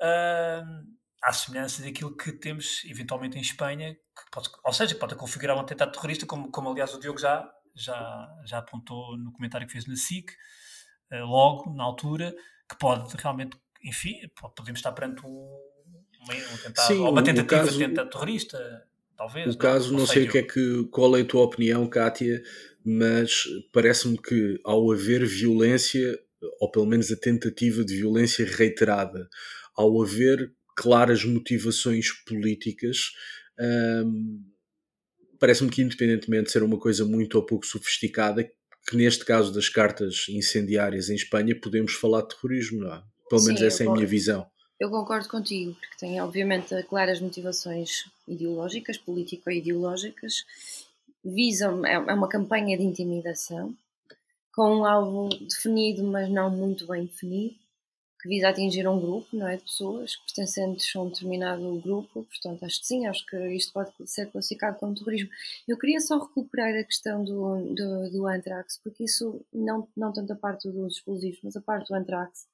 uh, 0.01 0.95
à 1.21 1.33
semelhança 1.33 1.81
daquilo 1.81 2.15
que 2.15 2.31
temos, 2.31 2.83
eventualmente, 2.85 3.37
em 3.37 3.41
Espanha, 3.41 3.95
pode, 4.31 4.49
ou 4.63 4.73
seja, 4.73 4.95
pode 4.95 5.15
configurar 5.15 5.55
um 5.55 5.61
atentado 5.61 5.91
terrorista, 5.91 6.25
como, 6.25 6.51
como 6.51 6.69
aliás 6.69 6.93
o 6.93 6.99
Diogo 6.99 7.19
já, 7.19 7.49
já, 7.75 8.27
já 8.45 8.57
apontou 8.59 9.17
no 9.17 9.31
comentário 9.31 9.67
que 9.67 9.73
fez 9.73 9.85
na 9.85 9.95
SIC, 9.95 10.31
uh, 11.11 11.25
logo, 11.25 11.73
na 11.73 11.83
altura, 11.83 12.35
que 12.69 12.77
pode 12.77 13.15
realmente 13.17 13.57
enfim, 13.83 14.15
podemos 14.55 14.79
estar 14.79 14.91
perante 14.91 15.25
um, 15.25 15.29
um 15.29 16.55
atentado, 16.55 16.87
Sim, 16.87 16.99
ou 16.99 17.11
uma 17.11 17.23
tentativa 17.23 17.63
caso, 17.63 17.77
de 17.77 17.83
atentado 17.83 18.09
terrorista, 18.09 18.83
talvez. 19.17 19.55
O 19.55 19.57
caso, 19.57 19.91
não, 19.91 19.99
não 19.99 20.05
sei 20.05 20.27
o 20.27 20.31
que 20.31 20.37
é 20.37 20.43
que, 20.43 20.85
qual 20.91 21.15
é 21.17 21.21
a 21.21 21.25
tua 21.25 21.43
opinião, 21.43 21.87
Kátia, 21.87 22.41
mas 22.83 23.43
parece-me 23.71 24.17
que 24.17 24.59
ao 24.63 24.91
haver 24.91 25.25
violência, 25.25 26.19
ou 26.59 26.69
pelo 26.69 26.85
menos 26.85 27.11
a 27.11 27.15
tentativa 27.15 27.83
de 27.83 27.97
violência 27.97 28.45
reiterada, 28.45 29.29
ao 29.75 30.01
haver 30.01 30.51
claras 30.75 31.25
motivações 31.25 32.11
políticas, 32.25 33.11
hum, 33.59 34.43
parece-me 35.39 35.69
que 35.69 35.81
independentemente 35.81 36.45
de 36.45 36.51
ser 36.51 36.63
uma 36.63 36.79
coisa 36.79 37.05
muito 37.05 37.35
ou 37.35 37.45
pouco 37.45 37.65
sofisticada, 37.65 38.49
que 38.87 38.95
neste 38.95 39.25
caso 39.25 39.53
das 39.53 39.69
cartas 39.69 40.25
incendiárias 40.29 41.09
em 41.09 41.15
Espanha 41.15 41.59
podemos 41.59 41.93
falar 41.93 42.21
de 42.21 42.29
terrorismo, 42.29 42.81
não 42.81 42.93
é? 42.93 43.03
Pelo 43.29 43.43
menos 43.43 43.59
Sim, 43.59 43.65
essa 43.65 43.83
é 43.83 43.87
a 43.87 43.91
minha 43.91 44.07
visão. 44.07 44.49
Eu 44.79 44.89
concordo 44.89 45.27
contigo, 45.27 45.73
porque 45.73 45.97
tem 45.99 46.21
obviamente 46.21 46.73
claras 46.83 47.19
motivações 47.19 48.05
ideológicas, 48.27 48.97
político-ideológicas, 48.97 50.45
visam, 51.23 51.85
é, 51.85 51.93
é 51.93 52.13
uma 52.13 52.29
campanha 52.29 52.77
de 52.77 52.83
intimidação, 52.83 53.75
com 54.53 54.77
um 54.77 54.85
alvo 54.85 55.29
definido, 55.29 56.03
mas 56.03 56.29
não 56.29 56.49
muito 56.49 56.87
bem 56.87 57.05
definido, 57.05 57.55
que 58.21 58.27
visa 58.27 58.49
atingir 58.49 58.87
um 58.87 58.99
grupo, 58.99 59.27
não 59.31 59.47
é, 59.47 59.55
de 59.55 59.63
pessoas 59.63 60.15
pertencentes 60.17 60.93
a 60.93 61.01
um 61.01 61.09
determinado 61.09 61.79
grupo, 61.79 62.25
portanto 62.25 62.63
acho 62.65 62.81
que 62.81 62.87
sim, 62.87 63.07
acho 63.07 63.25
que 63.25 63.37
isto 63.55 63.71
pode 63.71 63.91
ser 64.05 64.29
classificado 64.29 64.77
como 64.77 64.93
terrorismo. 64.93 65.29
Eu 65.67 65.77
queria 65.77 66.01
só 66.01 66.19
recuperar 66.19 66.75
a 66.75 66.83
questão 66.83 67.23
do, 67.23 67.73
do, 67.73 68.11
do 68.11 68.27
antrax, 68.27 68.79
porque 68.83 69.05
isso, 69.05 69.41
não, 69.53 69.87
não 69.95 70.11
tanto 70.11 70.33
a 70.33 70.35
parte 70.35 70.69
dos 70.69 70.97
explosivos, 70.97 71.39
mas 71.43 71.55
a 71.55 71.61
parte 71.61 71.87
do 71.87 71.95
antrax, 71.95 72.45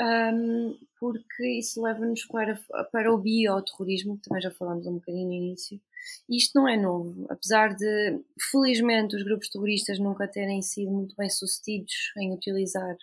um, 0.00 0.76
porque 0.98 1.46
isso 1.58 1.82
leva-nos 1.82 2.24
para, 2.24 2.58
para 2.90 3.12
o 3.12 3.18
bioterrorismo, 3.18 4.16
que 4.16 4.28
também 4.28 4.42
já 4.42 4.50
falámos 4.50 4.86
um 4.86 4.94
bocadinho 4.94 5.28
no 5.28 5.34
início. 5.34 5.80
Isto 6.28 6.58
não 6.58 6.66
é 6.66 6.76
novo, 6.76 7.26
apesar 7.28 7.76
de, 7.76 8.20
felizmente, 8.50 9.14
os 9.14 9.22
grupos 9.22 9.50
terroristas 9.50 9.98
nunca 9.98 10.26
terem 10.26 10.62
sido 10.62 10.90
muito 10.90 11.14
bem 11.14 11.28
sucedidos 11.28 12.12
em 12.18 12.32
utilizar 12.32 12.96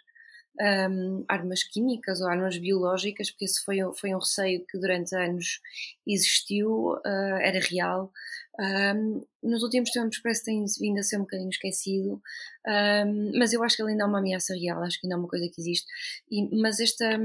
um, 0.59 1.23
armas 1.27 1.63
químicas 1.63 2.21
ou 2.21 2.27
armas 2.27 2.57
biológicas, 2.57 3.29
porque 3.31 3.45
esse 3.45 3.63
foi, 3.63 3.77
foi 3.95 4.13
um 4.13 4.19
receio 4.19 4.65
que 4.65 4.77
durante 4.77 5.15
anos 5.15 5.59
existiu, 6.05 6.93
uh, 6.93 7.37
era 7.41 7.59
real. 7.59 8.11
Um, 8.59 9.23
nos 9.43 9.61
últimos 9.61 9.91
tempos 9.91 10.19
parece 10.19 10.41
que 10.41 10.51
tem 10.51 10.65
vindo 10.79 10.99
a 10.99 11.03
ser 11.03 11.17
um 11.17 11.21
bocadinho 11.21 11.49
esquecido, 11.49 12.21
um, 12.67 13.31
mas 13.37 13.53
eu 13.53 13.63
acho 13.63 13.75
que 13.75 13.81
ele 13.83 13.91
ainda 13.91 14.03
é 14.03 14.07
uma 14.07 14.19
ameaça 14.19 14.55
real, 14.55 14.81
acho 14.83 14.99
que 14.99 15.05
ainda 15.05 15.15
é 15.15 15.19
uma 15.19 15.27
coisa 15.27 15.47
que 15.53 15.61
existe. 15.61 15.85
E, 16.31 16.55
mas 16.59 16.79
esta, 16.79 17.19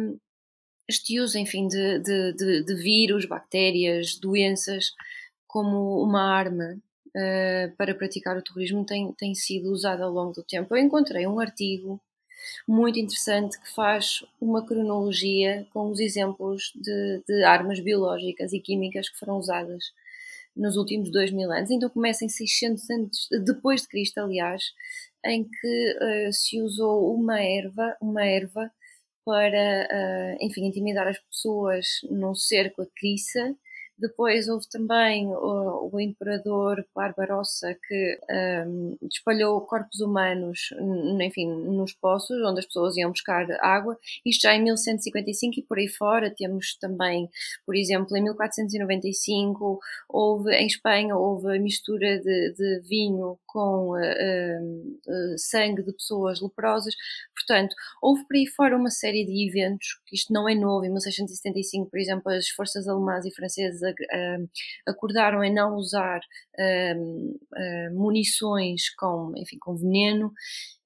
este 0.88 1.20
uso, 1.20 1.38
enfim, 1.38 1.68
de, 1.68 1.98
de, 2.00 2.32
de, 2.34 2.64
de 2.64 2.74
vírus, 2.74 3.24
bactérias, 3.24 4.18
doenças, 4.18 4.92
como 5.46 6.02
uma 6.02 6.22
arma 6.22 6.78
uh, 7.16 7.76
para 7.76 7.94
praticar 7.94 8.36
o 8.36 8.42
terrorismo 8.42 8.84
tem, 8.84 9.12
tem 9.14 9.34
sido 9.34 9.70
usado 9.70 10.02
ao 10.02 10.10
longo 10.12 10.32
do 10.32 10.44
tempo. 10.44 10.74
Eu 10.74 10.82
encontrei 10.82 11.26
um 11.26 11.40
artigo 11.40 12.00
muito 12.66 12.98
interessante 12.98 13.60
que 13.60 13.72
faz 13.74 14.24
uma 14.40 14.64
cronologia 14.64 15.66
com 15.72 15.90
os 15.90 16.00
exemplos 16.00 16.72
de, 16.74 17.22
de 17.26 17.44
armas 17.44 17.80
biológicas 17.80 18.52
e 18.52 18.60
químicas 18.60 19.08
que 19.08 19.18
foram 19.18 19.38
usadas 19.38 19.92
nos 20.56 20.76
últimos 20.76 21.10
dois 21.10 21.30
mil 21.30 21.50
anos. 21.50 21.70
Então 21.70 21.88
começa 21.88 22.24
em 22.24 22.28
600 22.28 22.90
anos 22.90 23.28
depois 23.44 23.82
de 23.82 23.88
Cristo, 23.88 24.18
aliás, 24.18 24.62
em 25.24 25.44
que 25.44 25.98
uh, 26.28 26.32
se 26.32 26.60
usou 26.60 27.14
uma 27.14 27.40
erva, 27.40 27.96
uma 28.00 28.24
erva 28.24 28.70
para, 29.24 29.88
uh, 29.90 30.44
enfim, 30.44 30.66
intimidar 30.66 31.06
as 31.06 31.18
pessoas 31.18 31.86
num 32.10 32.34
cerco 32.34 32.82
a 32.82 32.86
criça 32.96 33.56
Depois 34.02 34.48
houve 34.48 34.68
também 34.68 35.28
o, 35.28 35.90
o 35.92 36.00
imperador 36.00 36.84
Barbarossa 36.92 37.72
que 37.86 38.18
um, 38.66 38.96
espalhou 39.08 39.60
corpos 39.60 40.00
humanos, 40.00 40.70
enfim, 41.20 41.46
nos 41.46 41.92
poços 41.92 42.42
onde 42.44 42.58
as 42.58 42.66
pessoas 42.66 42.96
iam 42.96 43.12
buscar 43.12 43.46
água. 43.60 43.96
Isto 44.26 44.42
já 44.42 44.54
em 44.56 44.64
1155 44.64 45.60
e 45.60 45.62
por 45.62 45.78
aí 45.78 45.86
fora 45.86 46.34
temos 46.36 46.76
também, 46.80 47.30
por 47.64 47.76
exemplo, 47.76 48.16
em 48.16 48.24
1495 48.24 49.78
houve 50.08 50.52
em 50.52 50.66
Espanha 50.66 51.16
houve 51.16 51.56
a 51.56 51.60
mistura 51.60 52.18
de, 52.18 52.54
de 52.54 52.80
vinho 52.80 53.38
com 53.52 53.90
uh, 53.90 53.96
uh, 53.96 55.38
sangue 55.38 55.82
de 55.82 55.92
pessoas 55.92 56.40
leprosas. 56.40 56.94
Portanto, 57.34 57.74
houve 58.00 58.26
por 58.26 58.34
aí 58.36 58.46
fora 58.46 58.76
uma 58.76 58.90
série 58.90 59.26
de 59.26 59.46
eventos, 59.46 60.00
isto 60.10 60.32
não 60.32 60.48
é 60.48 60.54
novo, 60.54 60.86
em 60.86 60.90
1675, 60.90 61.90
por 61.90 61.98
exemplo, 61.98 62.32
as 62.32 62.48
forças 62.48 62.88
alemãs 62.88 63.26
e 63.26 63.34
francesas 63.34 63.82
uh, 63.82 64.48
acordaram 64.86 65.44
em 65.44 65.52
não 65.52 65.76
usar 65.76 66.20
munições 67.92 68.94
com, 68.94 69.32
enfim, 69.36 69.58
com 69.58 69.74
veneno. 69.76 70.32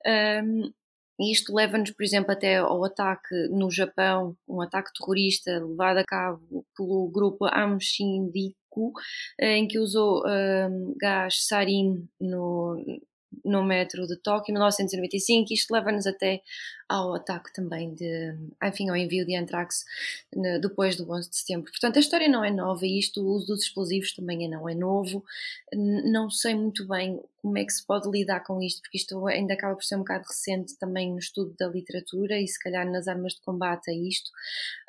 Um, 0.07 0.73
e 1.19 1.33
isto 1.33 1.55
leva-nos, 1.55 1.91
por 1.91 2.05
exemplo, 2.05 2.33
até 2.33 2.57
ao 2.57 2.85
ataque 2.85 3.35
no 3.51 3.71
Japão, 3.71 4.37
um 4.47 4.61
ataque 4.61 4.93
terrorista 4.93 5.65
levado 5.65 5.99
a 5.99 6.05
cabo 6.05 6.65
pelo 6.77 7.09
grupo 7.09 7.47
Amshinriku, 7.47 8.93
em 9.41 9.67
que 9.67 9.79
usou 9.79 10.23
um, 10.27 10.95
gás 11.01 11.47
sarin 11.47 12.07
no, 12.21 12.77
no 13.45 13.65
metro 13.65 14.07
de 14.07 14.17
Tóquio 14.17 14.53
em 14.53 14.55
1995. 14.55 15.53
Isto 15.53 15.73
leva-nos 15.73 16.07
até 16.07 16.43
ao 16.89 17.15
ataque 17.15 17.53
também 17.53 17.95
de, 17.95 18.35
enfim, 18.63 18.89
ao 18.89 18.97
envio 18.97 19.27
de 19.27 19.35
antrax 19.37 19.85
depois 20.61 20.97
do 20.97 21.11
11 21.11 21.31
de 21.31 21.37
setembro. 21.37 21.71
Portanto, 21.71 21.97
a 21.97 22.01
história 22.01 22.29
não 22.29 22.45
é 22.45 22.51
nova 22.51 22.87
e 22.87 22.99
isto, 22.99 23.21
o 23.21 23.29
uso 23.35 23.49
dos 23.49 23.65
explosivos 23.65 24.15
também 24.15 24.49
não 24.49 24.69
é 24.69 24.75
novo. 24.75 25.25
Não 25.75 26.31
sei 26.31 26.55
muito 26.55 26.87
bem 26.87 27.21
como 27.43 27.59
é 27.59 27.65
que 27.65 27.73
se 27.73 27.85
pode 27.85 28.09
lidar 28.11 28.41
com 28.41 28.61
isto, 28.63 28.83
porque 28.83 28.99
isto 28.99 29.27
ainda 29.27 29.55
acaba 29.55 29.75
por 29.75 29.85
ser 29.85 29.97
um 29.97 30.01
bocado 30.01 30.25
recente 30.27 30.77
também 30.79 31.13
no 31.13 31.19
estudo 31.19 31.55
da 31.59 31.69
literatura 31.69 32.41
e 32.41 32.47
se 32.47 32.59
calhar 32.59 32.89
nas 32.91 33.09
armas 33.09 33.35
de 33.35 33.41
combate 33.41 33.91
a 33.91 33.95
isto. 33.95 34.31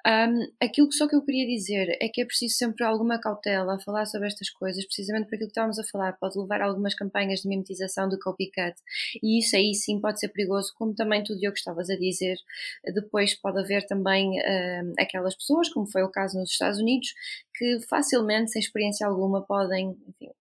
Um, 0.08 0.48
aquilo 0.64 0.88
que 0.88 0.96
só 0.96 1.06
que 1.06 1.16
eu 1.18 1.22
queria 1.22 1.46
dizer 1.46 1.98
é 2.00 2.08
que 2.08 2.22
é 2.22 2.26
preciso 2.26 2.56
sempre 2.56 2.86
alguma 2.86 3.20
cautela 3.20 3.76
a 3.76 3.80
falar 3.80 4.06
sobre 4.06 4.28
estas 4.28 4.50
coisas, 4.50 4.86
precisamente 4.86 5.26
por 5.26 5.36
aquilo 5.36 5.50
que 5.50 5.52
estávamos 5.52 5.78
a 5.78 5.84
falar, 5.84 6.14
pode 6.14 6.40
levar 6.40 6.62
a 6.62 6.66
algumas 6.66 6.96
campanhas 6.96 7.42
de 7.42 7.50
mimetização 7.50 8.08
de 8.08 8.18
copycat, 8.18 8.80
e 9.22 9.38
isso 9.40 9.58
aí 9.58 9.76
sim 9.76 10.00
pode 10.00 10.22
ser 10.22 10.30
perigoso, 10.30 10.74
como 10.78 10.96
também 10.96 11.22
tu, 11.24 11.38
Diogo, 11.38 11.58
estavas 11.58 11.90
a 11.90 11.98
dizer. 11.98 12.38
Depois 12.86 13.34
pode 13.36 13.60
haver 13.60 13.86
também 13.86 14.30
um, 14.32 14.94
aquelas 14.98 15.36
pessoas, 15.36 15.68
como 15.68 15.86
foi 15.86 16.04
o 16.04 16.10
caso 16.10 16.40
nos 16.40 16.52
Estados 16.52 16.80
Unidos, 16.80 17.14
que 17.54 17.82
facilmente, 17.82 18.52
sem 18.52 18.62
experiência 18.62 19.06
alguma, 19.06 19.42
podem, 19.42 19.98
enfim, 20.08 20.32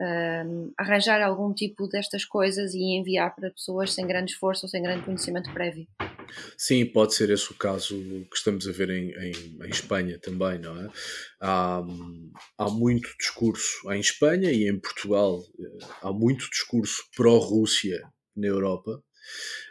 um, 0.00 0.72
arranjar 0.78 1.20
algum 1.20 1.52
tipo 1.52 1.88
destas 1.88 2.24
coisas 2.24 2.74
e 2.74 2.96
enviar 2.96 3.34
para 3.34 3.50
pessoas 3.50 3.92
sem 3.92 4.06
grande 4.06 4.30
esforço 4.30 4.66
ou 4.66 4.70
sem 4.70 4.80
grande 4.80 5.04
conhecimento 5.04 5.52
prévio. 5.52 5.88
Sim, 6.56 6.86
pode 6.86 7.14
ser 7.14 7.30
esse 7.30 7.50
o 7.50 7.54
caso 7.54 7.96
que 8.30 8.36
estamos 8.36 8.68
a 8.68 8.72
ver 8.72 8.90
em, 8.90 9.10
em, 9.10 9.32
em 9.62 9.68
Espanha 9.68 10.18
também, 10.18 10.58
não 10.58 10.78
é? 10.80 10.90
Há, 11.40 11.82
há, 12.58 12.70
muito 12.70 13.08
discurso 13.18 13.90
em 13.92 14.00
Espanha 14.00 14.50
e 14.50 14.68
em 14.68 14.78
Portugal, 14.78 15.42
eh, 15.58 15.86
há 16.02 16.12
muito 16.12 16.48
discurso 16.50 17.02
pró-Rússia 17.16 18.02
na 18.36 18.46
Europa. 18.46 19.02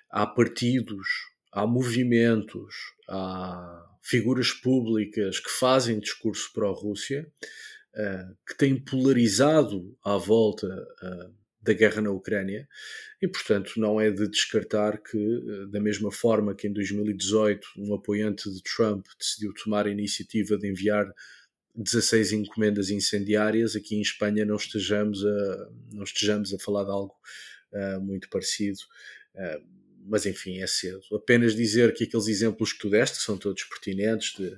Há 0.10 0.28
partidos, 0.28 1.08
há 1.52 1.66
movimentos, 1.66 2.76
há 3.10 3.86
figuras 4.02 4.52
públicas 4.52 5.40
que 5.40 5.50
fazem 5.50 6.00
discurso 6.00 6.52
pró-Rússia 6.54 7.26
uh, 7.96 8.36
que 8.48 8.58
tem 8.58 8.84
polarizado 8.84 9.96
à 10.04 10.18
volta 10.18 10.68
uh, 10.68 11.43
da 11.64 11.74
guerra 11.74 12.02
na 12.02 12.12
Ucrânia 12.12 12.68
e, 13.22 13.28
portanto, 13.28 13.74
não 13.78 14.00
é 14.00 14.12
de 14.12 14.28
descartar 14.28 15.02
que, 15.02 15.18
uh, 15.18 15.68
da 15.68 15.80
mesma 15.80 16.12
forma 16.12 16.54
que 16.54 16.68
em 16.68 16.74
2018 16.74 17.68
um 17.78 17.94
apoiante 17.94 18.52
de 18.52 18.62
Trump 18.62 19.06
decidiu 19.18 19.54
tomar 19.54 19.88
a 19.88 19.92
iniciativa 19.92 20.58
de 20.58 20.70
enviar 20.70 21.12
16 21.76 22.34
encomendas 22.34 22.90
incendiárias, 22.90 23.76
aqui 23.76 23.96
em 23.96 24.02
Espanha 24.02 24.46
não 24.46 24.58
estejamos 24.58 25.26
a, 25.26 25.70
não 25.92 26.04
estejamos 26.04 26.54
a 26.54 26.60
falar 26.60 26.84
de 26.84 26.92
algo 26.92 27.16
muito 28.00 28.30
parecido 28.30 28.78
mas 30.06 30.26
enfim, 30.26 30.60
é 30.60 30.68
cedo. 30.68 31.02
Apenas 31.14 31.56
dizer 31.56 31.94
que 31.94 32.04
aqueles 32.04 32.28
exemplos 32.28 32.74
que 32.74 32.80
tu 32.80 32.90
deste, 32.90 33.18
que 33.18 33.24
são 33.24 33.38
todos 33.38 33.64
pertinentes, 33.64 34.36
de 34.36 34.58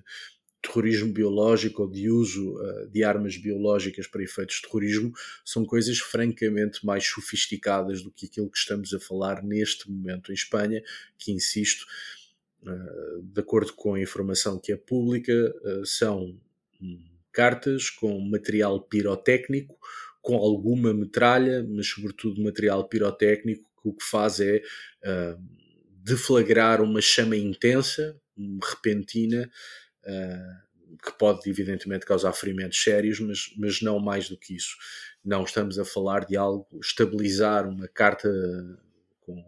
terrorismo 0.67 1.11
biológico 1.11 1.83
ou 1.83 1.89
de 1.89 2.09
uso 2.09 2.55
uh, 2.55 2.87
de 2.89 3.03
armas 3.03 3.37
biológicas 3.37 4.07
para 4.07 4.23
efeitos 4.23 4.57
de 4.57 4.61
terrorismo 4.63 5.11
são 5.43 5.65
coisas 5.65 5.99
francamente 5.99 6.85
mais 6.85 7.05
sofisticadas 7.05 8.01
do 8.01 8.11
que 8.11 8.25
aquilo 8.25 8.49
que 8.49 8.57
estamos 8.57 8.93
a 8.93 8.99
falar 8.99 9.43
neste 9.43 9.89
momento 9.89 10.31
em 10.31 10.35
Espanha, 10.35 10.83
que 11.17 11.31
insisto, 11.31 11.85
uh, 12.63 13.21
de 13.23 13.39
acordo 13.39 13.73
com 13.73 13.93
a 13.93 14.01
informação 14.01 14.59
que 14.59 14.71
é 14.71 14.77
pública, 14.77 15.33
uh, 15.63 15.85
são 15.85 16.39
um, 16.81 16.99
cartas 17.31 17.89
com 17.89 18.19
material 18.19 18.81
pirotécnico, 18.81 19.77
com 20.21 20.35
alguma 20.35 20.93
metralha, 20.93 21.63
mas 21.63 21.87
sobretudo 21.87 22.43
material 22.43 22.87
pirotécnico, 22.87 23.63
que 23.81 23.89
o 23.89 23.93
que 23.93 24.03
faz 24.03 24.39
é 24.39 24.63
deflagrar 26.03 26.81
uma 26.81 26.99
chama 26.99 27.35
intensa, 27.35 28.19
repentina, 28.63 29.49
que 31.03 31.11
pode 31.17 31.49
evidentemente 31.49 32.05
causar 32.05 32.33
ferimentos 32.33 32.81
sérios, 32.81 33.19
mas, 33.19 33.53
mas 33.57 33.81
não 33.81 33.99
mais 33.99 34.29
do 34.29 34.37
que 34.37 34.55
isso. 34.55 34.75
Não 35.23 35.43
estamos 35.43 35.77
a 35.79 35.85
falar 35.85 36.25
de 36.25 36.37
algo, 36.37 36.67
estabilizar 36.81 37.67
uma 37.67 37.87
carta 37.87 38.29
com 39.21 39.43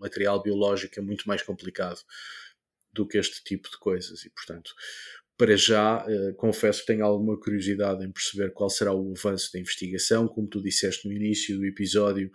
material 0.00 0.42
biológico 0.42 0.98
é 0.98 1.02
muito 1.02 1.26
mais 1.26 1.42
complicado 1.42 2.00
do 2.92 3.06
que 3.06 3.18
este 3.18 3.42
tipo 3.44 3.70
de 3.70 3.78
coisas 3.78 4.24
e, 4.24 4.30
portanto, 4.30 4.74
para 5.36 5.56
já, 5.56 6.04
uh, 6.04 6.34
confesso 6.34 6.80
que 6.80 6.86
tenho 6.86 7.04
alguma 7.04 7.38
curiosidade 7.38 8.04
em 8.04 8.10
perceber 8.10 8.52
qual 8.52 8.68
será 8.68 8.92
o 8.92 9.14
avanço 9.16 9.52
da 9.52 9.60
investigação. 9.60 10.26
Como 10.26 10.48
tu 10.48 10.60
disseste 10.60 11.06
no 11.06 11.14
início 11.14 11.56
do 11.56 11.64
episódio, 11.64 12.28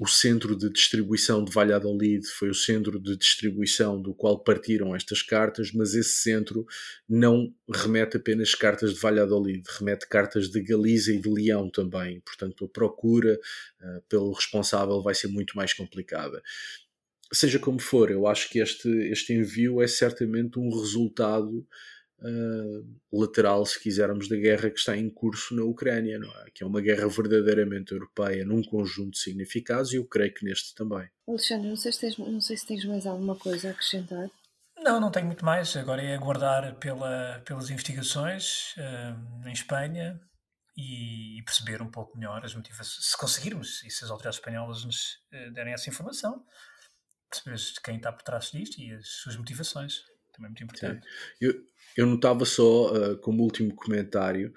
o 0.00 0.08
centro 0.08 0.56
de 0.56 0.70
distribuição 0.70 1.44
de 1.44 1.52
Valladolid 1.52 2.26
foi 2.26 2.50
o 2.50 2.54
centro 2.54 2.98
de 2.98 3.16
distribuição 3.16 4.00
do 4.00 4.14
qual 4.14 4.42
partiram 4.42 4.94
estas 4.94 5.22
cartas, 5.22 5.70
mas 5.72 5.94
esse 5.94 6.16
centro 6.22 6.66
não 7.08 7.54
remete 7.72 8.16
apenas 8.16 8.54
cartas 8.54 8.94
de 8.94 9.00
Valladolid, 9.00 9.62
remete 9.78 10.08
cartas 10.08 10.48
de 10.48 10.60
Galiza 10.60 11.12
e 11.12 11.20
de 11.20 11.28
Leão 11.28 11.70
também. 11.70 12.20
Portanto, 12.20 12.64
a 12.64 12.68
procura 12.68 13.34
uh, 13.34 14.02
pelo 14.08 14.32
responsável 14.32 15.00
vai 15.02 15.14
ser 15.14 15.28
muito 15.28 15.56
mais 15.56 15.72
complicada. 15.72 16.42
Seja 17.32 17.58
como 17.58 17.80
for, 17.80 18.10
eu 18.10 18.26
acho 18.26 18.48
que 18.50 18.58
este, 18.58 18.88
este 19.10 19.32
envio 19.32 19.80
é 19.80 19.86
certamente 19.86 20.58
um 20.58 20.70
resultado 20.70 21.66
uh, 22.20 23.18
lateral, 23.20 23.64
se 23.66 23.80
quisermos, 23.80 24.28
da 24.28 24.36
guerra 24.36 24.70
que 24.70 24.78
está 24.78 24.96
em 24.96 25.08
curso 25.10 25.54
na 25.54 25.62
Ucrânia, 25.62 26.18
não 26.18 26.30
é? 26.42 26.50
que 26.52 26.62
é 26.62 26.66
uma 26.66 26.80
guerra 26.80 27.08
verdadeiramente 27.08 27.92
europeia 27.92 28.44
num 28.44 28.62
conjunto 28.62 29.12
de 29.12 29.18
significados 29.18 29.92
e 29.92 29.96
eu 29.96 30.04
creio 30.06 30.32
que 30.32 30.44
neste 30.44 30.74
também. 30.74 31.08
Alexandre, 31.26 31.68
não 31.68 31.76
sei 31.76 31.92
se 31.92 32.00
tens, 32.00 32.18
não 32.18 32.40
sei 32.40 32.56
se 32.56 32.66
tens 32.66 32.84
mais 32.84 33.06
alguma 33.06 33.36
coisa 33.36 33.68
a 33.68 33.70
acrescentar. 33.72 34.28
Não, 34.78 35.00
não 35.00 35.10
tenho 35.10 35.26
muito 35.26 35.44
mais. 35.44 35.74
Agora 35.76 36.02
é 36.02 36.14
aguardar 36.14 36.76
pela, 36.76 37.40
pelas 37.46 37.70
investigações 37.70 38.74
uh, 38.76 39.48
em 39.48 39.52
Espanha 39.52 40.20
e, 40.76 41.42
perceber 41.44 41.80
um 41.80 41.90
pouco 41.90 42.18
melhor 42.18 42.44
as 42.44 42.54
motivações, 42.54 43.06
se 43.06 43.16
conseguirmos 43.16 43.82
e 43.84 43.90
se 43.90 44.04
as 44.04 44.10
autoridades 44.10 44.38
espanholas 44.38 44.84
nos 44.84 45.22
uh, 45.32 45.52
derem 45.52 45.72
essa 45.72 45.88
informação, 45.88 46.44
perceber 47.30 47.80
quem 47.82 47.96
está 47.96 48.12
por 48.12 48.22
trás 48.22 48.50
disto 48.50 48.78
e 48.80 48.92
as 48.92 49.08
suas 49.08 49.36
motivações. 49.36 50.02
Também 50.32 50.46
é 50.46 50.50
muito 50.50 50.64
importante. 50.64 51.06
Eu, 51.40 51.54
eu 51.96 52.06
notava 52.06 52.44
só, 52.44 52.92
uh, 52.92 53.18
como 53.18 53.42
último 53.42 53.74
comentário, 53.74 54.52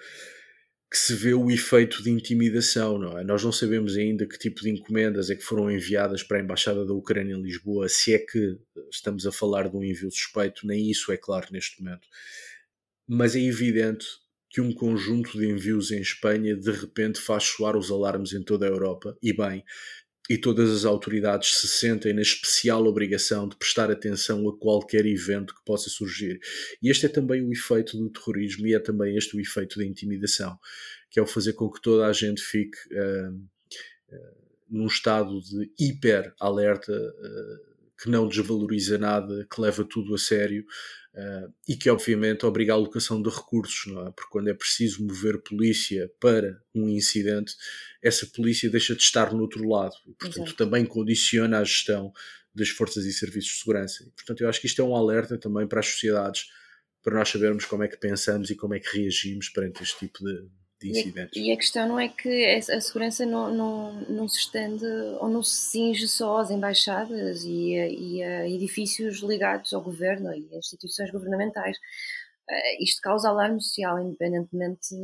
que 0.89 0.97
se 0.97 1.13
vê 1.13 1.33
o 1.33 1.51
efeito 1.51 2.01
de 2.01 2.09
intimidação, 2.09 2.97
não 2.97 3.17
é? 3.17 3.23
Nós 3.23 3.43
não 3.43 3.51
sabemos 3.51 3.97
ainda 3.97 4.25
que 4.25 4.39
tipo 4.39 4.61
de 4.61 4.69
encomendas 4.69 5.29
é 5.29 5.35
que 5.35 5.43
foram 5.43 5.69
enviadas 5.69 6.23
para 6.23 6.37
a 6.37 6.41
Embaixada 6.41 6.85
da 6.85 6.93
Ucrânia 6.93 7.33
em 7.33 7.41
Lisboa, 7.41 7.89
se 7.89 8.13
é 8.13 8.19
que 8.19 8.57
estamos 8.89 9.27
a 9.27 9.31
falar 9.31 9.67
de 9.67 9.75
um 9.75 9.83
envio 9.83 10.09
suspeito, 10.09 10.65
nem 10.65 10.89
isso 10.89 11.11
é 11.11 11.17
claro 11.17 11.47
neste 11.51 11.81
momento. 11.83 12.07
Mas 13.05 13.35
é 13.35 13.41
evidente 13.41 14.05
que 14.49 14.61
um 14.61 14.71
conjunto 14.73 15.37
de 15.37 15.45
envios 15.45 15.91
em 15.91 15.99
Espanha 15.99 16.55
de 16.55 16.71
repente 16.71 17.19
faz 17.19 17.43
soar 17.43 17.75
os 17.75 17.91
alarmes 17.91 18.31
em 18.31 18.41
toda 18.41 18.65
a 18.65 18.69
Europa, 18.69 19.17
e 19.21 19.33
bem, 19.33 19.63
e 20.29 20.37
todas 20.37 20.69
as 20.71 20.85
autoridades 20.85 21.55
se 21.59 21.67
sentem 21.67 22.13
na 22.13 22.21
especial 22.21 22.85
obrigação 22.85 23.47
de 23.47 23.55
prestar 23.55 23.89
atenção 23.89 24.47
a 24.47 24.57
qualquer 24.57 25.05
evento 25.05 25.55
que 25.55 25.63
possa 25.63 25.89
surgir. 25.89 26.39
E 26.81 26.89
este 26.89 27.05
é 27.05 27.09
também 27.09 27.41
o 27.41 27.51
efeito 27.51 27.97
do 27.97 28.09
terrorismo 28.09 28.67
e 28.67 28.73
é 28.73 28.79
também 28.79 29.15
este 29.17 29.35
o 29.35 29.39
efeito 29.39 29.77
da 29.77 29.85
intimidação, 29.85 30.57
que 31.09 31.19
é 31.19 31.23
o 31.23 31.27
fazer 31.27 31.53
com 31.53 31.69
que 31.69 31.81
toda 31.81 32.05
a 32.07 32.13
gente 32.13 32.41
fique 32.41 32.77
uh, 32.91 33.31
uh, 33.31 34.37
num 34.69 34.87
estado 34.87 35.41
de 35.41 35.71
hiper 35.79 36.33
alerta 36.39 36.91
uh, 36.91 37.66
que 37.97 38.09
não 38.09 38.27
desvaloriza 38.27 38.97
nada, 38.97 39.47
que 39.51 39.59
leva 39.59 39.83
tudo 39.83 40.13
a 40.13 40.17
sério 40.17 40.63
uh, 41.15 41.53
e 41.67 41.75
que, 41.75 41.89
obviamente, 41.89 42.45
obriga 42.45 42.73
a 42.73 42.75
alocação 42.75 43.21
de 43.21 43.29
recursos, 43.29 43.91
não 43.91 44.07
é? 44.07 44.11
Porque 44.11 44.29
quando 44.29 44.49
é 44.49 44.53
preciso 44.53 45.03
mover 45.03 45.41
polícia 45.41 46.11
para 46.19 46.61
um 46.75 46.87
incidente, 46.87 47.55
essa 48.01 48.27
polícia 48.27 48.69
deixa 48.69 48.95
de 48.95 49.01
estar 49.01 49.33
no 49.33 49.41
outro 49.41 49.67
lado 49.67 49.95
e, 50.05 50.13
portanto, 50.13 50.47
Exato. 50.47 50.55
também 50.55 50.85
condiciona 50.85 51.59
a 51.59 51.63
gestão 51.63 52.13
das 52.53 52.69
forças 52.69 53.05
e 53.05 53.13
serviços 53.13 53.53
de 53.53 53.59
segurança. 53.59 54.03
E, 54.03 54.11
portanto, 54.11 54.41
eu 54.41 54.49
acho 54.49 54.61
que 54.61 54.67
isto 54.67 54.81
é 54.81 54.85
um 54.85 54.95
alerta 54.95 55.37
também 55.37 55.67
para 55.67 55.79
as 55.79 55.87
sociedades, 55.87 56.45
para 57.03 57.17
nós 57.17 57.29
sabermos 57.29 57.65
como 57.65 57.83
é 57.83 57.87
que 57.87 57.97
pensamos 57.97 58.49
e 58.49 58.55
como 58.55 58.73
é 58.73 58.79
que 58.79 58.97
reagimos 58.97 59.49
perante 59.49 59.81
este 59.81 59.99
tipo 59.99 60.23
de, 60.23 60.49
de 60.79 60.89
incidentes. 60.89 61.35
E 61.35 61.41
a, 61.41 61.43
e 61.45 61.51
a, 61.51 61.57
questão 61.57 61.87
não 61.87 61.99
é 61.99 62.07
que 62.07 62.45
a 62.45 62.81
segurança 62.81 63.25
não, 63.25 63.53
não, 63.53 63.93
não 64.01 64.27
se 64.27 64.39
estende 64.39 64.85
ou 65.19 65.27
não 65.27 65.41
se 65.41 65.55
cinge 65.55 66.07
só 66.07 66.37
às 66.37 66.51
embaixadas 66.51 67.43
e 67.43 67.77
a, 67.79 67.87
e 67.87 68.23
a 68.23 68.49
edifícios 68.49 69.21
ligados 69.21 69.73
ao 69.73 69.81
governo 69.81 70.33
e 70.33 70.47
a 70.53 70.57
instituições 70.57 71.11
governamentais. 71.11 71.77
Uh, 72.49 72.83
isto 72.83 73.01
causa 73.01 73.29
alarme 73.29 73.61
social, 73.61 73.99
independentemente 73.99 74.95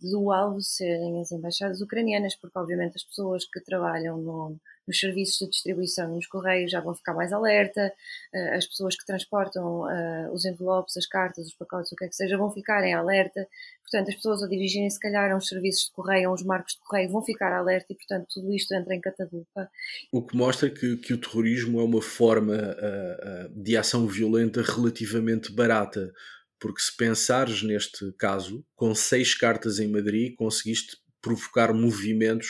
do 0.00 0.32
alvo 0.32 0.62
serem 0.62 1.20
as 1.20 1.30
embaixadas 1.30 1.80
ucranianas, 1.80 2.34
porque 2.34 2.58
obviamente 2.58 2.96
as 2.96 3.04
pessoas 3.04 3.44
que 3.44 3.60
trabalham 3.60 4.16
no, 4.16 4.56
nos 4.88 4.98
serviços 4.98 5.38
de 5.38 5.50
distribuição 5.50 6.14
nos 6.14 6.26
correios 6.26 6.70
já 6.70 6.80
vão 6.80 6.94
ficar 6.94 7.14
mais 7.14 7.32
alerta, 7.32 7.92
uh, 8.34 8.56
as 8.56 8.66
pessoas 8.66 8.96
que 8.96 9.04
transportam 9.04 9.82
uh, 9.82 10.32
os 10.32 10.44
envelopes, 10.44 10.96
as 10.96 11.06
cartas, 11.06 11.46
os 11.46 11.54
pacotes, 11.54 11.92
o 11.92 11.96
que 11.96 12.04
é 12.04 12.08
que 12.08 12.16
seja, 12.16 12.38
vão 12.38 12.50
ficar 12.50 12.82
em 12.82 12.94
alerta. 12.94 13.46
Portanto, 13.82 14.08
as 14.08 14.14
pessoas 14.14 14.42
ao 14.42 14.48
dirigirem 14.48 14.88
se 14.88 15.00
calhar 15.00 15.32
aos 15.32 15.48
serviços 15.48 15.86
de 15.86 15.92
correio, 15.92 16.30
aos 16.30 16.42
marcos 16.44 16.74
de 16.74 16.80
correio, 16.80 17.10
vão 17.10 17.22
ficar 17.22 17.52
alerta 17.52 17.92
e, 17.92 17.96
portanto, 17.96 18.26
tudo 18.32 18.52
isto 18.52 18.72
entra 18.72 18.94
em 18.94 19.00
catadupa. 19.00 19.68
O 20.12 20.22
que 20.22 20.36
mostra 20.36 20.70
que, 20.70 20.96
que 20.96 21.12
o 21.12 21.20
terrorismo 21.20 21.80
é 21.80 21.84
uma 21.84 22.00
forma 22.00 22.54
uh, 22.54 23.48
de 23.62 23.76
ação 23.76 24.06
violenta 24.06 24.62
relativamente 24.62 25.52
barata. 25.52 26.12
Porque 26.60 26.80
se 26.80 26.94
pensares 26.94 27.62
neste 27.62 28.12
caso, 28.12 28.64
com 28.76 28.94
seis 28.94 29.34
cartas 29.34 29.80
em 29.80 29.88
Madrid, 29.88 30.34
conseguiste 30.34 30.98
provocar 31.20 31.72
movimentos 31.72 32.48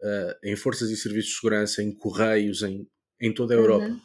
uh, 0.00 0.38
em 0.42 0.56
forças 0.56 0.90
e 0.90 0.96
serviços 0.96 1.32
de 1.32 1.36
segurança, 1.36 1.82
em 1.82 1.92
correios, 1.92 2.62
em, 2.62 2.88
em 3.20 3.32
toda 3.32 3.54
a 3.54 3.56
Europa. 3.56 3.86
Uhum. 3.86 4.00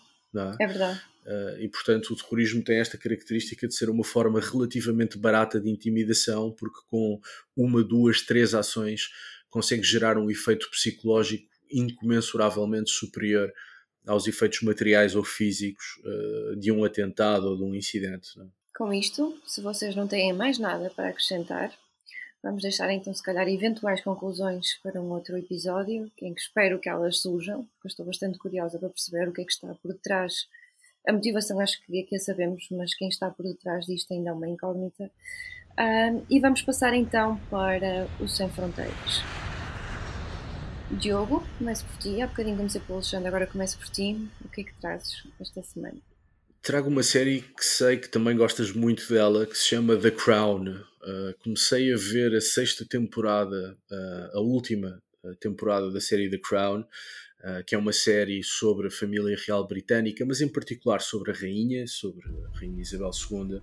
É? 0.59 0.63
é? 0.63 0.67
verdade. 0.67 1.01
Uh, 1.25 1.59
e 1.59 1.67
portanto 1.69 2.11
o 2.11 2.15
terrorismo 2.15 2.63
tem 2.63 2.77
esta 2.77 2.99
característica 2.99 3.67
de 3.67 3.73
ser 3.73 3.89
uma 3.89 4.03
forma 4.03 4.39
relativamente 4.39 5.17
barata 5.17 5.59
de 5.59 5.69
intimidação, 5.69 6.51
porque 6.51 6.79
com 6.87 7.19
uma, 7.55 7.83
duas, 7.83 8.21
três 8.21 8.53
ações 8.53 9.09
consegue 9.49 9.83
gerar 9.83 10.17
um 10.17 10.29
efeito 10.29 10.69
psicológico 10.69 11.47
incomensuravelmente 11.71 12.91
superior 12.91 13.51
aos 14.05 14.27
efeitos 14.27 14.61
materiais 14.61 15.15
ou 15.15 15.23
físicos 15.23 15.85
uh, 16.03 16.55
de 16.57 16.71
um 16.71 16.83
atentado 16.83 17.47
ou 17.47 17.57
de 17.57 17.63
um 17.63 17.73
incidente. 17.73 18.37
Não? 18.37 18.51
É? 18.75 18.77
Com 18.77 18.93
isto, 18.93 19.41
se 19.45 19.61
vocês 19.61 19.95
não 19.95 20.07
têm 20.07 20.33
mais 20.33 20.59
nada 20.59 20.89
para 20.89 21.09
acrescentar, 21.09 21.71
Vamos 22.45 22.61
deixar 22.61 22.91
então, 22.91 23.11
se 23.11 23.23
calhar, 23.23 23.47
eventuais 23.47 24.03
conclusões 24.03 24.77
para 24.83 25.01
um 25.01 25.09
outro 25.09 25.35
episódio, 25.35 26.11
em 26.21 26.31
que 26.31 26.39
espero 26.39 26.77
que 26.77 26.87
elas 26.87 27.17
surjam, 27.17 27.67
porque 27.73 27.87
estou 27.87 28.05
bastante 28.05 28.37
curiosa 28.37 28.77
para 28.77 28.89
perceber 28.89 29.27
o 29.27 29.33
que 29.33 29.41
é 29.41 29.45
que 29.45 29.51
está 29.51 29.73
por 29.73 29.93
detrás. 29.93 30.47
A 31.07 31.11
motivação 31.11 31.59
acho 31.59 31.83
que, 31.83 32.03
que 32.03 32.15
a 32.15 32.19
sabemos, 32.19 32.67
mas 32.69 32.93
quem 32.93 33.09
está 33.09 33.31
por 33.31 33.47
detrás 33.47 33.87
disto 33.87 34.13
ainda 34.13 34.29
é 34.29 34.33
uma 34.33 34.47
incógnita. 34.47 35.09
Um, 35.79 36.23
e 36.29 36.39
vamos 36.39 36.61
passar 36.61 36.93
então 36.93 37.37
para 37.49 38.07
o 38.19 38.27
Sem 38.27 38.47
Fronteiras. 38.51 39.23
Diogo, 40.91 41.43
começo 41.57 41.83
por 41.83 41.97
ti. 41.97 42.21
Há 42.21 42.27
bocadinho 42.27 42.57
comecei 42.57 42.79
pelo 42.79 42.99
Alexandre, 42.99 43.27
agora 43.27 43.47
começo 43.47 43.75
por 43.79 43.89
ti. 43.89 44.29
O 44.45 44.49
que 44.49 44.61
é 44.61 44.63
que 44.65 44.73
trazes 44.75 45.23
esta 45.41 45.63
semana? 45.63 46.14
Trago 46.65 46.89
uma 46.89 47.03
série 47.03 47.41
que 47.41 47.63
sei 47.63 47.95
que 47.95 48.09
também 48.09 48.35
gostas 48.35 48.71
muito 48.71 49.07
dela, 49.07 49.45
que 49.45 49.55
se 49.55 49.67
chama 49.67 49.95
The 49.95 50.09
Crown. 50.09 50.67
Uh, 50.67 51.37
comecei 51.43 51.93
a 51.93 51.95
ver 51.95 52.33
a 52.35 52.41
sexta 52.41 52.83
temporada, 52.83 53.77
uh, 53.91 54.37
a 54.39 54.41
última 54.41 54.99
ah, 55.23 55.35
temporada 55.39 55.91
da 55.91 56.01
série 56.01 56.27
The 56.27 56.39
Crown, 56.39 56.79
uh, 56.79 57.63
que 57.67 57.75
é 57.75 57.77
uma 57.77 57.93
série 57.93 58.43
sobre 58.43 58.87
a 58.87 58.89
família 58.89 59.37
real 59.45 59.67
britânica, 59.67 60.25
mas 60.25 60.41
em 60.41 60.47
particular 60.47 61.01
sobre 61.01 61.29
a 61.29 61.35
rainha, 61.35 61.85
sobre 61.85 62.25
a 62.27 62.57
rainha 62.57 62.81
Isabel 62.81 63.11
II. 63.13 63.61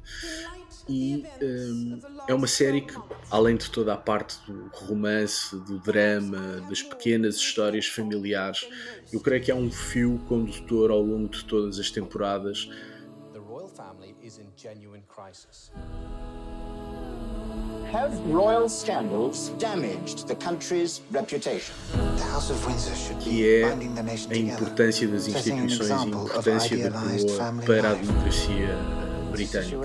E 0.88 1.24
um, 1.42 2.00
é 2.28 2.34
uma 2.34 2.46
série 2.46 2.82
que, 2.82 2.94
além 3.32 3.57
de 3.57 3.68
toda 3.68 3.94
a 3.94 3.96
parte 3.96 4.36
do 4.46 4.68
romance, 4.74 5.57
do 5.57 5.80
drama, 5.80 6.64
das 6.68 6.82
pequenas 6.82 7.34
histórias 7.34 7.86
familiares, 7.86 8.64
eu 9.12 9.18
creio 9.18 9.42
que 9.42 9.50
é 9.50 9.55
um 9.57 9.72
fio 9.72 10.20
condutor 10.28 10.92
ao 10.92 11.03
longo 11.03 11.28
de 11.28 11.44
todas 11.44 11.80
as 11.80 11.90
temporadas 11.90 12.68
crisis. 15.15 15.71
Have 17.93 18.19
royal 18.27 18.69
scandals 18.69 19.51
damaged 19.59 20.27
the 20.27 20.35
country's 20.35 21.03
reputation? 21.11 21.75
The 22.17 22.25
House 22.25 22.51
of 22.51 22.67
Windsor 22.67 22.95
should 22.97 23.23
que 23.23 23.47
é 23.47 23.65
a 23.65 24.37
importância 24.37 25.07
das 25.07 25.29
instituições 25.29 25.89
e 25.89 25.93
a 25.93 26.05
importância 26.07 26.77
da 26.79 26.91
coroa 26.91 27.63
para 27.67 27.91
a 27.91 27.95
democracia 27.95 28.69
britânica. 29.31 29.77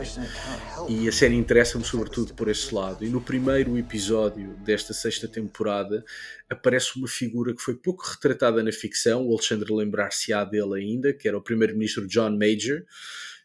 E 0.88 1.08
a 1.10 1.12
série 1.12 1.36
interessa-me 1.36 1.84
sobretudo 1.84 2.34
por 2.34 2.48
esse 2.48 2.74
lado. 2.74 3.04
E 3.04 3.10
no 3.10 3.20
primeiro 3.20 3.78
episódio 3.78 4.56
desta 4.64 4.94
sexta 4.94 5.28
temporada 5.28 6.06
aparece 6.50 6.98
uma 6.98 7.08
figura 7.08 7.54
que 7.54 7.62
foi 7.62 7.76
pouco 7.76 8.06
retratada 8.06 8.64
na 8.64 8.72
ficção, 8.72 9.28
o 9.28 9.34
Alexandre 9.34 9.74
lembrar-se-á 9.74 10.46
dele 10.46 10.80
ainda, 10.80 11.12
que 11.12 11.28
era 11.28 11.38
o 11.38 11.42
primeiro-ministro 11.42 12.08
John 12.08 12.38
Major, 12.38 12.86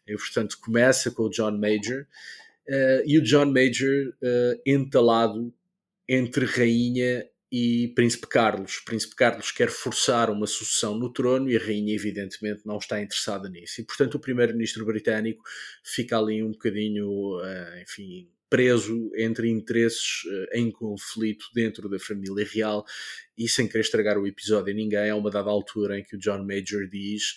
e, 0.07 0.15
portanto, 0.15 0.57
começa 0.59 1.11
com 1.11 1.23
o 1.23 1.29
John 1.29 1.57
Major 1.57 2.05
uh, 2.67 3.03
e 3.05 3.17
o 3.17 3.23
John 3.23 3.45
Major 3.45 4.09
uh, 4.09 4.61
entalado 4.65 5.53
entre 6.07 6.45
rainha 6.45 7.25
e 7.51 7.89
Príncipe 7.95 8.27
Carlos. 8.27 8.79
Príncipe 8.79 9.15
Carlos 9.15 9.51
quer 9.51 9.69
forçar 9.69 10.29
uma 10.29 10.47
sucessão 10.47 10.97
no 10.97 11.11
trono 11.11 11.49
e 11.49 11.55
a 11.55 11.59
rainha, 11.59 11.93
evidentemente, 11.93 12.65
não 12.65 12.77
está 12.77 13.01
interessada 13.01 13.47
nisso. 13.47 13.79
E, 13.79 13.83
portanto, 13.83 14.15
o 14.15 14.19
primeiro-ministro 14.19 14.85
britânico 14.85 15.43
fica 15.83 16.17
ali 16.17 16.43
um 16.43 16.51
bocadinho, 16.51 17.37
uh, 17.39 17.81
enfim, 17.81 18.27
preso 18.49 19.11
entre 19.17 19.49
interesses 19.49 20.21
em 20.51 20.69
conflito 20.69 21.47
dentro 21.55 21.89
da 21.89 21.97
família 21.97 22.45
real 22.45 22.85
e 23.35 23.49
sem 23.49 23.67
querer 23.67 23.81
estragar 23.81 24.15
o 24.15 24.27
episódio 24.27 24.71
a 24.71 24.75
ninguém, 24.75 25.09
há 25.09 25.15
uma 25.15 25.31
dada 25.31 25.49
altura 25.49 25.97
em 25.97 26.03
que 26.03 26.15
o 26.15 26.19
John 26.19 26.45
Major 26.45 26.87
diz 26.87 27.33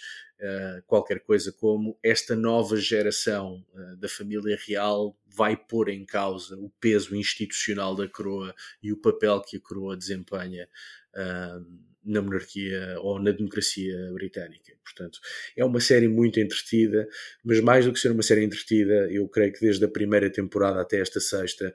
qualquer 0.87 1.21
coisa 1.21 1.51
como 1.53 1.99
esta 2.03 2.37
nova 2.37 2.77
geração 2.77 3.65
uh, 3.73 3.97
da 3.97 4.09
família 4.09 4.59
real 4.67 5.17
vai 5.27 5.57
pôr 5.57 5.89
em 5.89 6.05
causa 6.05 6.57
o 6.57 6.71
peso 6.81 7.17
institucional 7.17 7.95
da 7.95 8.09
coroa 8.09 8.55
e 8.83 8.93
o 8.93 8.97
papel 8.97 9.41
que 9.41 9.57
a 9.57 9.61
coroa 9.61 9.97
desempenha 9.97 10.69
uh, 11.15 11.87
na 12.05 12.23
monarquia 12.23 12.97
ou 13.01 13.19
na 13.19 13.33
democracia 13.33 14.13
britânica. 14.13 14.73
Portanto, 14.85 15.19
é 15.57 15.65
uma 15.65 15.81
série 15.81 16.07
muito 16.07 16.39
entretida, 16.39 17.09
mas 17.43 17.61
mais 17.61 17.85
do 17.85 17.93
que 17.93 17.99
ser 17.99 18.13
uma 18.13 18.23
série 18.23 18.45
entretida, 18.45 19.11
eu 19.11 19.29
creio 19.29 19.53
que 19.53 19.61
desde 19.61 19.85
a 19.85 19.89
primeira 19.89 20.31
temporada 20.31 20.81
até 20.81 21.01
esta 21.01 21.19
sexta 21.19 21.75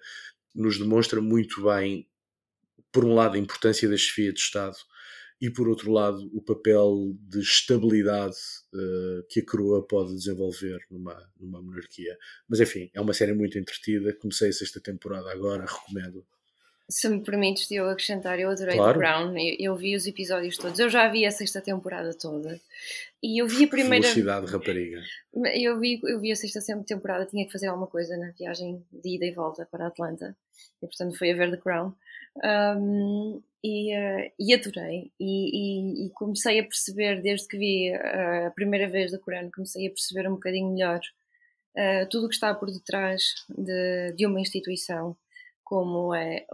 nos 0.56 0.78
demonstra 0.78 1.20
muito 1.20 1.64
bem, 1.64 2.08
por 2.92 3.04
um 3.04 3.14
lado, 3.14 3.36
a 3.36 3.40
importância 3.40 3.90
da 3.90 3.98
chefia 3.98 4.32
de 4.32 4.40
Estado 4.40 4.78
e 5.42 5.50
por 5.50 5.68
outro 5.68 5.92
lado 5.92 6.30
o 6.34 6.42
papel 6.42 7.18
de 7.28 7.40
estabilidade 7.40 8.38
uh, 8.74 9.24
que 9.28 9.40
a 9.40 9.46
coroa 9.46 9.86
pode 9.86 10.14
desenvolver 10.14 10.80
numa, 10.92 11.18
numa 11.40 11.62
monarquia. 11.62 12.16
Mas 12.48 12.60
enfim, 12.60 12.92
é 12.94 13.02
uma 13.02 13.14
série 13.14 13.34
muito 13.34 13.58
entretida. 13.58 14.14
Comecei 14.14 14.50
a 14.50 14.54
sexta 14.54 14.80
temporada 14.80 15.32
agora, 15.32 15.66
recomendo. 15.66 16.24
Se 16.88 17.08
me 17.08 17.24
permites, 17.24 17.72
eu 17.72 17.90
acrescentar, 17.90 18.38
eu 18.38 18.50
adorei 18.50 18.76
claro. 18.76 19.00
The 19.00 19.06
Crown, 19.06 19.38
eu, 19.38 19.56
eu, 19.60 19.76
vi 19.76 19.96
os 19.96 20.06
episódios 20.06 20.58
todos, 20.58 20.78
eu 20.78 20.90
já 20.90 21.08
vi 21.08 21.26
a 21.26 21.32
sexta 21.32 21.62
temporada 21.62 22.14
toda 22.14 22.60
e 23.24 23.42
eu 23.42 23.48
vi 23.48 23.64
a 23.64 23.68
primeira. 23.68 24.04
Velocidade 24.04 24.52
rapariga. 24.52 25.02
Eu 25.56 25.80
vi, 25.80 26.02
eu 26.04 26.20
vi 26.20 26.34
a 26.34 26.36
sexta 26.36 26.60
temporada, 26.86 27.26
tinha 27.26 27.46
que 27.46 27.52
fazer 27.52 27.68
alguma 27.68 27.88
coisa 27.88 28.18
na 28.18 28.32
viagem 28.32 28.84
de 28.92 29.16
ida 29.16 29.26
e 29.26 29.32
volta 29.32 29.66
para 29.72 29.88
Atlanta 29.88 30.36
e 30.84 30.86
portanto 30.86 31.18
foi 31.18 31.32
a 31.32 31.36
ver 31.36 31.52
The 31.52 31.58
Crown. 31.58 31.94
Um, 32.38 33.42
e, 33.64 33.96
uh, 33.96 34.32
e 34.40 34.54
adorei. 34.54 35.12
E, 35.20 36.04
e, 36.04 36.08
e, 36.08 36.10
comecei 36.12 36.60
a 36.60 36.64
perceber, 36.64 37.22
desde 37.22 37.48
que 37.48 37.58
vi 37.58 37.92
uh, 37.92 38.48
a 38.48 38.52
primeira 38.52 38.90
vez 38.90 39.12
da 39.12 39.20
Corano, 39.20 39.52
comecei 39.54 39.88
a 39.88 39.92
perceber 39.92 40.28
um 40.28 40.34
bocadinho 40.34 40.72
melhor 40.72 41.00
uh, 41.78 42.10
tudo 42.10 42.26
o 42.26 42.30
que 42.30 42.36
está 42.36 42.54
por 42.54 42.72
detrás 42.72 43.24
de, 43.50 44.14
de 44.14 44.26
uma 44.26 44.40
instituição 44.40 45.16
como 45.64 46.14
é, 46.14 46.46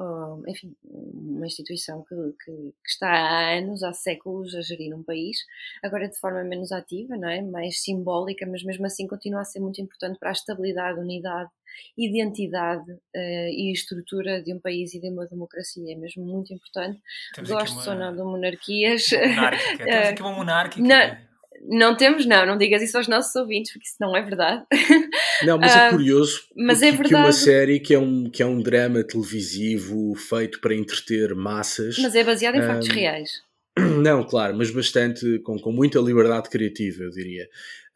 enfim, 0.48 0.76
uma 0.84 1.48
instituição 1.48 2.04
que, 2.04 2.16
que, 2.16 2.52
que, 2.52 2.88
está 2.88 3.10
há 3.10 3.58
anos, 3.58 3.82
há 3.82 3.92
séculos 3.92 4.54
a 4.54 4.62
gerir 4.62 4.96
um 4.96 5.02
país, 5.02 5.40
agora 5.84 6.08
de 6.08 6.16
forma 6.20 6.44
menos 6.44 6.72
ativa, 6.72 7.18
não 7.18 7.28
é? 7.28 7.42
mais 7.42 7.82
simbólica, 7.82 8.46
mas 8.46 8.62
mesmo 8.62 8.86
assim 8.86 9.08
continua 9.08 9.42
a 9.42 9.44
ser 9.44 9.60
muito 9.60 9.82
importante 9.82 10.20
para 10.20 10.30
a 10.30 10.34
estabilidade, 10.34 11.00
unidade, 11.00 11.50
identidade 11.98 12.92
uh, 12.92 13.50
e 13.50 13.72
estrutura 13.72 14.42
de 14.42 14.54
um 14.54 14.60
país 14.60 14.94
e 14.94 15.00
de 15.00 15.10
uma 15.10 15.26
democracia. 15.26 15.94
É 15.94 15.96
mesmo 15.96 16.26
muito 16.26 16.54
importante. 16.54 17.00
Temos 17.34 17.50
Gosto 17.50 17.90
ou 17.90 17.96
não 17.96 18.16
de 18.16 18.22
monarquias. 18.22 19.08
Monárquica. 19.12 19.78
Temos 19.84 20.08
aqui 20.08 20.22
uma 20.22 20.32
monárquica. 20.34 20.88
Na 20.88 21.20
Não 21.70 21.98
temos, 21.98 22.26
não, 22.26 22.46
não 22.46 22.58
digas 22.58 22.82
isso 22.84 22.98
aos 22.98 23.08
nossos 23.08 23.36
ouvintes, 23.36 23.72
porque 23.74 23.88
isso 23.88 23.98
não 24.00 24.16
é 24.16 24.22
verdade. 24.22 24.64
Não, 25.44 25.58
mas 25.60 25.76
é 25.76 25.90
curioso 25.92 26.42
mas 26.56 26.82
é 26.82 26.92
que 26.92 27.14
uma 27.14 27.32
série 27.32 27.80
que 27.80 27.94
é, 27.94 28.00
um, 28.00 28.28
que 28.28 28.42
é 28.42 28.46
um 28.46 28.60
drama 28.60 29.04
televisivo 29.04 30.16
feito 30.16 30.60
para 30.60 30.74
entreter 30.74 31.36
massas. 31.36 31.96
Mas 32.00 32.16
é 32.16 32.24
baseado 32.24 32.56
em 32.56 32.62
um, 32.62 32.64
factos 32.64 32.88
reais. 32.88 33.42
Não, 34.02 34.24
claro, 34.24 34.56
mas 34.58 34.72
bastante, 34.72 35.40
com, 35.40 35.58
com 35.60 35.72
muita 35.72 36.00
liberdade 36.00 36.50
criativa, 36.50 37.04
eu 37.04 37.12
diria. 37.12 37.48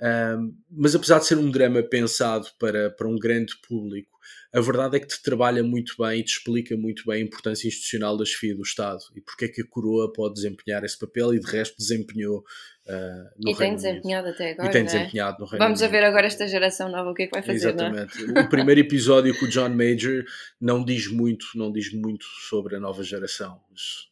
Um, 0.02 0.56
mas 0.70 0.96
apesar 0.96 1.20
de 1.20 1.26
ser 1.26 1.38
um 1.38 1.52
drama 1.52 1.84
pensado 1.84 2.48
para, 2.60 2.90
para 2.92 3.08
um 3.08 3.16
grande 3.16 3.54
público, 3.68 4.10
a 4.54 4.60
verdade 4.60 4.98
é 4.98 5.00
que 5.00 5.08
te 5.08 5.22
trabalha 5.22 5.64
muito 5.64 5.96
bem 5.98 6.20
e 6.20 6.24
te 6.24 6.34
explica 6.34 6.76
muito 6.76 7.04
bem 7.06 7.22
a 7.22 7.26
importância 7.26 7.68
institucional 7.68 8.18
da 8.18 8.26
chefia 8.26 8.54
do 8.54 8.64
Estado 8.64 9.00
e 9.16 9.22
porque 9.22 9.46
é 9.46 9.48
que 9.48 9.62
a 9.62 9.66
coroa 9.66 10.12
pode 10.12 10.34
desempenhar 10.34 10.84
esse 10.84 11.00
papel 11.00 11.34
e 11.34 11.40
de 11.40 11.50
resto 11.50 11.78
desempenhou 11.78 12.40
uh, 12.40 13.30
no 13.40 13.52
E 13.52 13.56
tem 13.56 13.76
desempenhado 13.76 14.28
Unido. 14.28 14.36
até 14.36 14.52
agora. 14.52 14.68
E 14.68 14.72
tem 14.72 14.82
é? 14.82 14.86
desempenhado 14.86 15.40
no 15.40 15.46
Reino 15.46 15.64
Vamos 15.64 15.82
a 15.82 15.88
ver 15.88 16.04
agora 16.04 16.28
esta 16.28 16.48
geração 16.48 16.90
nova 16.92 17.12
o 17.12 17.14
que 17.14 17.24
é 17.24 17.28
que 17.28 17.32
vai 17.32 17.42
fazer. 17.42 17.70
Exatamente. 17.70 18.26
Não 18.26 18.42
é? 18.42 18.46
O 18.46 18.50
primeiro 18.50 18.82
episódio 18.82 19.38
com 19.40 19.46
o 19.46 19.50
John 19.50 19.70
Major 19.70 20.26
não 20.60 20.84
diz 20.84 21.08
muito, 21.08 21.46
não 21.56 21.72
diz 21.72 21.94
muito 21.94 22.26
sobre 22.50 22.76
a 22.76 22.80
nova 22.80 23.04
geração. 23.04 23.62
Mas 23.72 24.11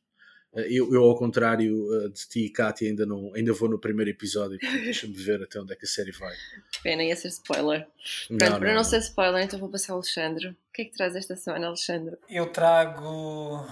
eu, 0.54 0.94
eu, 0.94 1.04
ao 1.04 1.16
contrário 1.16 2.10
de 2.10 2.28
ti 2.28 2.46
e 2.46 2.50
Kátia, 2.50 2.88
ainda, 2.88 3.06
não, 3.06 3.34
ainda 3.36 3.54
vou 3.54 3.70
no 3.70 3.80
primeiro 3.80 4.10
episódio, 4.10 4.58
deixa-me 4.60 5.14
ver 5.14 5.44
até 5.44 5.60
onde 5.60 5.74
é 5.74 5.76
que 5.76 5.86
a 5.86 5.88
série 5.88 6.12
vai. 6.12 6.36
Pena, 6.82 7.04
ia 7.04 7.16
ser 7.16 7.28
spoiler. 7.28 7.88
Pronto, 8.28 8.42
não, 8.42 8.60
para 8.60 8.68
não, 8.70 8.76
não. 8.76 8.84
ser 8.84 9.00
spoiler, 9.00 9.44
então 9.44 9.60
vou 9.60 9.70
passar 9.70 9.94
ao 9.94 10.00
Alexandre. 10.00 10.50
O 10.50 10.56
que 10.74 10.82
é 10.82 10.86
que 10.86 10.94
traz 10.94 11.16
esta 11.16 11.36
semana, 11.36 11.68
Alexandre? 11.68 12.18
Eu 12.28 12.52
trago 12.52 13.68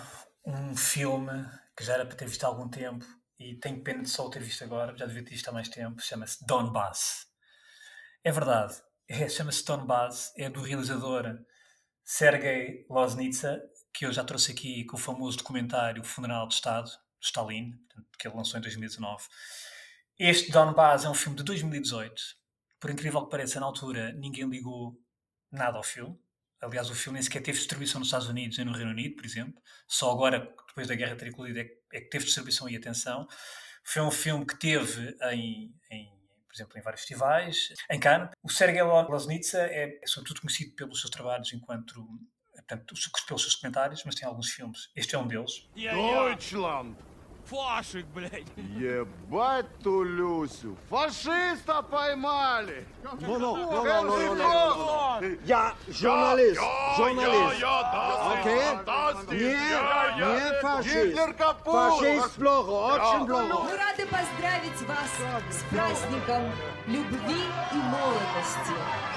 um 0.46 0.76
filme 0.76 1.46
que 1.76 1.84
já 1.84 1.96
era 1.96 2.06
para 2.06 2.16
ter 2.16 2.28
visto 2.28 2.44
há 2.44 2.48
algum 2.48 2.70
tempo 2.70 3.06
e 3.40 3.56
tenho 3.56 3.82
pena 3.82 4.04
de 4.04 4.10
só 4.10 4.26
o 4.26 4.30
ter 4.30 4.42
visto 4.42 4.64
agora, 4.64 4.96
já 4.98 5.06
devia 5.06 5.24
ter 5.24 5.32
visto 5.32 5.48
há 5.48 5.52
mais 5.52 5.70
tempo, 5.70 6.02
chama-se 6.02 6.46
Donbass. 6.46 7.28
É 8.24 8.32
verdade, 8.32 8.76
é, 9.08 9.28
chama-se 9.30 9.66
Donbass, 9.66 10.34
é 10.38 10.50
do 10.50 10.62
realizador 10.62 11.40
Sergei 12.04 12.86
Loznitsa, 12.90 13.62
que 13.98 14.06
eu 14.06 14.14
já 14.14 14.24
trouxe 14.24 14.52
aqui 14.52 14.86
com 14.86 14.96
o 14.96 15.00
famoso 15.00 15.40
documentário 15.40 16.04
Funeral 16.04 16.48
de 16.48 16.54
Estado, 16.54 16.86
de 16.86 17.26
Stalin, 17.26 17.74
que 18.20 18.28
ele 18.28 18.38
lançou 18.38 18.60
em 18.60 18.62
2019. 18.62 19.24
Este 20.20 20.52
Donbass 20.52 21.04
é 21.04 21.10
um 21.10 21.16
filme 21.16 21.36
de 21.36 21.44
2018. 21.44 22.14
Por 22.80 22.92
incrível 22.92 23.24
que 23.24 23.32
pareça, 23.32 23.60
na 23.60 23.66
altura 23.66 24.12
ninguém 24.14 24.48
ligou 24.48 24.96
nada 25.52 25.78
ao 25.78 25.84
filme. 25.84 26.16
Aliás, 26.62 26.92
o 26.92 26.96
filme 26.96 27.16
nem 27.16 27.24
sequer 27.24 27.42
teve 27.42 27.58
distribuição 27.58 27.98
nos 27.98 28.10
Estados 28.10 28.28
Unidos 28.28 28.58
nem 28.58 28.68
no 28.68 28.72
Reino 28.72 28.92
Unido, 28.92 29.16
por 29.16 29.26
exemplo. 29.26 29.60
Só 29.88 30.12
agora, 30.12 30.48
depois 30.68 30.88
da 30.88 30.94
guerra 30.94 31.16
ter 31.16 31.30
eclodido, 31.30 31.60
é 31.60 32.00
que 32.00 32.10
teve 32.10 32.26
distribuição 32.26 32.70
e 32.70 32.78
atenção. 32.78 33.28
Foi 33.84 34.04
um 34.04 34.12
filme 34.12 34.46
que 34.46 34.60
teve 34.60 35.18
em, 35.32 35.74
em 35.90 36.18
por 36.48 36.54
exemplo, 36.54 36.78
em 36.78 36.82
vários 36.84 37.02
festivais. 37.02 37.74
Em 37.90 38.00
Cannes, 38.00 38.30
o 38.44 38.50
Sergei 38.50 38.84
Loznitsa 38.84 39.60
é, 39.60 40.00
é 40.04 40.06
sobretudo 40.06 40.42
conhecido 40.42 40.76
pelos 40.76 41.02
seus 41.02 41.10
trabalhos 41.10 41.52
enquanto 41.52 42.08
portanto, 42.67 42.95
pelos 43.27 43.43
seus 43.43 43.55
comentários, 43.55 44.03
mas 44.05 44.15
tem 44.15 44.29
alguns 44.29 44.51
filmes. 44.51 44.91
Este 44.97 45.15
é 45.15 45.19
um 45.19 45.27
deles. 45.27 45.69
Deutschland! 45.75 46.97
Фашик, 47.45 48.07
блядь! 48.15 48.47
Ебать 48.57 49.67
ту 49.83 50.05
Люсю! 50.05 50.77
Фашиста 50.89 51.83
поймали! 51.83 52.87
Ну, 53.03 53.11
ну, 53.21 53.39
ну, 53.39 53.57
ну, 53.57 53.85
ну, 53.85 54.35
ну, 54.35 55.21
ну. 55.21 55.39
Я 55.45 55.75
журналист, 55.89 56.61
журналист. 56.97 57.65
Окей? 58.33 58.63
Не, 59.33 59.55
не 60.23 60.61
фашист. 60.61 60.95
Гитлер 60.95 61.35
капут! 61.35 61.75
Фашист 61.75 62.35
плохо, 62.37 62.71
очень 62.71 63.27
плохо. 63.27 63.63
Мы 63.65 63.77
рады 63.77 64.07
поздравить 64.07 64.81
вас 64.83 65.11
с 65.51 65.63
праздником 65.69 66.53
любви 66.87 67.43
и 67.73 67.77
молодости. 67.77 69.16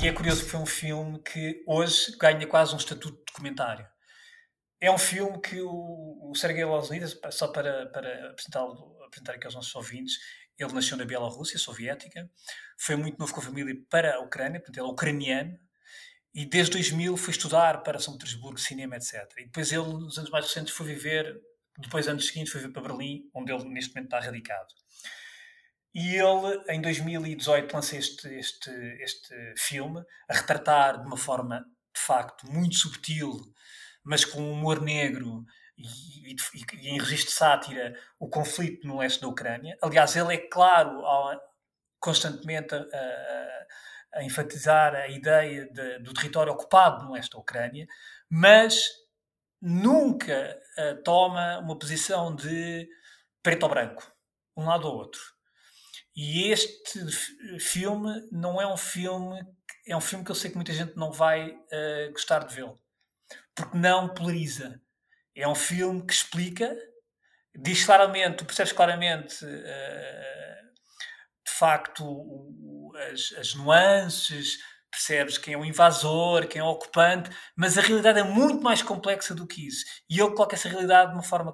E 0.00 0.06
é 0.06 0.12
curioso 0.12 0.44
que 0.44 0.50
foi 0.50 0.60
um 0.60 0.66
filme 0.66 1.20
que 1.20 1.64
hoje 1.66 2.16
ganha 2.18 2.46
quase 2.46 2.72
um 2.72 2.76
estatuto 2.76 3.16
de 3.18 3.24
documentário. 3.26 3.84
É 4.80 4.88
um 4.92 4.98
filme 4.98 5.40
que 5.40 5.60
o, 5.60 6.30
o 6.30 6.34
Sergei 6.36 6.64
Loznitsa, 6.64 7.18
só 7.32 7.48
para, 7.48 7.86
para 7.86 8.30
apresentar 8.30 9.34
aqui 9.34 9.44
aos 9.44 9.56
nossos 9.56 9.74
ouvintes, 9.74 10.16
ele 10.56 10.72
nasceu 10.72 10.96
na 10.96 11.04
Bielorrússia 11.04 11.58
soviética, 11.58 12.30
foi 12.78 12.94
muito 12.94 13.18
novo 13.18 13.34
com 13.34 13.40
a 13.40 13.42
família 13.42 13.74
para 13.90 14.14
a 14.14 14.20
Ucrânia, 14.20 14.60
portanto 14.60 14.76
ele 14.78 14.86
é 14.86 14.90
ucraniano, 14.90 15.58
e 16.32 16.46
desde 16.46 16.72
2000 16.74 17.16
foi 17.16 17.32
estudar 17.32 17.82
para 17.82 17.98
São 17.98 18.12
Petersburgo, 18.12 18.58
cinema, 18.58 18.94
etc. 18.94 19.14
E 19.38 19.46
depois 19.46 19.72
ele, 19.72 19.82
nos 19.82 20.16
anos 20.16 20.30
mais 20.30 20.46
recentes, 20.46 20.72
foi 20.72 20.86
viver, 20.86 21.40
depois 21.76 22.06
anos 22.06 22.24
seguintes, 22.28 22.52
foi 22.52 22.60
viver 22.60 22.72
para 22.72 22.82
Berlim, 22.82 23.28
onde 23.34 23.52
ele 23.52 23.64
neste 23.64 23.92
momento 23.92 24.14
está 24.14 24.20
radicado. 24.20 24.68
E 26.00 26.14
ele, 26.14 26.62
em 26.68 26.80
2018, 26.80 27.74
lança 27.74 27.96
este, 27.96 28.28
este, 28.28 28.70
este 29.02 29.34
filme 29.56 30.00
a 30.28 30.34
retratar 30.34 31.00
de 31.00 31.04
uma 31.04 31.16
forma, 31.16 31.58
de 31.92 32.00
facto, 32.00 32.48
muito 32.48 32.76
subtil, 32.76 33.32
mas 34.04 34.24
com 34.24 34.52
humor 34.52 34.80
negro 34.80 35.44
e, 35.76 36.30
e, 36.30 36.36
e, 36.74 36.88
em 36.90 37.00
registro 37.00 37.30
de 37.30 37.36
sátira, 37.36 38.00
o 38.16 38.28
conflito 38.28 38.86
no 38.86 38.98
leste 38.98 39.20
da 39.20 39.26
Ucrânia. 39.26 39.76
Aliás, 39.82 40.14
ele 40.14 40.34
é 40.34 40.38
claro 40.38 41.04
ao, 41.04 41.36
constantemente 41.98 42.76
a, 42.76 42.78
a, 42.78 44.20
a, 44.20 44.22
enfatizar 44.22 44.94
a 44.94 45.08
ideia 45.08 45.66
de, 45.66 45.98
do 45.98 46.14
território 46.14 46.52
ocupado 46.52 47.06
no 47.06 47.14
leste 47.14 47.32
da 47.32 47.40
Ucrânia, 47.40 47.88
mas 48.30 48.84
nunca 49.60 50.56
uh, 50.78 51.02
toma 51.02 51.58
uma 51.58 51.76
posição 51.76 52.36
de 52.36 52.88
preto 53.42 53.64
ou 53.64 53.68
branco, 53.68 54.12
um 54.56 54.64
lado 54.64 54.86
ou 54.86 54.94
outro. 54.94 55.37
E 56.20 56.50
este 56.50 57.06
filme 57.60 58.28
não 58.32 58.60
é 58.60 58.66
um 58.66 58.76
filme, 58.76 59.40
é 59.86 59.96
um 59.96 60.00
filme 60.00 60.24
que 60.24 60.32
eu 60.32 60.34
sei 60.34 60.50
que 60.50 60.56
muita 60.56 60.72
gente 60.72 60.96
não 60.96 61.12
vai 61.12 61.50
uh, 61.50 62.12
gostar 62.12 62.40
de 62.40 62.54
vê-lo 62.56 62.76
porque 63.58 63.76
não 63.76 64.08
polariza. 64.08 64.80
É 65.34 65.46
um 65.46 65.54
filme 65.54 66.04
que 66.04 66.12
explica, 66.12 66.76
diz 67.54 67.84
claramente, 67.84 68.38
tu 68.38 68.44
percebes 68.44 68.72
claramente, 68.72 69.44
uh, 69.44 70.68
de 71.46 71.52
facto, 71.52 72.94
as, 73.12 73.38
as, 73.38 73.54
nuances, 73.54 74.58
percebes 74.90 75.38
quem 75.38 75.54
é 75.54 75.58
o 75.58 75.64
invasor, 75.64 76.46
quem 76.46 76.60
é 76.60 76.64
o 76.64 76.68
ocupante, 76.68 77.30
mas 77.56 77.76
a 77.76 77.82
realidade 77.82 78.20
é 78.20 78.24
muito 78.24 78.62
mais 78.62 78.82
complexa 78.82 79.34
do 79.34 79.46
que 79.46 79.66
isso. 79.66 79.84
E 80.08 80.20
ele 80.20 80.30
coloca 80.30 80.54
essa 80.54 80.68
realidade 80.68 81.10
de 81.10 81.16
uma 81.16 81.22
forma 81.22 81.52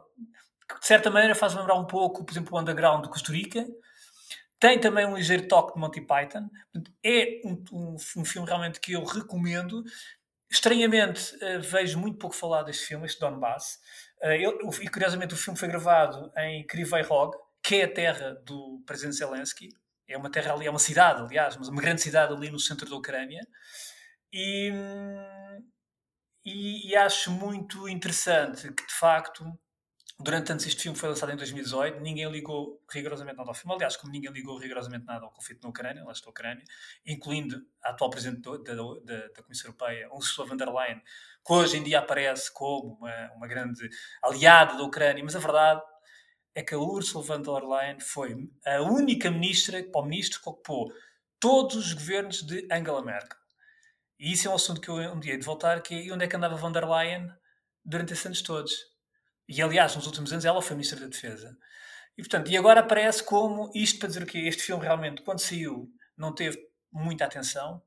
que, 0.68 0.80
de 0.80 0.86
certa 0.86 1.10
maneira, 1.10 1.34
faz 1.34 1.54
lembrar 1.54 1.74
um 1.74 1.86
pouco, 1.86 2.24
por 2.24 2.32
exemplo, 2.32 2.56
o 2.56 2.60
Underground 2.60 3.04
de 3.04 3.10
Costa 3.10 3.32
Rica. 3.32 3.66
Tem 4.64 4.80
também 4.80 5.04
um 5.04 5.14
ligeiro 5.14 5.46
toque 5.46 5.74
de 5.74 5.78
Monty 5.78 6.00
Python. 6.00 6.48
É 7.04 7.42
um, 7.44 7.62
um, 7.70 7.96
um 8.16 8.24
filme 8.24 8.48
realmente 8.48 8.80
que 8.80 8.92
eu 8.92 9.04
recomendo. 9.04 9.84
Estranhamente, 10.50 11.34
uh, 11.34 11.60
vejo 11.60 11.98
muito 11.98 12.16
pouco 12.16 12.34
falar 12.34 12.62
deste 12.62 12.86
filme, 12.86 13.04
este 13.04 13.20
Donbass. 13.20 13.78
Uh, 14.22 14.28
ele, 14.28 14.58
e 14.80 14.88
curiosamente, 14.88 15.34
o 15.34 15.36
filme 15.36 15.58
foi 15.58 15.68
gravado 15.68 16.32
em 16.38 16.66
Kryvyi 16.66 17.02
Rog, 17.02 17.36
que 17.62 17.76
é 17.76 17.84
a 17.84 17.92
terra 17.92 18.40
do 18.42 18.82
presidente 18.86 19.16
Zelensky. 19.16 19.68
É 20.08 20.16
uma 20.16 20.30
terra 20.30 20.54
ali, 20.54 20.66
é 20.66 20.70
uma 20.70 20.78
cidade, 20.78 21.20
aliás, 21.20 21.58
mas 21.58 21.68
uma 21.68 21.82
grande 21.82 22.00
cidade 22.00 22.32
ali 22.32 22.48
no 22.48 22.58
centro 22.58 22.88
da 22.88 22.96
Ucrânia. 22.96 23.46
E, 24.32 24.72
e, 26.42 26.88
e 26.90 26.96
acho 26.96 27.30
muito 27.30 27.86
interessante 27.86 28.72
que, 28.72 28.86
de 28.86 28.94
facto, 28.94 29.44
durante 30.24 30.52
antes 30.52 30.66
este 30.66 30.82
filme 30.82 30.96
foi 30.96 31.10
lançado 31.10 31.32
em 31.32 31.36
2018, 31.36 32.00
ninguém 32.00 32.28
ligou 32.30 32.82
rigorosamente 32.90 33.36
nada 33.36 33.50
ao 33.50 33.54
filme. 33.54 33.74
Aliás, 33.74 33.96
como 33.96 34.10
ninguém 34.10 34.32
ligou 34.32 34.58
rigorosamente 34.58 35.04
nada 35.04 35.24
ao 35.24 35.30
conflito 35.30 35.62
na 35.62 35.68
Ucrânia, 35.68 36.04
leste 36.04 36.24
da 36.24 36.30
Ucrânia, 36.30 36.64
incluindo 37.06 37.62
a 37.82 37.90
atual 37.90 38.08
Presidente 38.08 38.40
da, 38.40 38.56
da, 38.56 39.28
da, 39.28 39.42
Comissão 39.42 39.68
Europeia, 39.68 40.08
Ursula 40.10 40.48
von 40.48 40.56
der 40.56 40.68
Leyen, 40.68 41.02
que 41.46 41.52
hoje 41.52 41.76
em 41.76 41.82
dia 41.82 41.98
aparece 41.98 42.50
como 42.52 42.94
uma, 42.94 43.32
uma 43.36 43.46
grande 43.46 43.88
aliada 44.22 44.76
da 44.76 44.82
Ucrânia, 44.82 45.22
mas 45.22 45.36
a 45.36 45.38
verdade 45.38 45.82
é 46.54 46.62
que 46.62 46.74
a 46.74 46.78
Ursula 46.78 47.22
von 47.22 47.42
der 47.42 47.62
Leyen 47.62 48.00
foi 48.00 48.50
a 48.64 48.80
única 48.80 49.30
ministra 49.30 49.86
ou 49.92 50.04
ministro 50.04 50.40
que 50.40 50.48
ocupou 50.48 50.90
todos 51.38 51.76
os 51.76 51.92
governos 51.92 52.42
de 52.42 52.66
Angela 52.72 53.04
Merkel. 53.04 53.38
E 54.18 54.32
isso 54.32 54.48
é 54.48 54.50
um 54.50 54.54
assunto 54.54 54.80
que 54.80 54.88
eu 54.88 54.94
um 54.94 55.20
dia 55.20 55.32
hei 55.32 55.38
de 55.38 55.44
voltar, 55.44 55.82
que 55.82 56.08
é 56.08 56.12
onde 56.12 56.24
é 56.24 56.28
que 56.28 56.34
andava 56.34 56.56
von 56.56 56.72
der 56.72 56.88
Leyen 56.88 57.30
durante 57.84 58.14
esses 58.14 58.24
anos 58.24 58.40
todos. 58.40 58.93
E, 59.48 59.62
aliás, 59.62 59.94
nos 59.94 60.06
últimos 60.06 60.32
anos 60.32 60.44
ela 60.44 60.62
foi 60.62 60.76
Ministra 60.76 61.00
da 61.00 61.06
Defesa. 61.06 61.56
E, 62.16 62.22
portanto, 62.22 62.50
e 62.50 62.56
agora 62.56 62.80
aparece 62.80 63.22
como 63.22 63.70
isto 63.74 63.98
para 63.98 64.08
dizer 64.08 64.22
o 64.22 64.26
quê? 64.26 64.38
Este 64.38 64.62
filme 64.62 64.84
realmente, 64.84 65.22
quando 65.22 65.40
saiu, 65.40 65.90
não 66.16 66.34
teve 66.34 66.58
muita 66.92 67.24
atenção, 67.24 67.82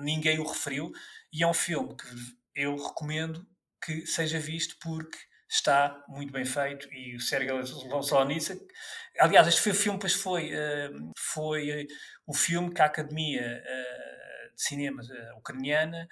ninguém 0.00 0.38
o 0.38 0.46
referiu, 0.46 0.90
e 1.32 1.42
é 1.42 1.46
um 1.46 1.54
filme 1.54 1.94
que 1.94 2.06
eu 2.54 2.76
recomendo 2.76 3.46
que 3.84 4.06
seja 4.06 4.38
visto 4.38 4.76
porque 4.80 5.18
está 5.48 6.02
muito 6.08 6.32
bem 6.32 6.44
feito 6.44 6.92
e 6.92 7.14
o 7.14 7.20
Sergei 7.20 7.50
Solonitsa 8.02 8.58
aliás 9.20 9.46
este 9.46 9.60
foi 9.60 9.72
o 9.72 9.76
filme 9.76 9.98
pois 9.98 10.12
foi 10.12 10.52
uh, 10.52 11.12
foi 11.16 11.86
o 12.26 12.34
filme 12.34 12.74
que 12.74 12.82
a 12.82 12.86
Academia 12.86 13.62
uh, 13.62 14.56
de 14.56 14.62
Cinema 14.62 15.02
uh, 15.02 15.38
ucraniana 15.38 16.08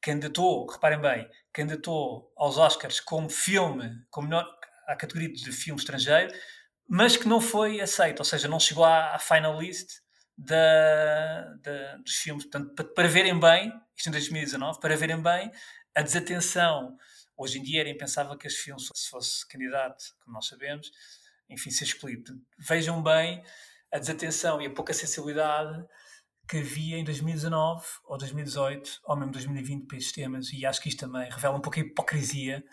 candidatou, 0.00 0.66
reparem 0.66 1.00
bem, 1.00 1.30
candidatou 1.52 2.32
aos 2.36 2.56
Oscars 2.56 3.00
como 3.00 3.28
filme, 3.28 4.04
como 4.10 4.28
melhor, 4.28 4.46
à 4.86 4.94
categoria 4.94 5.32
de 5.32 5.52
filme 5.52 5.80
estrangeiro, 5.80 6.32
mas 6.88 7.16
que 7.16 7.26
não 7.26 7.40
foi 7.40 7.80
aceito, 7.80 8.20
ou 8.20 8.24
seja, 8.24 8.46
não 8.46 8.60
chegou 8.60 8.84
à, 8.84 9.14
à 9.14 9.18
final 9.18 9.60
list 9.60 10.00
da, 10.36 11.54
da, 11.62 11.96
dos 11.96 12.14
filmes. 12.16 12.44
Portanto, 12.44 12.74
para, 12.74 12.84
para, 12.84 13.08
verem 13.08 13.38
bem, 13.38 13.72
isto 13.96 14.08
em 14.08 14.12
2019, 14.12 14.80
para 14.80 14.96
verem 14.96 15.20
bem 15.20 15.50
a 15.94 16.02
desatenção. 16.02 16.96
Hoje 17.36 17.58
em 17.58 17.62
dia 17.62 17.80
era 17.80 17.90
impensável 17.90 18.36
que 18.36 18.46
este 18.46 18.62
filme, 18.62 18.80
se 18.80 19.10
fosse 19.10 19.46
candidato, 19.48 20.04
como 20.20 20.34
nós 20.34 20.46
sabemos, 20.46 20.90
enfim, 21.48 21.70
ser 21.70 21.84
escolhido. 21.84 22.40
Vejam 22.58 23.02
bem 23.02 23.42
a 23.92 23.98
desatenção 23.98 24.60
e 24.60 24.66
a 24.66 24.70
pouca 24.70 24.92
sensibilidade 24.92 25.84
que 26.48 26.58
havia 26.58 26.98
em 26.98 27.04
2019 27.04 27.84
ou 28.04 28.18
2018 28.18 29.00
ou 29.04 29.16
mesmo 29.16 29.32
2020 29.32 29.86
para 29.86 29.98
estes 29.98 30.12
temas 30.12 30.52
e 30.52 30.64
acho 30.64 30.80
que 30.80 30.88
isto 30.88 31.00
também 31.00 31.28
revela 31.30 31.56
um 31.56 31.60
pouco 31.60 31.78
a 31.78 31.82
hipocrisia 31.82 32.64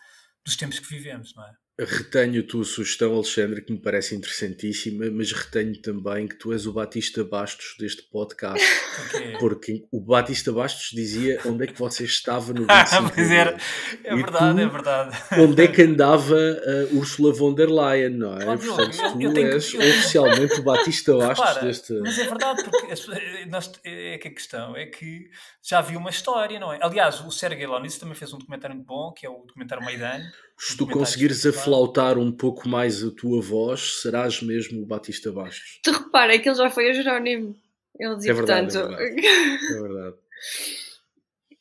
dos 0.45 0.55
tempos 0.55 0.79
que 0.79 0.87
vivemos, 0.87 1.33
não 1.35 1.43
é? 1.43 1.62
Retenho 1.79 2.41
a 2.41 2.47
tua 2.47 2.63
sugestão, 2.63 3.15
Alexandre, 3.15 3.59
que 3.59 3.73
me 3.73 3.79
parece 3.79 4.15
interessantíssima, 4.15 5.05
mas 5.11 5.31
retenho 5.31 5.75
também 5.81 6.27
que 6.27 6.35
tu 6.35 6.53
és 6.53 6.67
o 6.67 6.73
Batista 6.73 7.23
Bastos 7.23 7.75
deste 7.79 8.03
podcast. 8.03 8.63
Okay. 8.93 9.37
Porque 9.39 9.85
o 9.91 9.99
Batista 9.99 10.51
Bastos 10.51 10.91
dizia 10.91 11.39
onde 11.45 11.63
é 11.63 11.67
que 11.67 11.77
você 11.79 12.03
estava 12.03 12.53
no 12.53 12.65
25 12.69 13.11
Pois 13.13 13.31
era, 13.31 13.57
é 14.03 14.15
verdade, 14.15 14.55
tu, 14.55 14.61
é 14.61 14.67
verdade. 14.67 15.17
Onde 15.39 15.63
é 15.63 15.67
que 15.67 15.81
andava 15.81 16.35
a 16.35 16.95
Ursula 16.95 17.33
von 17.33 17.55
der 17.55 17.69
Leyen, 17.69 18.11
não 18.11 18.37
é? 18.37 18.45
Óbvio, 18.45 18.75
Portanto, 18.75 19.13
tu 19.13 19.21
eu 19.21 19.35
és 19.35 19.73
eu 19.73 19.79
oficialmente 19.79 20.59
o 20.59 20.63
Batista 20.63 21.17
Bastos 21.17 21.47
Repara, 21.47 21.65
deste. 21.65 21.93
Mas 22.01 22.19
é 22.19 22.23
verdade, 22.25 22.63
porque 22.63 23.45
nós, 23.47 23.71
é 23.83 24.17
que 24.19 24.27
a 24.27 24.33
questão 24.33 24.77
é 24.77 24.85
que 24.85 25.27
já 25.63 25.79
havia 25.79 25.97
uma 25.97 26.11
história, 26.11 26.59
não 26.59 26.71
é? 26.71 26.77
Aliás, 26.81 27.19
o 27.21 27.31
Sergei 27.31 27.65
Lonitz 27.65 27.97
também 27.97 28.15
fez 28.15 28.31
um 28.31 28.37
documentário 28.37 28.75
muito 28.75 28.87
bom, 28.87 29.11
que 29.11 29.25
é 29.25 29.29
o 29.29 29.43
documentário 29.47 29.83
Maidan 29.83 30.21
se 30.57 30.77
tu 30.77 30.87
conseguires 30.87 31.45
aflautar 31.45 32.17
um 32.17 32.31
pouco 32.31 32.69
mais 32.69 33.03
a 33.03 33.11
tua 33.11 33.41
voz, 33.41 34.01
serás 34.01 34.41
mesmo 34.41 34.81
o 34.81 34.85
Batista 34.85 35.31
Bastos. 35.31 35.79
Tu 35.83 35.91
repara 35.91 36.37
que 36.39 36.47
ele 36.47 36.55
já 36.55 36.69
foi 36.69 36.89
a 36.89 36.93
Jerónimo. 36.93 37.55
Ele 37.99 38.15
dizia, 38.15 38.31
é 38.31 38.33
verdade, 38.33 38.73
portanto. 38.73 38.93
É 38.93 39.05
verdade. 39.05 39.21
É 39.73 39.81
verdade. 39.81 40.15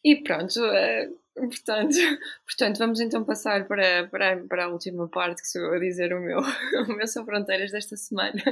e 0.04 0.22
pronto, 0.22 0.60
uh, 0.60 1.48
portanto, 1.48 1.96
portanto, 2.46 2.78
vamos 2.78 3.00
então 3.00 3.24
passar 3.24 3.66
para, 3.66 4.06
para, 4.08 4.44
para 4.44 4.64
a 4.66 4.68
última 4.68 5.08
parte, 5.08 5.42
que 5.42 5.48
sou 5.48 5.62
eu 5.62 5.74
a 5.74 5.78
dizer 5.78 6.12
o 6.12 6.20
meu, 6.20 6.38
o 6.88 6.96
meu 6.96 7.06
São 7.06 7.24
Fronteiras 7.24 7.70
desta 7.70 7.96
semana. 7.96 8.42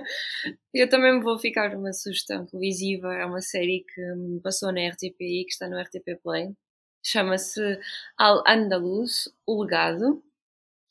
Eu 0.74 0.88
também 0.88 1.14
me 1.14 1.22
vou 1.22 1.38
ficar 1.38 1.74
uma 1.74 1.92
sugestão 1.92 2.44
televisiva, 2.46 3.14
é 3.14 3.24
uma 3.24 3.40
série 3.40 3.84
que 3.94 4.00
me 4.14 4.40
passou 4.40 4.72
na 4.72 4.88
RTPI, 4.88 5.44
que 5.44 5.52
está 5.52 5.68
no 5.68 5.80
RTP 5.80 6.20
Play. 6.22 6.50
Chama-se 7.02 7.78
Al 8.18 8.42
Andaluz, 8.46 9.28
O 9.46 9.62
Legado 9.62 10.22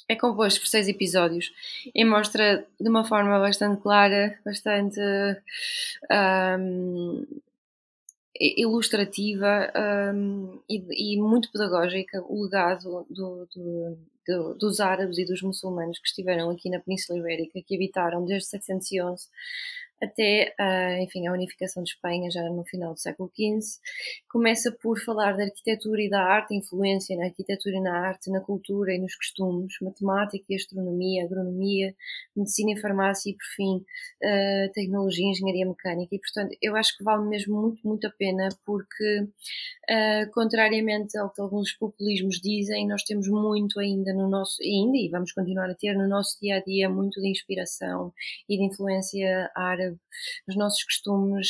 é 0.09 0.15
composto 0.15 0.59
por 0.59 0.67
seis 0.67 0.87
episódios. 0.87 1.53
E 1.93 2.03
mostra 2.03 2.65
de 2.79 2.89
uma 2.89 3.05
forma 3.05 3.39
bastante 3.39 3.79
clara, 3.81 4.37
bastante 4.43 4.99
um, 6.59 7.25
ilustrativa 8.39 9.71
um, 10.15 10.59
e, 10.67 11.13
e, 11.13 11.21
muito 11.21 11.51
pedagógica 11.51 12.23
o 12.27 12.43
legado 12.43 13.05
do, 13.09 13.47
do, 13.53 13.97
do, 14.27 14.53
dos 14.55 14.79
árabes 14.79 15.19
e 15.19 15.25
dos 15.25 15.43
muçulmanos 15.43 15.99
que 15.99 16.07
estiveram 16.07 16.49
aqui 16.49 16.69
na 16.69 16.79
Península 16.79 17.19
Ibérica, 17.19 17.61
que 17.61 17.75
habitaram 17.75 18.25
desde 18.25 18.49
711 18.49 19.27
até 20.01 20.53
uh, 20.59 21.03
enfim, 21.03 21.27
a 21.27 21.33
unificação 21.33 21.83
de 21.83 21.91
Espanha 21.91 22.31
já 22.31 22.43
no 22.43 22.63
final 22.63 22.93
do 22.93 22.99
século 22.99 23.29
XV. 23.35 23.79
Começa 24.29 24.71
por 24.71 24.99
falar 24.99 25.35
da 25.35 25.43
arquitetura 25.43 26.01
e 26.01 26.09
da 26.09 26.21
arte, 26.21 26.55
influência 26.55 27.17
na 27.17 27.25
arquitetura 27.25 27.75
e 27.75 27.81
na 27.81 28.07
arte, 28.07 28.31
na 28.31 28.39
cultura 28.39 28.93
e 28.93 28.99
nos 28.99 29.15
costumes, 29.15 29.75
matemática 29.81 30.45
e 30.49 30.55
astronomia, 30.55 31.25
agronomia, 31.25 31.93
medicina 32.35 32.71
e 32.71 32.79
farmácia 32.79 33.29
e, 33.29 33.33
por 33.33 33.45
fim, 33.55 33.77
uh, 33.77 34.71
tecnologia 34.73 35.25
e 35.25 35.29
engenharia 35.31 35.65
mecânica. 35.65 36.15
E, 36.15 36.19
portanto, 36.19 36.55
eu 36.61 36.75
acho 36.75 36.97
que 36.97 37.03
vale 37.03 37.27
mesmo 37.27 37.61
muito, 37.61 37.85
muito 37.85 38.07
a 38.07 38.11
pena 38.11 38.49
porque, 38.65 39.21
uh, 39.21 40.31
contrariamente 40.31 41.17
ao 41.17 41.29
que 41.29 41.41
alguns 41.41 41.73
populismos 41.73 42.39
dizem, 42.39 42.87
nós 42.87 43.03
temos 43.03 43.27
muito 43.27 43.79
ainda 43.79 44.13
no 44.13 44.29
nosso, 44.29 44.61
ainda 44.61 44.97
e 44.97 45.09
vamos 45.09 45.33
continuar 45.33 45.69
a 45.69 45.75
ter 45.75 45.93
no 45.93 46.07
nosso 46.07 46.39
dia 46.41 46.57
a 46.57 46.63
dia, 46.63 46.89
muito 46.89 47.19
de 47.19 47.29
inspiração 47.29 48.13
e 48.47 48.57
de 48.57 48.63
influência 48.63 49.51
árabe 49.55 49.88
nos 50.47 50.57
nossos 50.57 50.83
costumes, 50.83 51.47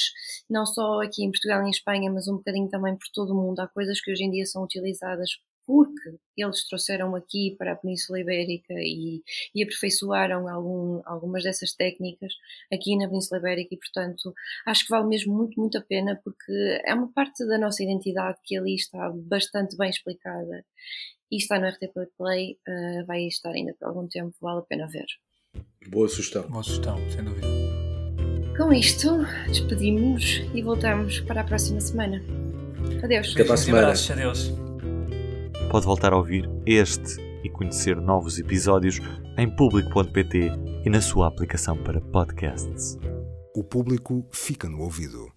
não 0.50 0.66
só 0.66 1.02
aqui 1.02 1.24
em 1.24 1.32
Portugal 1.32 1.64
e 1.64 1.68
em 1.68 1.72
Espanha, 1.72 2.12
mas 2.12 2.28
um 2.28 2.38
bocadinho 2.38 2.70
também 2.70 2.96
por 2.96 3.08
todo 3.14 3.34
o 3.34 3.36
mundo. 3.36 3.60
Há 3.60 3.68
coisas 3.68 4.02
que 4.02 4.12
hoje 4.12 4.24
em 4.24 4.32
dia 4.32 4.46
são 4.46 4.64
utilizadas 4.64 5.30
porque 5.70 6.18
eles 6.36 6.68
trouxeram 6.68 7.16
aqui 7.16 7.56
para 7.56 7.74
a 7.74 7.76
Península 7.76 8.20
Ibérica 8.20 8.74
e, 8.74 9.22
e 9.54 9.62
aperfeiçoaram 9.62 10.48
algum, 10.48 11.00
algumas 11.06 11.44
dessas 11.44 11.74
técnicas 11.74 12.34
aqui 12.74 12.98
na 12.98 13.08
Península 13.08 13.40
Ibérica 13.40 13.76
e, 13.76 13.78
portanto, 13.78 14.34
acho 14.66 14.84
que 14.84 14.90
vale 14.90 15.08
mesmo 15.08 15.32
muito, 15.32 15.60
muito 15.60 15.78
a 15.78 15.82
pena 15.82 16.20
porque 16.24 16.82
é 16.84 16.92
uma 16.96 17.14
parte 17.14 17.46
da 17.46 17.60
nossa 17.60 17.84
identidade 17.84 18.40
que 18.44 18.58
ali 18.58 18.74
está 18.74 19.12
bastante 19.16 19.78
bem 19.78 19.92
explicada 19.92 20.66
e 21.32 21.38
está 21.38 21.60
no 21.60 21.68
RTP 21.68 22.12
Play, 22.18 22.58
uh, 22.68 23.06
vai 23.06 23.28
estar 23.28 23.52
ainda 23.52 23.76
por 23.80 23.90
algum 23.90 24.08
tempo, 24.08 24.36
vale 24.42 24.62
a 24.62 24.64
pena 24.64 24.88
ver. 24.88 25.06
Boa 25.88 26.08
sugestão. 26.08 26.50
Boa 26.50 26.64
sugestão, 26.64 26.98
sem 27.12 27.24
dúvida. 27.24 27.49
Com 28.60 28.74
isto, 28.74 29.26
despedimos 29.48 30.42
e 30.54 30.62
voltamos 30.62 31.22
para 31.22 31.40
a 31.40 31.44
próxima 31.46 31.80
semana. 31.80 32.22
Adeus. 33.02 33.32
Até 33.34 33.46
para 33.46 33.54
a 33.54 33.58
semana. 33.58 33.94
Adeus. 33.94 34.54
Pode 35.72 35.86
voltar 35.86 36.12
a 36.12 36.18
ouvir 36.18 36.44
este 36.66 37.22
e 37.42 37.50
conhecer 37.50 37.96
novos 37.96 38.38
episódios 38.38 39.00
em 39.38 39.50
público.pt 39.50 40.52
e 40.84 40.90
na 40.90 41.00
sua 41.00 41.30
aplicação 41.30 41.78
para 41.78 42.02
podcasts. 42.02 42.98
O 43.56 43.64
público 43.64 44.28
fica 44.30 44.68
no 44.68 44.82
ouvido. 44.82 45.28